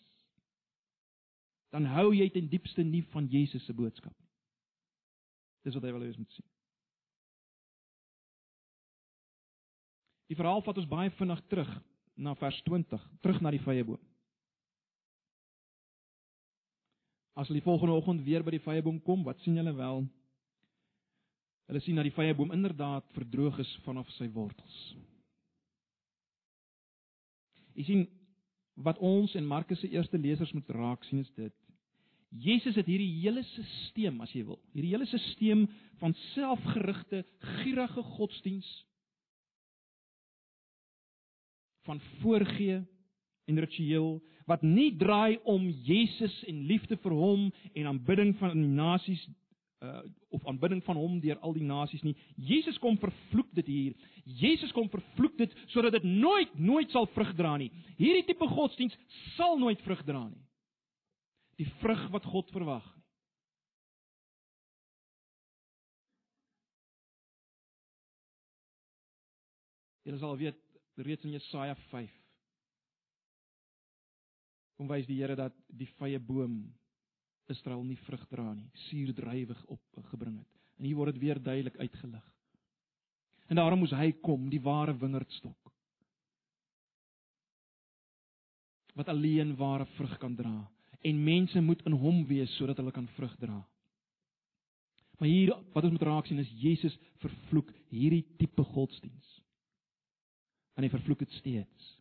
dan 1.75 1.89
hou 1.93 2.11
jy 2.17 2.29
ten 2.33 2.49
diepste 2.49 2.85
nie 2.85 3.03
van 3.13 3.29
Jesus 3.29 3.65
se 3.67 3.75
boodskap 3.77 4.15
nie. 4.15 4.31
Dis 5.67 5.77
wat 5.77 5.85
hy 5.85 5.93
wil 5.93 6.05
hê 6.07 6.13
ons 6.13 6.21
moet 6.21 6.37
sien. 6.37 6.47
Die 10.29 10.37
verhaal 10.37 10.63
vat 10.65 10.79
ons 10.81 10.89
baie 10.89 11.13
vinnig 11.17 11.41
terug 11.49 11.71
na 12.19 12.35
vers 12.37 12.59
20, 12.67 13.05
terug 13.25 13.41
na 13.41 13.53
die 13.55 13.63
vrye 13.63 13.85
boom. 13.87 14.01
As 17.39 17.49
hulle 17.49 17.61
die 17.61 17.69
volgende 17.69 17.95
oggend 17.95 18.25
weer 18.27 18.43
by 18.43 18.57
die 18.57 18.65
vrye 18.65 18.83
boom 18.83 18.99
kom, 19.07 19.23
wat 19.25 19.39
sien 19.45 19.57
hulle 19.61 19.73
wel? 19.77 20.03
Hulle 21.71 21.83
sien 21.85 22.01
dat 22.01 22.09
die 22.09 22.15
vrye 22.17 22.35
boom 22.37 22.53
inderdaad 22.53 23.07
verdroog 23.15 23.61
is 23.63 23.71
vanaf 23.85 24.09
sy 24.17 24.27
wortels. 24.35 24.79
Jy 27.79 27.87
sien 27.87 28.07
wat 28.83 28.99
ons 29.03 29.35
en 29.35 29.47
Markus 29.47 29.81
se 29.81 29.91
eerste 29.91 30.19
lesers 30.19 30.53
moet 30.55 30.69
raak 30.71 31.05
sien 31.05 31.23
is 31.25 31.33
dit. 31.37 31.55
Jesus 32.29 32.77
het 32.77 32.87
hierdie 32.87 33.23
hele 33.23 33.43
stelsel, 33.47 34.21
as 34.23 34.35
jy 34.37 34.45
wil, 34.45 34.59
hierdie 34.77 34.93
hele 34.93 35.09
stelsel 35.09 35.65
van 35.99 36.15
selfgerigte, 36.35 37.25
gierige 37.63 38.05
godsdiens 38.17 38.69
van 41.89 42.01
voorgee 42.21 42.83
en 43.49 43.61
ritueel 43.65 44.19
wat 44.49 44.63
nie 44.65 44.91
draai 44.97 45.39
om 45.49 45.69
Jesus 45.85 46.35
en 46.49 46.67
liefde 46.69 46.97
vir 47.03 47.15
hom 47.17 47.49
en 47.73 47.89
aanbidding 47.91 48.35
van 48.41 48.55
die 48.57 48.69
nasies 48.69 49.25
uh, 49.85 50.03
of 50.29 50.47
aanbidding 50.47 50.83
van 50.85 50.97
hom 50.97 51.21
deur 51.21 51.39
al 51.39 51.55
die 51.57 51.67
nasies 51.67 52.03
nie. 52.03 52.17
Jesus 52.35 52.79
kom 52.83 52.99
vervloek 52.99 53.51
dit 53.61 53.67
hier. 53.67 54.13
Jesus 54.25 54.73
kom 54.77 54.91
vervloek 54.93 55.39
dit 55.39 55.57
sodat 55.75 55.97
dit 55.99 56.07
nooit 56.09 56.59
nooit 56.59 56.91
sal 56.91 57.09
vrug 57.15 57.35
dra 57.39 57.57
nie. 57.57 57.71
Hierdie 57.97 58.27
tipe 58.29 58.49
godsdiens 58.51 58.97
sal 59.37 59.59
nooit 59.59 59.83
vrug 59.87 60.05
dra 60.07 60.27
nie. 60.29 60.45
Die 61.59 61.69
vrug 61.83 62.09
wat 62.15 62.27
God 62.29 62.51
verwag 62.55 62.87
nie. 62.95 62.99
Julle 70.09 70.19
sal 70.23 70.39
weet 70.41 70.57
reeds 71.05 71.25
in 71.29 71.35
Jesaja 71.37 71.75
5. 71.91 72.13
Kom 74.79 74.89
wys 74.89 75.05
die 75.05 75.19
Here 75.19 75.35
dat 75.37 75.53
die 75.69 75.89
vrye 75.99 76.17
boom 76.23 76.63
Israel 77.49 77.83
nie 77.85 77.99
vrug 78.07 78.25
dra 78.31 78.53
nie, 78.55 78.69
suurdrywig 78.89 79.61
opgebring 79.69 80.39
het. 80.39 80.51
En 80.79 80.87
hier 80.87 80.99
word 80.99 81.15
dit 81.15 81.23
weer 81.23 81.41
duidelik 81.43 81.79
uitgelig. 81.79 82.25
En 83.49 83.57
daarom 83.57 83.81
moes 83.83 83.95
hy 83.97 84.13
kom, 84.23 84.49
die 84.53 84.61
ware 84.61 84.95
wingerdstok. 84.99 85.73
Wat 88.99 89.09
alleen 89.09 89.57
ware 89.57 89.87
vrug 89.97 90.19
kan 90.19 90.37
dra 90.37 90.57
en 91.07 91.25
mense 91.25 91.61
moet 91.63 91.85
in 91.87 91.95
hom 91.95 92.25
wees 92.27 92.51
sodat 92.59 92.81
hulle 92.81 92.93
kan 92.93 93.07
vrug 93.15 93.35
dra. 93.39 93.59
Maar 95.19 95.29
hier 95.29 95.53
wat 95.75 95.85
ons 95.85 95.95
moet 95.95 96.07
raak 96.09 96.27
sien 96.27 96.43
is 96.43 96.51
Jesus 96.59 96.97
vervloek 97.23 97.71
hierdie 97.91 98.25
tipe 98.39 98.65
godsdiens 98.75 99.37
en 100.79 100.87
hy 100.87 100.91
vervloek 100.91 101.25
dit 101.25 101.39
steeds. 101.41 101.95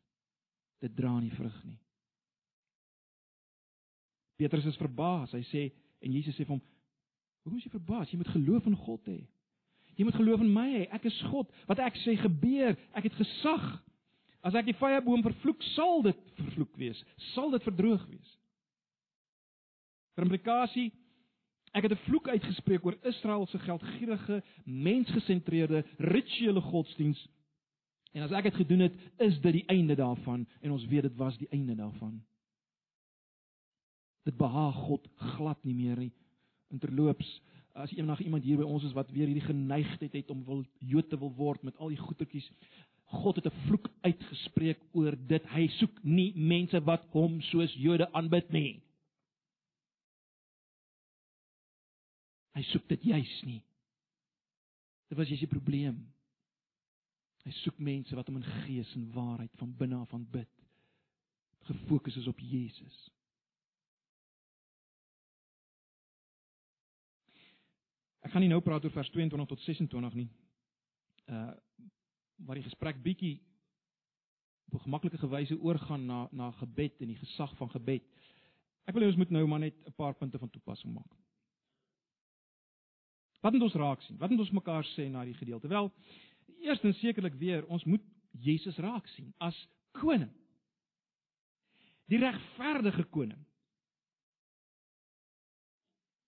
dit 0.77 0.93
dra 0.93 1.09
nie 1.19 1.33
vrug 1.33 1.55
nie. 1.65 1.79
Petrus 4.37 4.65
is 4.69 4.77
verbaas. 4.79 5.33
Hy 5.35 5.43
sê 5.49 5.63
en 6.01 6.13
Jesus 6.13 6.35
sê 6.37 6.45
vir 6.45 6.55
hom: 6.55 6.61
"Hoekom 7.43 7.57
is 7.57 7.65
jy 7.65 7.73
verbaas? 7.73 8.11
Jy 8.11 8.17
moet 8.21 8.35
geloof 8.35 8.69
in 8.69 8.77
God 8.85 9.09
hê. 9.09 9.19
Jy 9.97 10.05
moet 10.05 10.19
geloof 10.19 10.41
in 10.45 10.53
my 10.53 10.67
hê. 10.73 10.83
Ek 10.93 11.05
is 11.09 11.21
God. 11.31 11.49
Wat 11.67 11.79
ek 11.79 11.97
sê 12.05 12.15
gebeur. 12.21 12.77
Ek 12.93 13.09
het 13.09 13.17
gesag. 13.17 13.65
As 14.45 14.55
ek 14.55 14.69
die 14.69 14.77
vrye 14.77 15.01
boom 15.01 15.23
vervloek, 15.25 15.63
sal 15.73 16.03
dit 16.05 16.19
vervloek 16.37 16.77
wees. 16.77 17.03
Sal 17.33 17.51
dit 17.51 17.63
verdroog 17.63 18.05
wees." 18.07 18.37
Vir 20.15 20.25
implikasie 20.25 20.91
Ek 21.77 21.83
het 21.83 21.91
'n 21.91 22.05
vloek 22.09 22.27
uitgespreek 22.27 22.85
oor 22.85 22.97
Israel 23.03 23.45
se 23.45 23.59
geldgierige, 23.59 24.43
mensgesentreerde, 24.63 25.85
rituele 25.97 26.61
godsdiens. 26.61 27.27
En 28.11 28.21
as 28.21 28.31
ek 28.31 28.43
dit 28.43 28.55
gedoen 28.55 28.79
het, 28.79 28.93
is 29.17 29.39
dit 29.41 29.53
die 29.53 29.65
einde 29.65 29.95
daarvan 29.95 30.47
en 30.61 30.71
ons 30.71 30.85
weet 30.85 31.01
dit 31.01 31.15
was 31.15 31.37
die 31.37 31.47
einde 31.49 31.75
daarvan. 31.75 32.23
Dit 34.27 34.35
behaag 34.37 34.75
God 34.87 35.05
glad 35.37 35.61
nie 35.63 35.75
meer 35.75 35.99
nie. 36.01 36.11
Interloops, 36.73 37.27
as 37.77 37.93
eendag 37.95 38.19
iemand 38.25 38.43
hier 38.43 38.59
by 38.59 38.65
ons 38.67 38.83
is 38.83 38.95
wat 38.97 39.11
weer 39.15 39.29
hierdie 39.29 39.45
geneigtheid 39.45 40.17
het 40.17 40.33
om 40.33 40.43
wil 40.47 40.65
Jood 40.83 41.07
te 41.09 41.19
wil 41.19 41.31
word 41.37 41.63
met 41.63 41.77
al 41.77 41.93
die 41.93 42.01
goetertjies, 42.01 42.49
God 43.07 43.39
het 43.39 43.47
'n 43.47 43.61
vloek 43.67 43.87
uitgespreek 44.03 44.81
oor 44.91 45.15
dit. 45.15 45.43
Hy 45.47 45.67
soek 45.79 46.03
nie 46.03 46.33
mense 46.35 46.79
wat 46.83 47.05
hom 47.11 47.41
soos 47.41 47.73
Jode 47.73 48.11
aanbid 48.11 48.51
nie. 48.51 48.81
Hy 52.53 52.63
soek 52.63 52.87
dit 52.87 53.03
juis 53.03 53.41
nie. 53.45 53.61
Dit 55.09 55.17
was 55.17 55.27
juis 55.27 55.39
die 55.39 55.47
probleem. 55.47 56.13
Hy 57.45 57.51
soek 57.51 57.79
mense 57.79 58.15
wat 58.15 58.27
hom 58.27 58.35
in 58.35 58.43
gees 58.65 58.95
en 58.95 59.11
waarheid 59.13 59.51
van 59.55 59.75
binne 59.77 59.95
af 59.95 60.13
aanbid. 60.13 60.49
Gefokus 61.69 62.17
is 62.17 62.27
op 62.27 62.39
Jesus. 62.39 63.11
Ek 68.27 68.33
gaan 68.33 68.43
nie 68.43 68.51
nou 68.51 68.59
praat 68.59 68.83
oor 68.83 68.91
vers 68.91 69.09
22 69.15 69.47
tot 69.47 69.61
26 69.63 70.19
nie. 70.19 70.29
Uh 71.31 71.53
waar 72.45 72.59
die 72.59 72.67
gesprek 72.67 72.99
bietjie 73.01 73.39
op 74.67 74.75
'n 74.77 74.83
gemaklike 74.83 75.27
wyse 75.27 75.55
oorgaan 75.57 76.05
na 76.05 76.27
na 76.31 76.51
gebed 76.51 77.01
en 77.01 77.07
die 77.07 77.17
gesag 77.17 77.55
van 77.57 77.69
gebed. 77.69 78.03
Ek 78.85 78.93
wil 78.93 79.03
hê 79.03 79.07
ons 79.07 79.17
moet 79.17 79.29
nou 79.29 79.47
maar 79.47 79.59
net 79.59 79.73
'n 79.87 79.95
paar 79.95 80.13
punte 80.13 80.37
van 80.37 80.49
toepassing 80.49 80.93
maak. 80.93 81.15
Wat 83.41 83.53
moet 83.53 83.61
ons 83.61 83.73
raak 83.73 84.01
sien? 84.01 84.17
Wat 84.17 84.29
moet 84.29 84.39
ons 84.39 84.51
mekaar 84.51 84.83
sê 84.83 85.09
na 85.09 85.25
die 85.25 85.33
gedeelte? 85.33 85.67
Wel, 85.67 85.91
eerstens 86.61 86.99
sekerlik 86.99 87.33
weer, 87.33 87.65
ons 87.65 87.83
moet 87.83 88.01
Jesus 88.31 88.77
raak 88.77 89.07
sien 89.07 89.33
as 89.37 89.67
koning. 89.91 90.31
Die 92.05 92.19
regverdige 92.19 93.03
koning. 93.03 93.45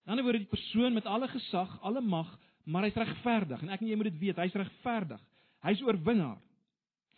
Aan 0.10 0.18
die 0.18 0.24
ander 0.24 0.26
word 0.26 0.42
die 0.42 0.50
persoon 0.50 0.96
met 0.98 1.06
alle 1.06 1.28
gesag, 1.30 1.76
alle 1.86 2.02
mag, 2.02 2.32
maar 2.66 2.88
hy's 2.88 2.98
regverdig 2.98 3.62
en 3.62 3.70
ek 3.70 3.84
en 3.84 3.92
jy 3.92 3.98
moet 4.00 4.10
dit 4.10 4.22
weet, 4.24 4.42
hy's 4.42 4.58
regverdig. 4.58 5.22
Hy's 5.62 5.84
oorwinnaar. 5.86 6.40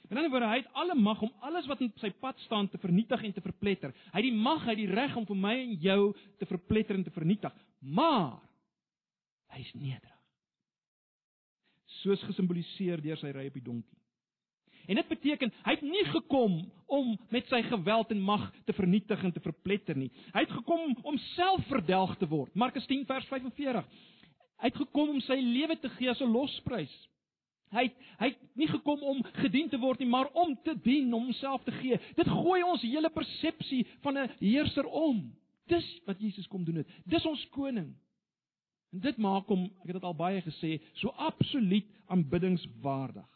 In 0.09 0.17
'n 0.17 0.19
ander 0.19 0.31
woorde, 0.33 0.51
hy 0.51 0.59
het 0.59 0.73
alle 0.75 0.95
mag 0.95 1.21
om 1.21 1.31
alles 1.39 1.67
wat 1.71 1.79
in 1.79 1.93
sy 2.03 2.11
pad 2.11 2.35
staan 2.43 2.67
te 2.67 2.77
vernietig 2.77 3.23
en 3.23 3.33
te 3.33 3.41
verpletter. 3.41 3.93
Hy 4.11 4.19
het 4.19 4.27
die 4.27 4.35
mag, 4.35 4.65
hy 4.65 4.75
het 4.75 4.83
die 4.83 4.91
reg 4.91 5.15
om 5.15 5.25
vir 5.25 5.35
my 5.35 5.55
en 5.55 5.75
jou 5.79 6.13
te 6.37 6.45
verpletter 6.45 6.95
en 6.95 7.03
te 7.03 7.15
vernietig. 7.15 7.53
Maar 7.79 8.41
Hy's 9.51 9.71
nederig. 9.75 10.19
Soos 12.01 12.21
gesimboliseer 12.29 13.01
deur 13.03 13.19
sy 13.19 13.33
ry 13.35 13.49
op 13.49 13.57
die 13.57 13.65
donkie. 13.65 14.00
En 14.87 14.95
dit 14.95 15.07
beteken 15.07 15.53
hy 15.63 15.75
het 15.75 15.83
nie 15.85 16.05
gekom 16.11 16.71
om 16.91 17.13
met 17.29 17.47
sy 17.47 17.61
geweld 17.67 18.11
en 18.11 18.19
mag 18.21 18.47
te 18.65 18.73
vernietig 18.73 19.23
en 19.23 19.31
te 19.31 19.43
verpletter 19.43 19.97
nie. 19.97 20.11
Hy 20.33 20.45
het 20.45 20.51
gekom 20.51 20.95
om 21.03 21.17
self 21.35 21.67
verdelg 21.67 22.17
te 22.17 22.27
word. 22.27 22.55
Markus 22.55 22.85
10 22.89 23.05
vers 23.05 23.27
45. 23.31 23.87
Hy 24.61 24.69
het 24.69 24.77
gekom 24.77 25.15
om 25.15 25.21
sy 25.25 25.39
lewe 25.41 25.77
te 25.79 25.89
gee 25.97 26.09
as 26.09 26.21
'n 26.21 26.31
losprys. 26.31 26.93
Hy 27.71 27.85
het, 27.87 27.99
hy 28.19 28.27
het 28.33 28.39
nie 28.59 28.67
gekom 28.67 29.03
om 29.07 29.21
gedien 29.39 29.69
te 29.71 29.79
word 29.79 29.99
nie, 29.99 30.07
maar 30.07 30.27
om 30.35 30.57
te 30.63 30.75
dien, 30.83 31.13
om 31.13 31.29
homself 31.29 31.63
te 31.63 31.71
gee. 31.71 31.99
Dit 32.17 32.27
gooi 32.27 32.63
ons 32.63 32.81
hele 32.81 33.09
persepsie 33.09 33.87
van 34.03 34.17
'n 34.17 34.29
heerser 34.39 34.85
om. 34.85 35.31
Dis 35.67 35.87
wat 36.05 36.19
Jesus 36.19 36.47
kom 36.47 36.63
doen 36.63 36.75
het. 36.75 36.87
Dis 37.05 37.25
ons 37.25 37.49
koning. 37.49 37.95
En 38.91 38.99
dit 38.99 39.17
maak 39.17 39.47
hom, 39.47 39.63
ek 39.63 39.87
het 39.87 39.93
dit 39.93 40.03
al 40.03 40.15
baie 40.15 40.41
gesê, 40.41 40.81
so 40.93 41.13
absoluut 41.15 41.87
aanbiddingswaardig. 42.07 43.27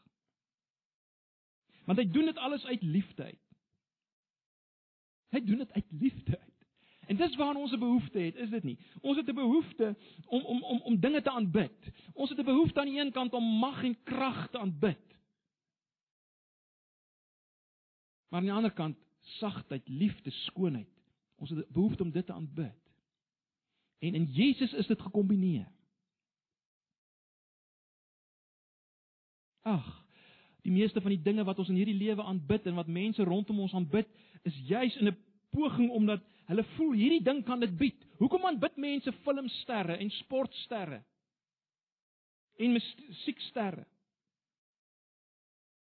Want 1.86 1.98
hy 1.98 2.06
doen 2.12 2.26
dit 2.26 2.38
alles 2.38 2.66
uit 2.66 2.82
liefde 2.82 3.24
uit. 3.24 3.44
Hy 5.30 5.42
doen 5.44 5.58
dit 5.58 5.72
uit 5.72 5.86
liefde 5.90 6.40
uit. 6.40 6.56
En 7.06 7.16
dis 7.16 7.36
waar 7.36 7.56
ons 7.56 7.72
'n 7.72 7.80
behoefte 7.80 8.20
het, 8.20 8.36
is 8.36 8.50
dit 8.50 8.64
nie? 8.64 8.78
Ons 9.02 9.18
het 9.18 9.28
'n 9.28 9.36
behoefte 9.36 9.96
om 10.26 10.42
om 10.42 10.64
om 10.64 10.82
om 10.82 11.00
dinge 11.00 11.22
te 11.22 11.32
aanbid. 11.32 11.92
Ons 12.14 12.30
het 12.30 12.40
'n 12.40 12.46
behoefte 12.46 12.80
aan 12.80 12.90
die 12.90 13.00
een 13.00 13.12
kant 13.12 13.34
om 13.34 13.44
mag 13.44 13.84
en 13.84 14.04
krag 14.04 14.50
te 14.50 14.58
aanbid. 14.58 15.06
Maar 18.30 18.40
aan 18.40 18.46
die 18.46 18.54
ander 18.56 18.74
kant 18.74 18.98
sagtheid, 19.20 19.88
liefde, 19.88 20.30
skoonheid. 20.30 20.90
Ons 21.36 21.50
het 21.50 21.60
'n 21.60 21.74
behoefte 21.74 22.04
om 22.04 22.12
dit 22.12 22.26
te 22.26 22.34
aanbid. 22.34 22.94
En 24.00 24.16
in 24.16 24.26
Jesus 24.26 24.74
is 24.74 24.88
dit 24.88 25.02
gekombineer. 25.02 25.72
Ag, 29.62 30.05
die 30.66 30.74
meeste 30.74 31.02
van 31.02 31.14
die 31.14 31.22
dinge 31.22 31.46
wat 31.46 31.60
ons 31.62 31.70
in 31.70 31.78
hierdie 31.78 31.98
lewe 31.98 32.24
aanbid 32.26 32.66
en 32.66 32.78
wat 32.80 32.90
mense 32.90 33.24
rondom 33.24 33.62
ons 33.68 33.74
aanbid, 33.78 34.10
is 34.50 34.56
juis 34.66 34.96
in 34.98 35.12
'n 35.12 35.18
poging 35.54 35.92
omdat 35.94 36.24
hulle 36.50 36.64
voel 36.76 36.94
hierdie 36.94 37.24
ding 37.24 37.44
kan 37.46 37.60
dit 37.60 37.78
bied. 37.78 38.06
Hoekom 38.18 38.46
aanbid 38.46 38.78
mense 38.78 39.12
filmsterre 39.12 39.98
en 39.98 40.10
sportsterre? 40.10 41.04
En 42.58 42.72
musieksterre? 42.72 43.86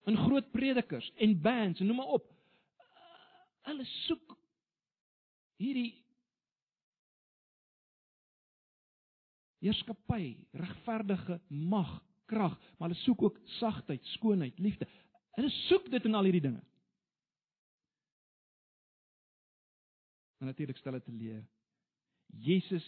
En 0.05 0.17
groot 0.17 0.51
predikers 0.51 1.11
en 1.15 1.41
bands, 1.41 1.79
noem 1.79 1.95
maar 1.95 2.13
op. 2.19 2.31
Hulle 3.65 3.86
soek 4.05 4.38
hierdie 5.57 6.05
heerskappy, 9.65 10.36
regverdige 10.51 11.39
mag, 11.47 12.03
krag, 12.30 12.55
maar 12.78 12.89
hulle 12.89 13.01
soek 13.01 13.21
ook 13.28 13.39
sagtheid, 13.59 14.05
skoonheid, 14.15 14.59
liefde. 14.59 14.88
Hulle 15.38 15.51
soek 15.67 15.89
dit 15.91 16.05
in 16.05 16.15
al 16.15 16.28
hierdie 16.28 16.43
dinge. 16.47 16.63
En 20.39 20.49
natuurlik 20.51 20.78
stel 20.78 20.97
dit 20.97 21.05
te 21.05 21.15
leer. 21.15 21.43
Jesus 22.28 22.86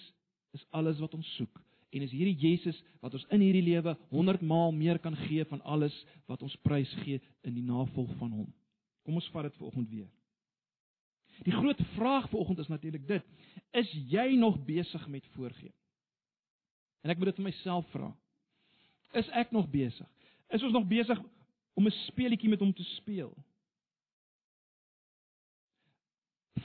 is 0.51 0.65
alles 0.75 0.99
wat 0.99 1.13
ons 1.13 1.35
soek 1.35 1.63
en 1.95 2.03
is 2.03 2.11
hierdie 2.11 2.35
Jesus 2.35 2.77
wat 3.03 3.15
ons 3.15 3.25
in 3.33 3.41
hierdie 3.41 3.63
lewe 3.63 3.93
100 4.11 4.43
maal 4.45 4.73
meer 4.75 4.99
kan 4.99 5.15
gee 5.27 5.45
van 5.47 5.61
alles 5.63 5.95
wat 6.27 6.43
ons 6.43 6.55
prys 6.67 6.91
gee 7.03 7.21
in 7.47 7.55
die 7.55 7.63
navolg 7.63 8.11
van 8.19 8.33
hom. 8.33 8.47
Kom 9.07 9.19
ons 9.19 9.29
vat 9.31 9.47
dit 9.47 9.59
vanoggend 9.61 9.89
weer. 9.89 10.09
Die 11.45 11.53
groot 11.53 11.79
vraag 11.95 12.27
vanoggend 12.31 12.59
is 12.59 12.71
natuurlik 12.71 13.07
dit: 13.07 13.25
Is 13.71 13.91
jy 14.11 14.35
nog 14.35 14.57
besig 14.65 15.07
met 15.07 15.25
voorgee? 15.35 15.73
En 17.05 17.13
ek 17.13 17.19
moet 17.19 17.31
dit 17.31 17.39
vir 17.39 17.47
myself 17.47 17.87
vra. 17.93 18.09
Is 19.11 19.29
ek 19.29 19.51
nog 19.51 19.69
besig? 19.69 20.07
Is 20.49 20.63
ons 20.63 20.73
nog 20.73 20.87
besig 20.87 21.19
om 21.73 21.85
'n 21.85 21.91
speletjie 21.91 22.49
met 22.49 22.59
hom 22.59 22.73
te 22.73 22.83
speel? 22.83 23.33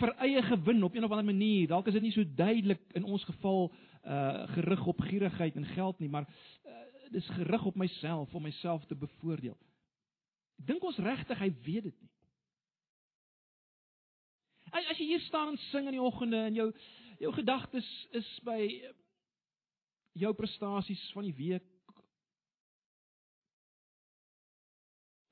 vir 0.03 0.15
eie 0.25 0.43
gewin 0.43 0.83
op 0.83 0.95
een 0.95 1.05
of 1.05 1.11
ander 1.11 1.25
manier. 1.25 1.67
Dalk 1.69 1.87
is 1.87 1.93
dit 1.93 2.03
nie 2.03 2.13
so 2.13 2.25
duidelik 2.35 2.81
in 2.99 3.05
ons 3.05 3.25
geval 3.25 3.73
uh 4.03 4.49
gerig 4.55 4.87
op 4.87 5.01
gierigheid 5.01 5.57
en 5.57 5.67
geld 5.67 5.99
nie, 5.99 6.09
maar 6.09 6.27
uh, 6.27 6.73
dis 7.11 7.29
gerig 7.37 7.65
op 7.65 7.77
myself 7.79 8.35
om 8.35 8.43
myself 8.43 8.85
te 8.87 8.97
bevoordeel. 8.99 9.59
Ek 10.59 10.67
dink 10.67 10.83
ons 10.85 10.99
regtig 10.99 11.39
hy 11.39 11.51
weet 11.63 11.87
dit 11.91 12.01
nie. 12.01 12.11
As, 14.73 14.99
jy 14.99 15.13
hier 15.13 15.23
staan 15.29 15.53
en 15.53 15.61
sing 15.69 15.87
in 15.87 15.99
die 15.99 16.03
oggende 16.03 16.41
en 16.49 16.59
jou 16.59 16.69
jou 17.23 17.33
gedagtes 17.37 17.89
is 18.19 18.29
by 18.43 18.67
jou 20.19 20.33
prestasies 20.35 21.03
van 21.15 21.29
die 21.29 21.37
week 21.37 21.69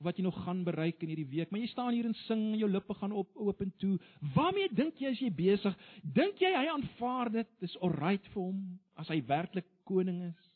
wat 0.01 0.17
jy 0.17 0.25
nog 0.25 0.37
gaan 0.45 0.63
bereik 0.65 1.03
in 1.05 1.13
hierdie 1.13 1.29
week, 1.29 1.51
maar 1.51 1.61
jy 1.61 1.69
staan 1.71 1.93
hier 1.93 2.09
en 2.09 2.17
sing 2.25 2.41
en 2.53 2.61
jou 2.61 2.71
lippe 2.71 2.95
gaan 2.97 3.13
op 3.13 3.37
oop 3.37 3.61
en 3.61 3.73
toe. 3.83 3.99
Waarmee 4.35 4.71
dink 4.73 5.01
jy 5.01 5.13
as 5.13 5.21
jy 5.21 5.29
besig? 5.35 5.77
Dink 6.03 6.41
jy 6.41 6.53
hy 6.57 6.67
aanvaar 6.73 7.33
dit? 7.35 7.51
Dis 7.61 7.77
alright 7.85 8.31
vir 8.33 8.43
hom 8.43 8.63
as 9.01 9.11
hy 9.13 9.21
werklik 9.29 9.69
koning 9.89 10.23
is? 10.31 10.49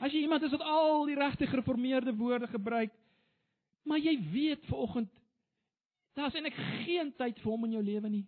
As 0.00 0.12
jy 0.16 0.24
iemand 0.24 0.46
is 0.48 0.56
wat 0.56 0.64
al 0.64 1.04
die 1.10 1.18
regte 1.18 1.46
gereformeerde 1.46 2.16
woorde 2.16 2.48
gebruik, 2.48 2.92
maar 3.84 4.00
jy 4.00 4.16
weet 4.32 4.64
vanoggend 4.72 5.12
Daar's 6.20 6.34
eintlik 6.34 6.56
geen 6.84 7.12
tyd 7.16 7.38
vir 7.40 7.52
hom 7.52 7.64
in 7.64 7.76
jou 7.78 7.82
lewe 7.84 8.10
nie. 8.10 8.24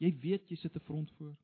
Jy 0.00 0.10
weet 0.22 0.48
jy 0.48 0.56
sit 0.56 0.76
'n 0.76 0.86
front 0.86 1.10
voor. 1.18 1.36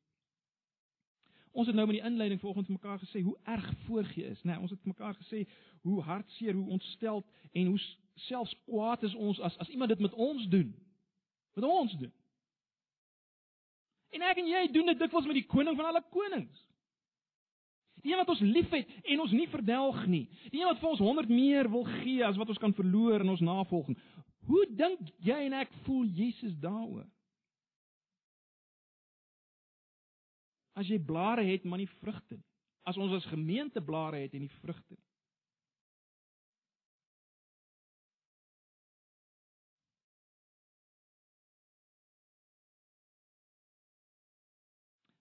Ons 1.57 1.67
het 1.67 1.75
nou 1.75 1.87
met 1.87 1.95
die 1.95 2.05
inleiding 2.05 2.39
vanoggend 2.39 2.67
mekaar 2.67 2.99
gesê 2.99 3.21
hoe 3.21 3.37
erg 3.43 3.73
voorgee 3.85 4.25
is, 4.25 4.41
né? 4.43 4.51
Nee, 4.51 4.59
ons 4.59 4.71
het 4.71 4.85
mekaar 4.85 5.15
gesê 5.15 5.47
hoe 5.81 6.01
hartseer, 6.01 6.53
hoe 6.53 6.69
ontsteld 6.69 7.25
en 7.51 7.65
hoe 7.65 7.79
selfs 8.13 8.55
kwaad 8.65 9.03
is 9.03 9.15
ons 9.15 9.39
as 9.39 9.57
as 9.57 9.69
iemand 9.69 9.89
dit 9.89 9.99
met 9.99 10.13
ons 10.13 10.47
doen. 10.47 10.75
Met 11.53 11.63
ons 11.63 11.97
doen. 11.97 12.13
En 14.09 14.21
ek 14.21 14.37
en 14.37 14.47
jy 14.47 14.67
doen 14.71 14.85
dit 14.85 14.99
dikwels 14.99 15.25
met 15.25 15.39
die 15.39 15.45
koning 15.49 15.75
van 15.75 15.85
alle 15.85 16.03
konings. 16.09 16.63
Die 18.05 18.11
een 18.11 18.21
wat 18.21 18.29
ons 18.29 18.39
liefhet 18.45 18.87
en 19.03 19.19
ons 19.19 19.33
nie 19.33 19.49
verdelg 19.49 20.05
nie. 20.05 20.27
Die 20.51 20.61
een 20.61 20.69
wat 20.69 20.79
vir 20.79 20.89
ons 20.89 20.99
100 20.99 21.29
meer 21.29 21.69
wil 21.71 21.83
gee 21.83 22.25
as 22.25 22.37
wat 22.37 22.53
ons 22.53 22.61
kan 22.61 22.73
verloor 22.73 23.25
in 23.25 23.33
ons 23.33 23.41
navolging. 23.41 23.97
Hoe 24.47 24.65
dink 24.69 25.09
jy 25.25 25.41
en 25.49 25.57
ek 25.57 25.73
voel 25.87 26.05
Jesus 26.05 26.53
daaroor? 26.61 27.07
As 30.77 30.85
jy 30.85 30.99
blare 31.01 31.41
het 31.47 31.63
maar 31.65 31.81
nie 31.81 31.89
vrugte 31.97 32.37
nie. 32.37 32.45
As 32.87 32.97
ons 33.01 33.15
as 33.17 33.25
gemeente 33.31 33.81
blare 33.81 34.21
het 34.21 34.33
en 34.37 34.45
nie 34.45 34.53
vrugte 34.61 34.93
nie. 34.93 35.07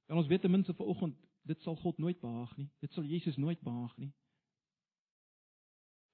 En 0.06 0.16
ons 0.16 0.26
weet 0.26 0.40
ten 0.40 0.50
minste 0.50 0.74
vanoggend, 0.74 1.16
dit 1.42 1.62
sal 1.62 1.76
God 1.76 1.98
nooit 1.98 2.20
behaag 2.20 2.56
nie. 2.56 2.68
Dit 2.78 2.92
sal 2.92 3.04
Jesus 3.04 3.36
nooit 3.36 3.60
behaag 3.60 3.96
nie. 3.96 4.12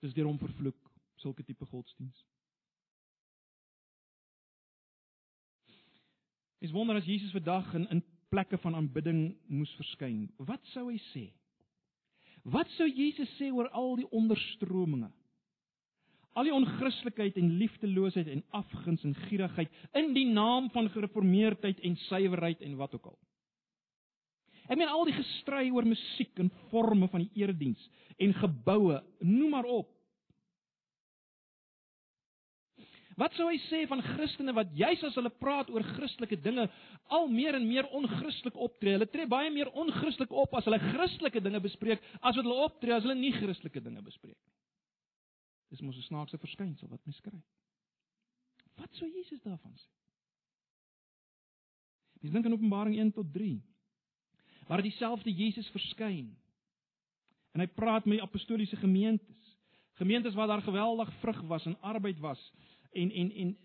Dis 0.01 0.15
deur 0.15 0.27
hom 0.27 0.39
vervloek, 0.39 0.91
sulke 1.21 1.45
tipe 1.45 1.67
godsdiens. 1.67 2.25
Is 6.59 6.71
wonder 6.71 6.97
as 6.97 7.05
Jesus 7.05 7.31
vandag 7.31 7.75
in 7.75 7.89
in 7.89 8.03
plekke 8.33 8.59
van 8.63 8.79
aanbidding 8.79 9.25
moes 9.53 9.73
verskyn. 9.77 10.25
Wat 10.41 10.63
sou 10.73 10.89
hy 10.89 10.99
sê? 11.13 11.27
Wat 12.49 12.71
sou 12.79 12.89
Jesus 12.89 13.31
sê 13.39 13.53
oor 13.53 13.69
al 13.77 13.99
die 14.01 14.09
onderstrominge? 14.11 15.11
Al 16.33 16.49
die 16.49 16.55
onchristelikheid 16.57 17.37
en 17.37 17.51
liefdeloosheid 17.61 18.31
en 18.33 18.41
afguns 18.57 19.05
en 19.05 19.13
gierigheid 19.29 19.73
in 20.01 20.15
die 20.17 20.27
naam 20.33 20.71
van 20.73 20.89
gereformeerdheid 20.95 21.83
en 21.85 21.99
suiwerheid 22.09 22.65
en 22.65 22.79
wat 22.81 22.97
ook 22.97 23.11
al. 23.13 23.19
Ek 24.71 24.79
meen 24.81 24.89
al 24.89 25.05
die 25.05 25.17
gestry 25.19 25.67
oor 25.75 25.85
musiek 25.85 26.39
en 26.41 26.49
forme 26.71 27.11
van 27.13 27.27
die 27.27 27.43
erediens 27.43 27.83
en 28.17 28.33
geboue, 28.39 29.03
noem 29.21 29.59
maar 29.59 29.69
op. 29.69 29.91
Wat 33.21 33.35
sou 33.37 33.49
hy 33.51 33.59
sê 33.67 33.83
van 33.91 34.01
Christene 34.05 34.55
wat 34.57 34.71
juis 34.77 35.03
as 35.05 35.17
hulle 35.19 35.33
praat 35.37 35.69
oor 35.73 35.85
Christelike 35.95 36.39
dinge 36.41 36.65
al 37.13 37.29
meer 37.29 37.59
en 37.59 37.67
meer 37.69 37.89
onchristelik 37.93 38.57
optree? 38.57 38.95
Hulle 38.97 39.09
tree 39.13 39.29
baie 39.29 39.51
meer 39.53 39.69
onchristelik 39.77 40.33
op 40.33 40.55
as 40.57 40.69
hulle 40.69 40.81
Christelike 40.81 41.43
dinge 41.45 41.61
bespreek 41.61 42.05
as 42.21 42.37
wat 42.39 42.45
hulle 42.45 42.65
optree 42.65 42.97
as 42.97 43.05
hulle 43.05 43.19
nie 43.19 43.35
Christelike 43.37 43.83
dinge 43.85 44.05
bespreek 44.05 44.39
nie. 44.39 44.55
Dis 45.73 45.83
mos 45.85 45.97
'n 45.97 46.09
snaakse 46.09 46.39
verskynsel 46.39 46.89
wat 46.89 47.05
mens 47.05 47.21
kry. 47.21 47.41
Wat 48.77 48.93
sou 48.97 49.09
Jesus 49.09 49.43
daarvan 49.43 49.77
sê? 49.77 49.91
Mens 52.23 52.33
dink 52.33 52.47
aan 52.47 52.53
Openbaring 52.53 52.97
1 52.99 53.13
tot 53.13 53.33
3 53.33 53.61
waar 54.69 54.83
dieselfde 54.83 55.33
Jesus 55.33 55.69
verskyn. 55.75 56.37
En 57.53 57.61
hy 57.61 57.67
praat 57.67 58.07
met 58.07 58.19
die 58.19 58.23
apostoliese 58.23 58.77
gemeentes. 58.77 59.57
Gemeentes 60.01 60.35
waar 60.35 60.47
daar 60.47 60.63
geweldig 60.63 61.13
vrug 61.21 61.41
was 61.51 61.67
en 61.67 61.81
arbeid 61.81 62.19
was 62.19 62.41
en 62.93 63.11
en 63.11 63.31
en 63.33 63.57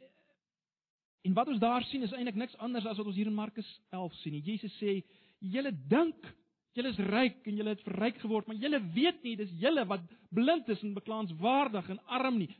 en 1.21 1.33
wat 1.33 1.47
ons 1.47 1.59
daar 1.59 1.83
sien 1.83 2.03
is 2.05 2.13
eintlik 2.15 2.35
niks 2.39 2.57
anders 2.63 2.85
as 2.85 2.97
wat 2.97 3.07
ons 3.09 3.15
hier 3.15 3.27
in 3.27 3.35
Markus 3.35 3.67
11 3.89 4.13
sien. 4.21 4.37
Jesus 4.43 4.75
sê: 4.79 5.01
"Julle 5.39 5.71
dink 5.87 6.35
julle 6.77 6.93
is 6.93 6.99
ryk 7.09 7.47
en 7.47 7.55
julle 7.57 7.73
het 7.73 7.83
verryk 7.83 8.19
geword, 8.21 8.47
maar 8.47 8.55
julle 8.55 8.79
weet 8.93 9.23
nie 9.23 9.35
dis 9.35 9.51
julle 9.59 9.85
wat 9.89 10.05
blind 10.29 10.69
is 10.69 10.83
en 10.83 10.93
beklaanswaardig 10.93 11.89
en 11.89 12.03
arm 12.05 12.37
nie. 12.37 12.55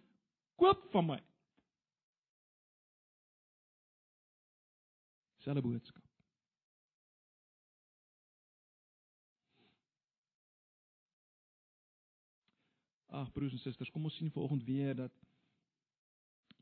Koop 0.55 0.91
van 0.91 1.05
my." 1.05 1.21
Selfe 5.45 5.61
boodskap. 5.61 6.03
Ag 13.07 13.31
broers 13.31 13.53
en 13.53 13.59
susters, 13.59 13.89
kom 13.89 14.03
ons 14.03 14.15
sien 14.19 14.31
vanoggend 14.31 14.65
weer 14.67 14.95
dat 14.95 15.13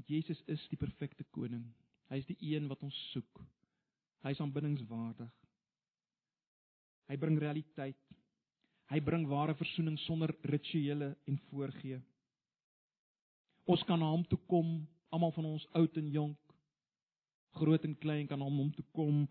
Jesus 0.06 0.42
is 0.48 0.62
die 0.70 0.78
perfekte 0.78 1.26
koning. 1.34 1.64
Hy 2.12 2.20
is 2.22 2.28
die 2.30 2.38
een 2.54 2.68
wat 2.70 2.84
ons 2.86 2.98
soek. 3.12 3.42
Hy 4.26 4.34
is 4.34 4.42
aanbiddingswaardig. 4.42 5.32
Hy 7.10 7.18
bring 7.22 7.40
realiteit. 7.42 8.02
Hy 8.90 9.00
bring 9.02 9.26
ware 9.30 9.56
verzoening 9.58 9.98
sonder 10.04 10.34
rituele 10.46 11.16
en 11.26 11.40
voorgee. 11.50 11.98
Ons 13.66 13.82
kan 13.90 13.98
na 14.02 14.12
hom 14.12 14.26
toe 14.30 14.38
kom, 14.50 14.78
almal 15.10 15.34
van 15.34 15.48
ons 15.56 15.66
oud 15.78 15.98
en 15.98 16.12
jonk, 16.14 16.56
groot 17.58 17.86
en 17.88 17.98
klein 17.98 18.30
kan 18.30 18.42
na 18.42 18.46
hom 18.46 18.70
toe 18.78 18.86
kom 18.94 19.24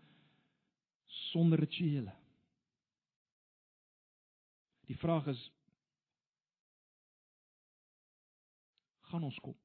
sonder 1.31 1.61
rituele. 1.63 2.11
Die 4.89 4.97
vraag 4.99 5.31
is 5.31 5.43
gaan 9.07 9.23
ons 9.23 9.39
kom. 9.39 9.55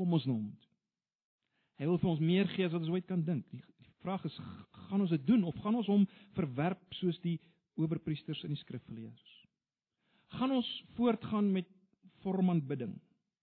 Kom 0.00 0.16
ons 0.16 0.24
na 0.24 0.32
hom. 0.32 0.48
Hy 1.80 1.88
wil 1.88 2.00
vir 2.00 2.10
ons 2.14 2.22
meer 2.24 2.48
gee 2.54 2.64
as 2.64 2.72
wat 2.72 2.84
ons 2.84 2.94
ooit 2.94 3.06
kan 3.08 3.20
dink. 3.24 3.44
Die, 3.52 3.60
die 3.84 3.92
vraag 4.04 4.24
is 4.28 4.36
gaan 4.86 5.04
ons 5.04 5.12
dit 5.12 5.26
doen 5.28 5.44
of 5.48 5.58
gaan 5.60 5.76
ons 5.76 5.90
hom 5.92 6.06
verwerp 6.36 6.96
soos 6.96 7.20
die 7.24 7.36
owerpriesters 7.80 8.40
in 8.48 8.54
die 8.54 8.60
skrifgeleerders? 8.62 9.36
Gaan 10.36 10.54
ons 10.56 10.68
voortgaan 10.96 11.50
met 11.52 11.68
vormaanbidding, 12.24 12.94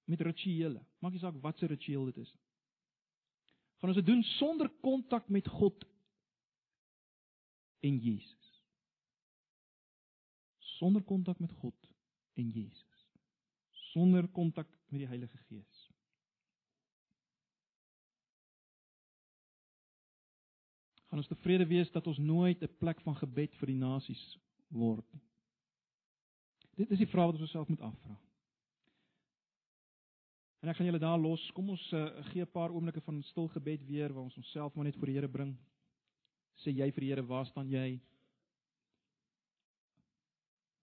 met 0.10 0.24
rituele? 0.26 0.82
Maak 1.04 1.14
nie 1.14 1.22
saak 1.22 1.38
wat 1.44 1.62
se 1.62 1.70
ritueel 1.70 2.10
dit 2.12 2.24
is. 2.26 2.34
Gaan 3.78 3.94
ons 3.94 4.02
dit 4.02 4.10
doen 4.10 4.24
sonder 4.38 4.70
kontak 4.82 5.30
met 5.34 5.50
God 5.60 5.86
en 7.86 8.02
Jesus? 8.02 8.54
Sonder 10.78 11.06
kontak 11.06 11.42
met 11.42 11.54
God 11.62 11.94
en 12.38 12.50
Jesus 12.54 12.88
sonder 13.98 14.28
kontak 14.30 14.70
met 14.92 15.02
die 15.02 15.10
Heilige 15.10 15.40
Gees. 15.48 15.77
Gaan 21.08 21.22
ons 21.22 21.30
tevrede 21.32 21.68
wees 21.68 21.92
dat 21.92 22.08
ons 22.08 22.18
nooit 22.18 22.62
'n 22.64 22.78
plek 22.80 23.02
van 23.02 23.16
gebed 23.16 23.56
vir 23.56 23.68
die 23.68 23.80
nasies 23.80 24.38
word 24.68 25.06
nie. 25.14 25.22
Dit 26.76 26.92
is 26.92 26.98
die 26.98 27.08
vraag 27.08 27.32
wat 27.32 27.40
ons 27.40 27.48
osself 27.50 27.68
moet 27.68 27.82
afvra. 27.82 28.18
En 30.62 30.70
ek 30.70 30.76
gaan 30.76 30.86
julle 30.86 31.00
daar 31.00 31.20
los. 31.20 31.52
Kom 31.52 31.70
ons 31.70 31.92
uh, 31.94 32.24
gee 32.32 32.42
'n 32.42 32.52
paar 32.52 32.72
oomblikke 32.72 33.02
van 33.02 33.24
stil 33.24 33.48
gebed 33.48 33.86
weer 33.86 34.14
waar 34.14 34.24
ons 34.24 34.38
onsself 34.38 34.76
maar 34.76 34.86
net 34.86 34.96
voor 34.96 35.08
die 35.08 35.16
Here 35.16 35.30
bring. 35.30 35.58
Sê 36.56 36.72
jy 36.72 36.92
vir 36.92 37.02
die 37.02 37.10
Here, 37.10 37.26
waar 37.26 37.46
staan 37.46 37.70
jy? 37.70 38.00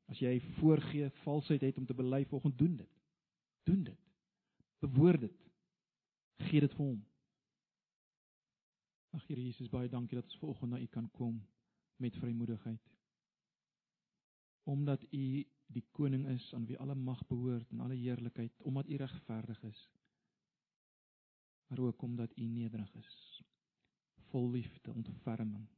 As 0.06 0.18
jy 0.18 0.40
voorgee 0.60 1.10
valsheid 1.10 1.60
het 1.60 1.78
om 1.78 1.86
te 1.86 1.94
bely, 1.94 2.24
volgens 2.24 2.56
doen 2.56 2.76
dit 2.76 2.94
doen 3.64 3.82
dit. 3.84 3.98
Bewoord 4.78 5.20
dit. 5.20 5.36
Gee 6.36 6.60
dit 6.60 6.72
vir 6.76 6.84
hom. 6.84 7.00
Ag 9.14 9.26
Here 9.28 9.42
Jesus, 9.42 9.70
baie 9.70 9.88
dankie 9.88 10.18
dat 10.18 10.26
ons 10.26 10.40
vanoggend 10.42 10.72
na 10.74 10.80
U 10.82 10.86
kan 10.90 11.10
kom 11.14 11.38
met 12.02 12.16
vrymoedigheid. 12.18 12.90
Omdat 14.70 15.04
U 15.12 15.26
die 15.74 15.84
koning 15.96 16.26
is 16.32 16.48
aan 16.54 16.66
wie 16.66 16.78
alle 16.78 16.94
mag 16.94 17.22
behoort 17.30 17.70
en 17.70 17.80
alle 17.80 17.94
heerlikheid, 17.94 18.62
omdat 18.62 18.88
U 18.88 18.96
regverdig 18.96 19.62
is. 19.70 19.88
Maar 21.66 21.78
ook 21.78 22.02
omdat 22.02 22.36
U 22.38 22.46
nederig 22.48 22.94
is. 22.94 23.42
Vol 24.30 24.50
liefde, 24.50 24.92
ontferming. 24.92 25.68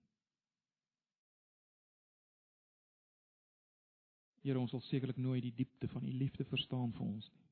Here, 4.41 4.59
ons 4.59 4.71
sal 4.71 4.81
sekerlik 4.81 5.19
nooit 5.19 5.43
die 5.43 5.55
diepte 5.55 5.89
van 5.89 6.07
U 6.07 6.13
liefde 6.13 6.45
verstaan 6.45 6.95
vir 6.95 7.07
ons 7.07 7.29
nie. 7.33 7.47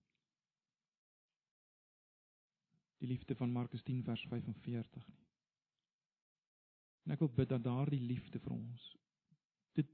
die 3.05 3.13
liefde 3.13 3.35
van 3.37 3.53
Markus 3.53 3.83
10 3.83 4.03
vers 4.03 4.27
45 4.31 5.07
nie. 5.09 5.24
En 7.05 7.15
ek 7.15 7.23
wil 7.25 7.33
bid 7.37 7.49
dat 7.49 7.65
daardie 7.65 8.01
liefde 8.01 8.41
vir 8.41 8.57
ons 8.57 8.85
dit 9.79 9.91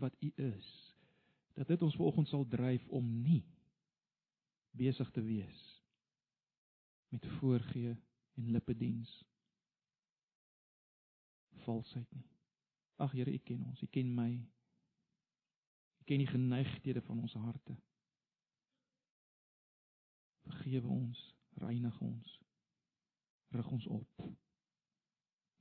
wat 0.00 0.14
U 0.22 0.30
is, 0.42 0.68
dat 1.54 1.70
dit 1.70 1.82
ons 1.82 1.96
vanoggend 1.96 2.30
sal 2.30 2.46
dryf 2.50 2.86
om 2.88 3.06
nie 3.22 3.42
besig 4.74 5.10
te 5.14 5.22
wees 5.22 5.62
met 7.14 7.26
voorgee 7.38 7.94
en 8.34 8.50
lippediens 8.50 9.12
valsheid 11.64 12.10
nie. 12.10 12.26
Ag 12.96 13.12
Here, 13.14 13.30
U 13.30 13.38
ken 13.38 13.62
ons, 13.64 13.82
U 13.82 13.86
ken 13.86 14.10
my. 14.14 14.30
U 16.02 16.06
ken 16.08 16.22
die 16.22 16.30
geneigthede 16.30 17.02
van 17.06 17.22
ons 17.22 17.36
harte. 17.38 17.76
Vergewe 20.44 20.90
ons, 20.90 21.22
reinig 21.62 22.00
ons 22.02 22.40
rig 23.54 23.70
ons 23.70 23.86
op. 23.86 24.22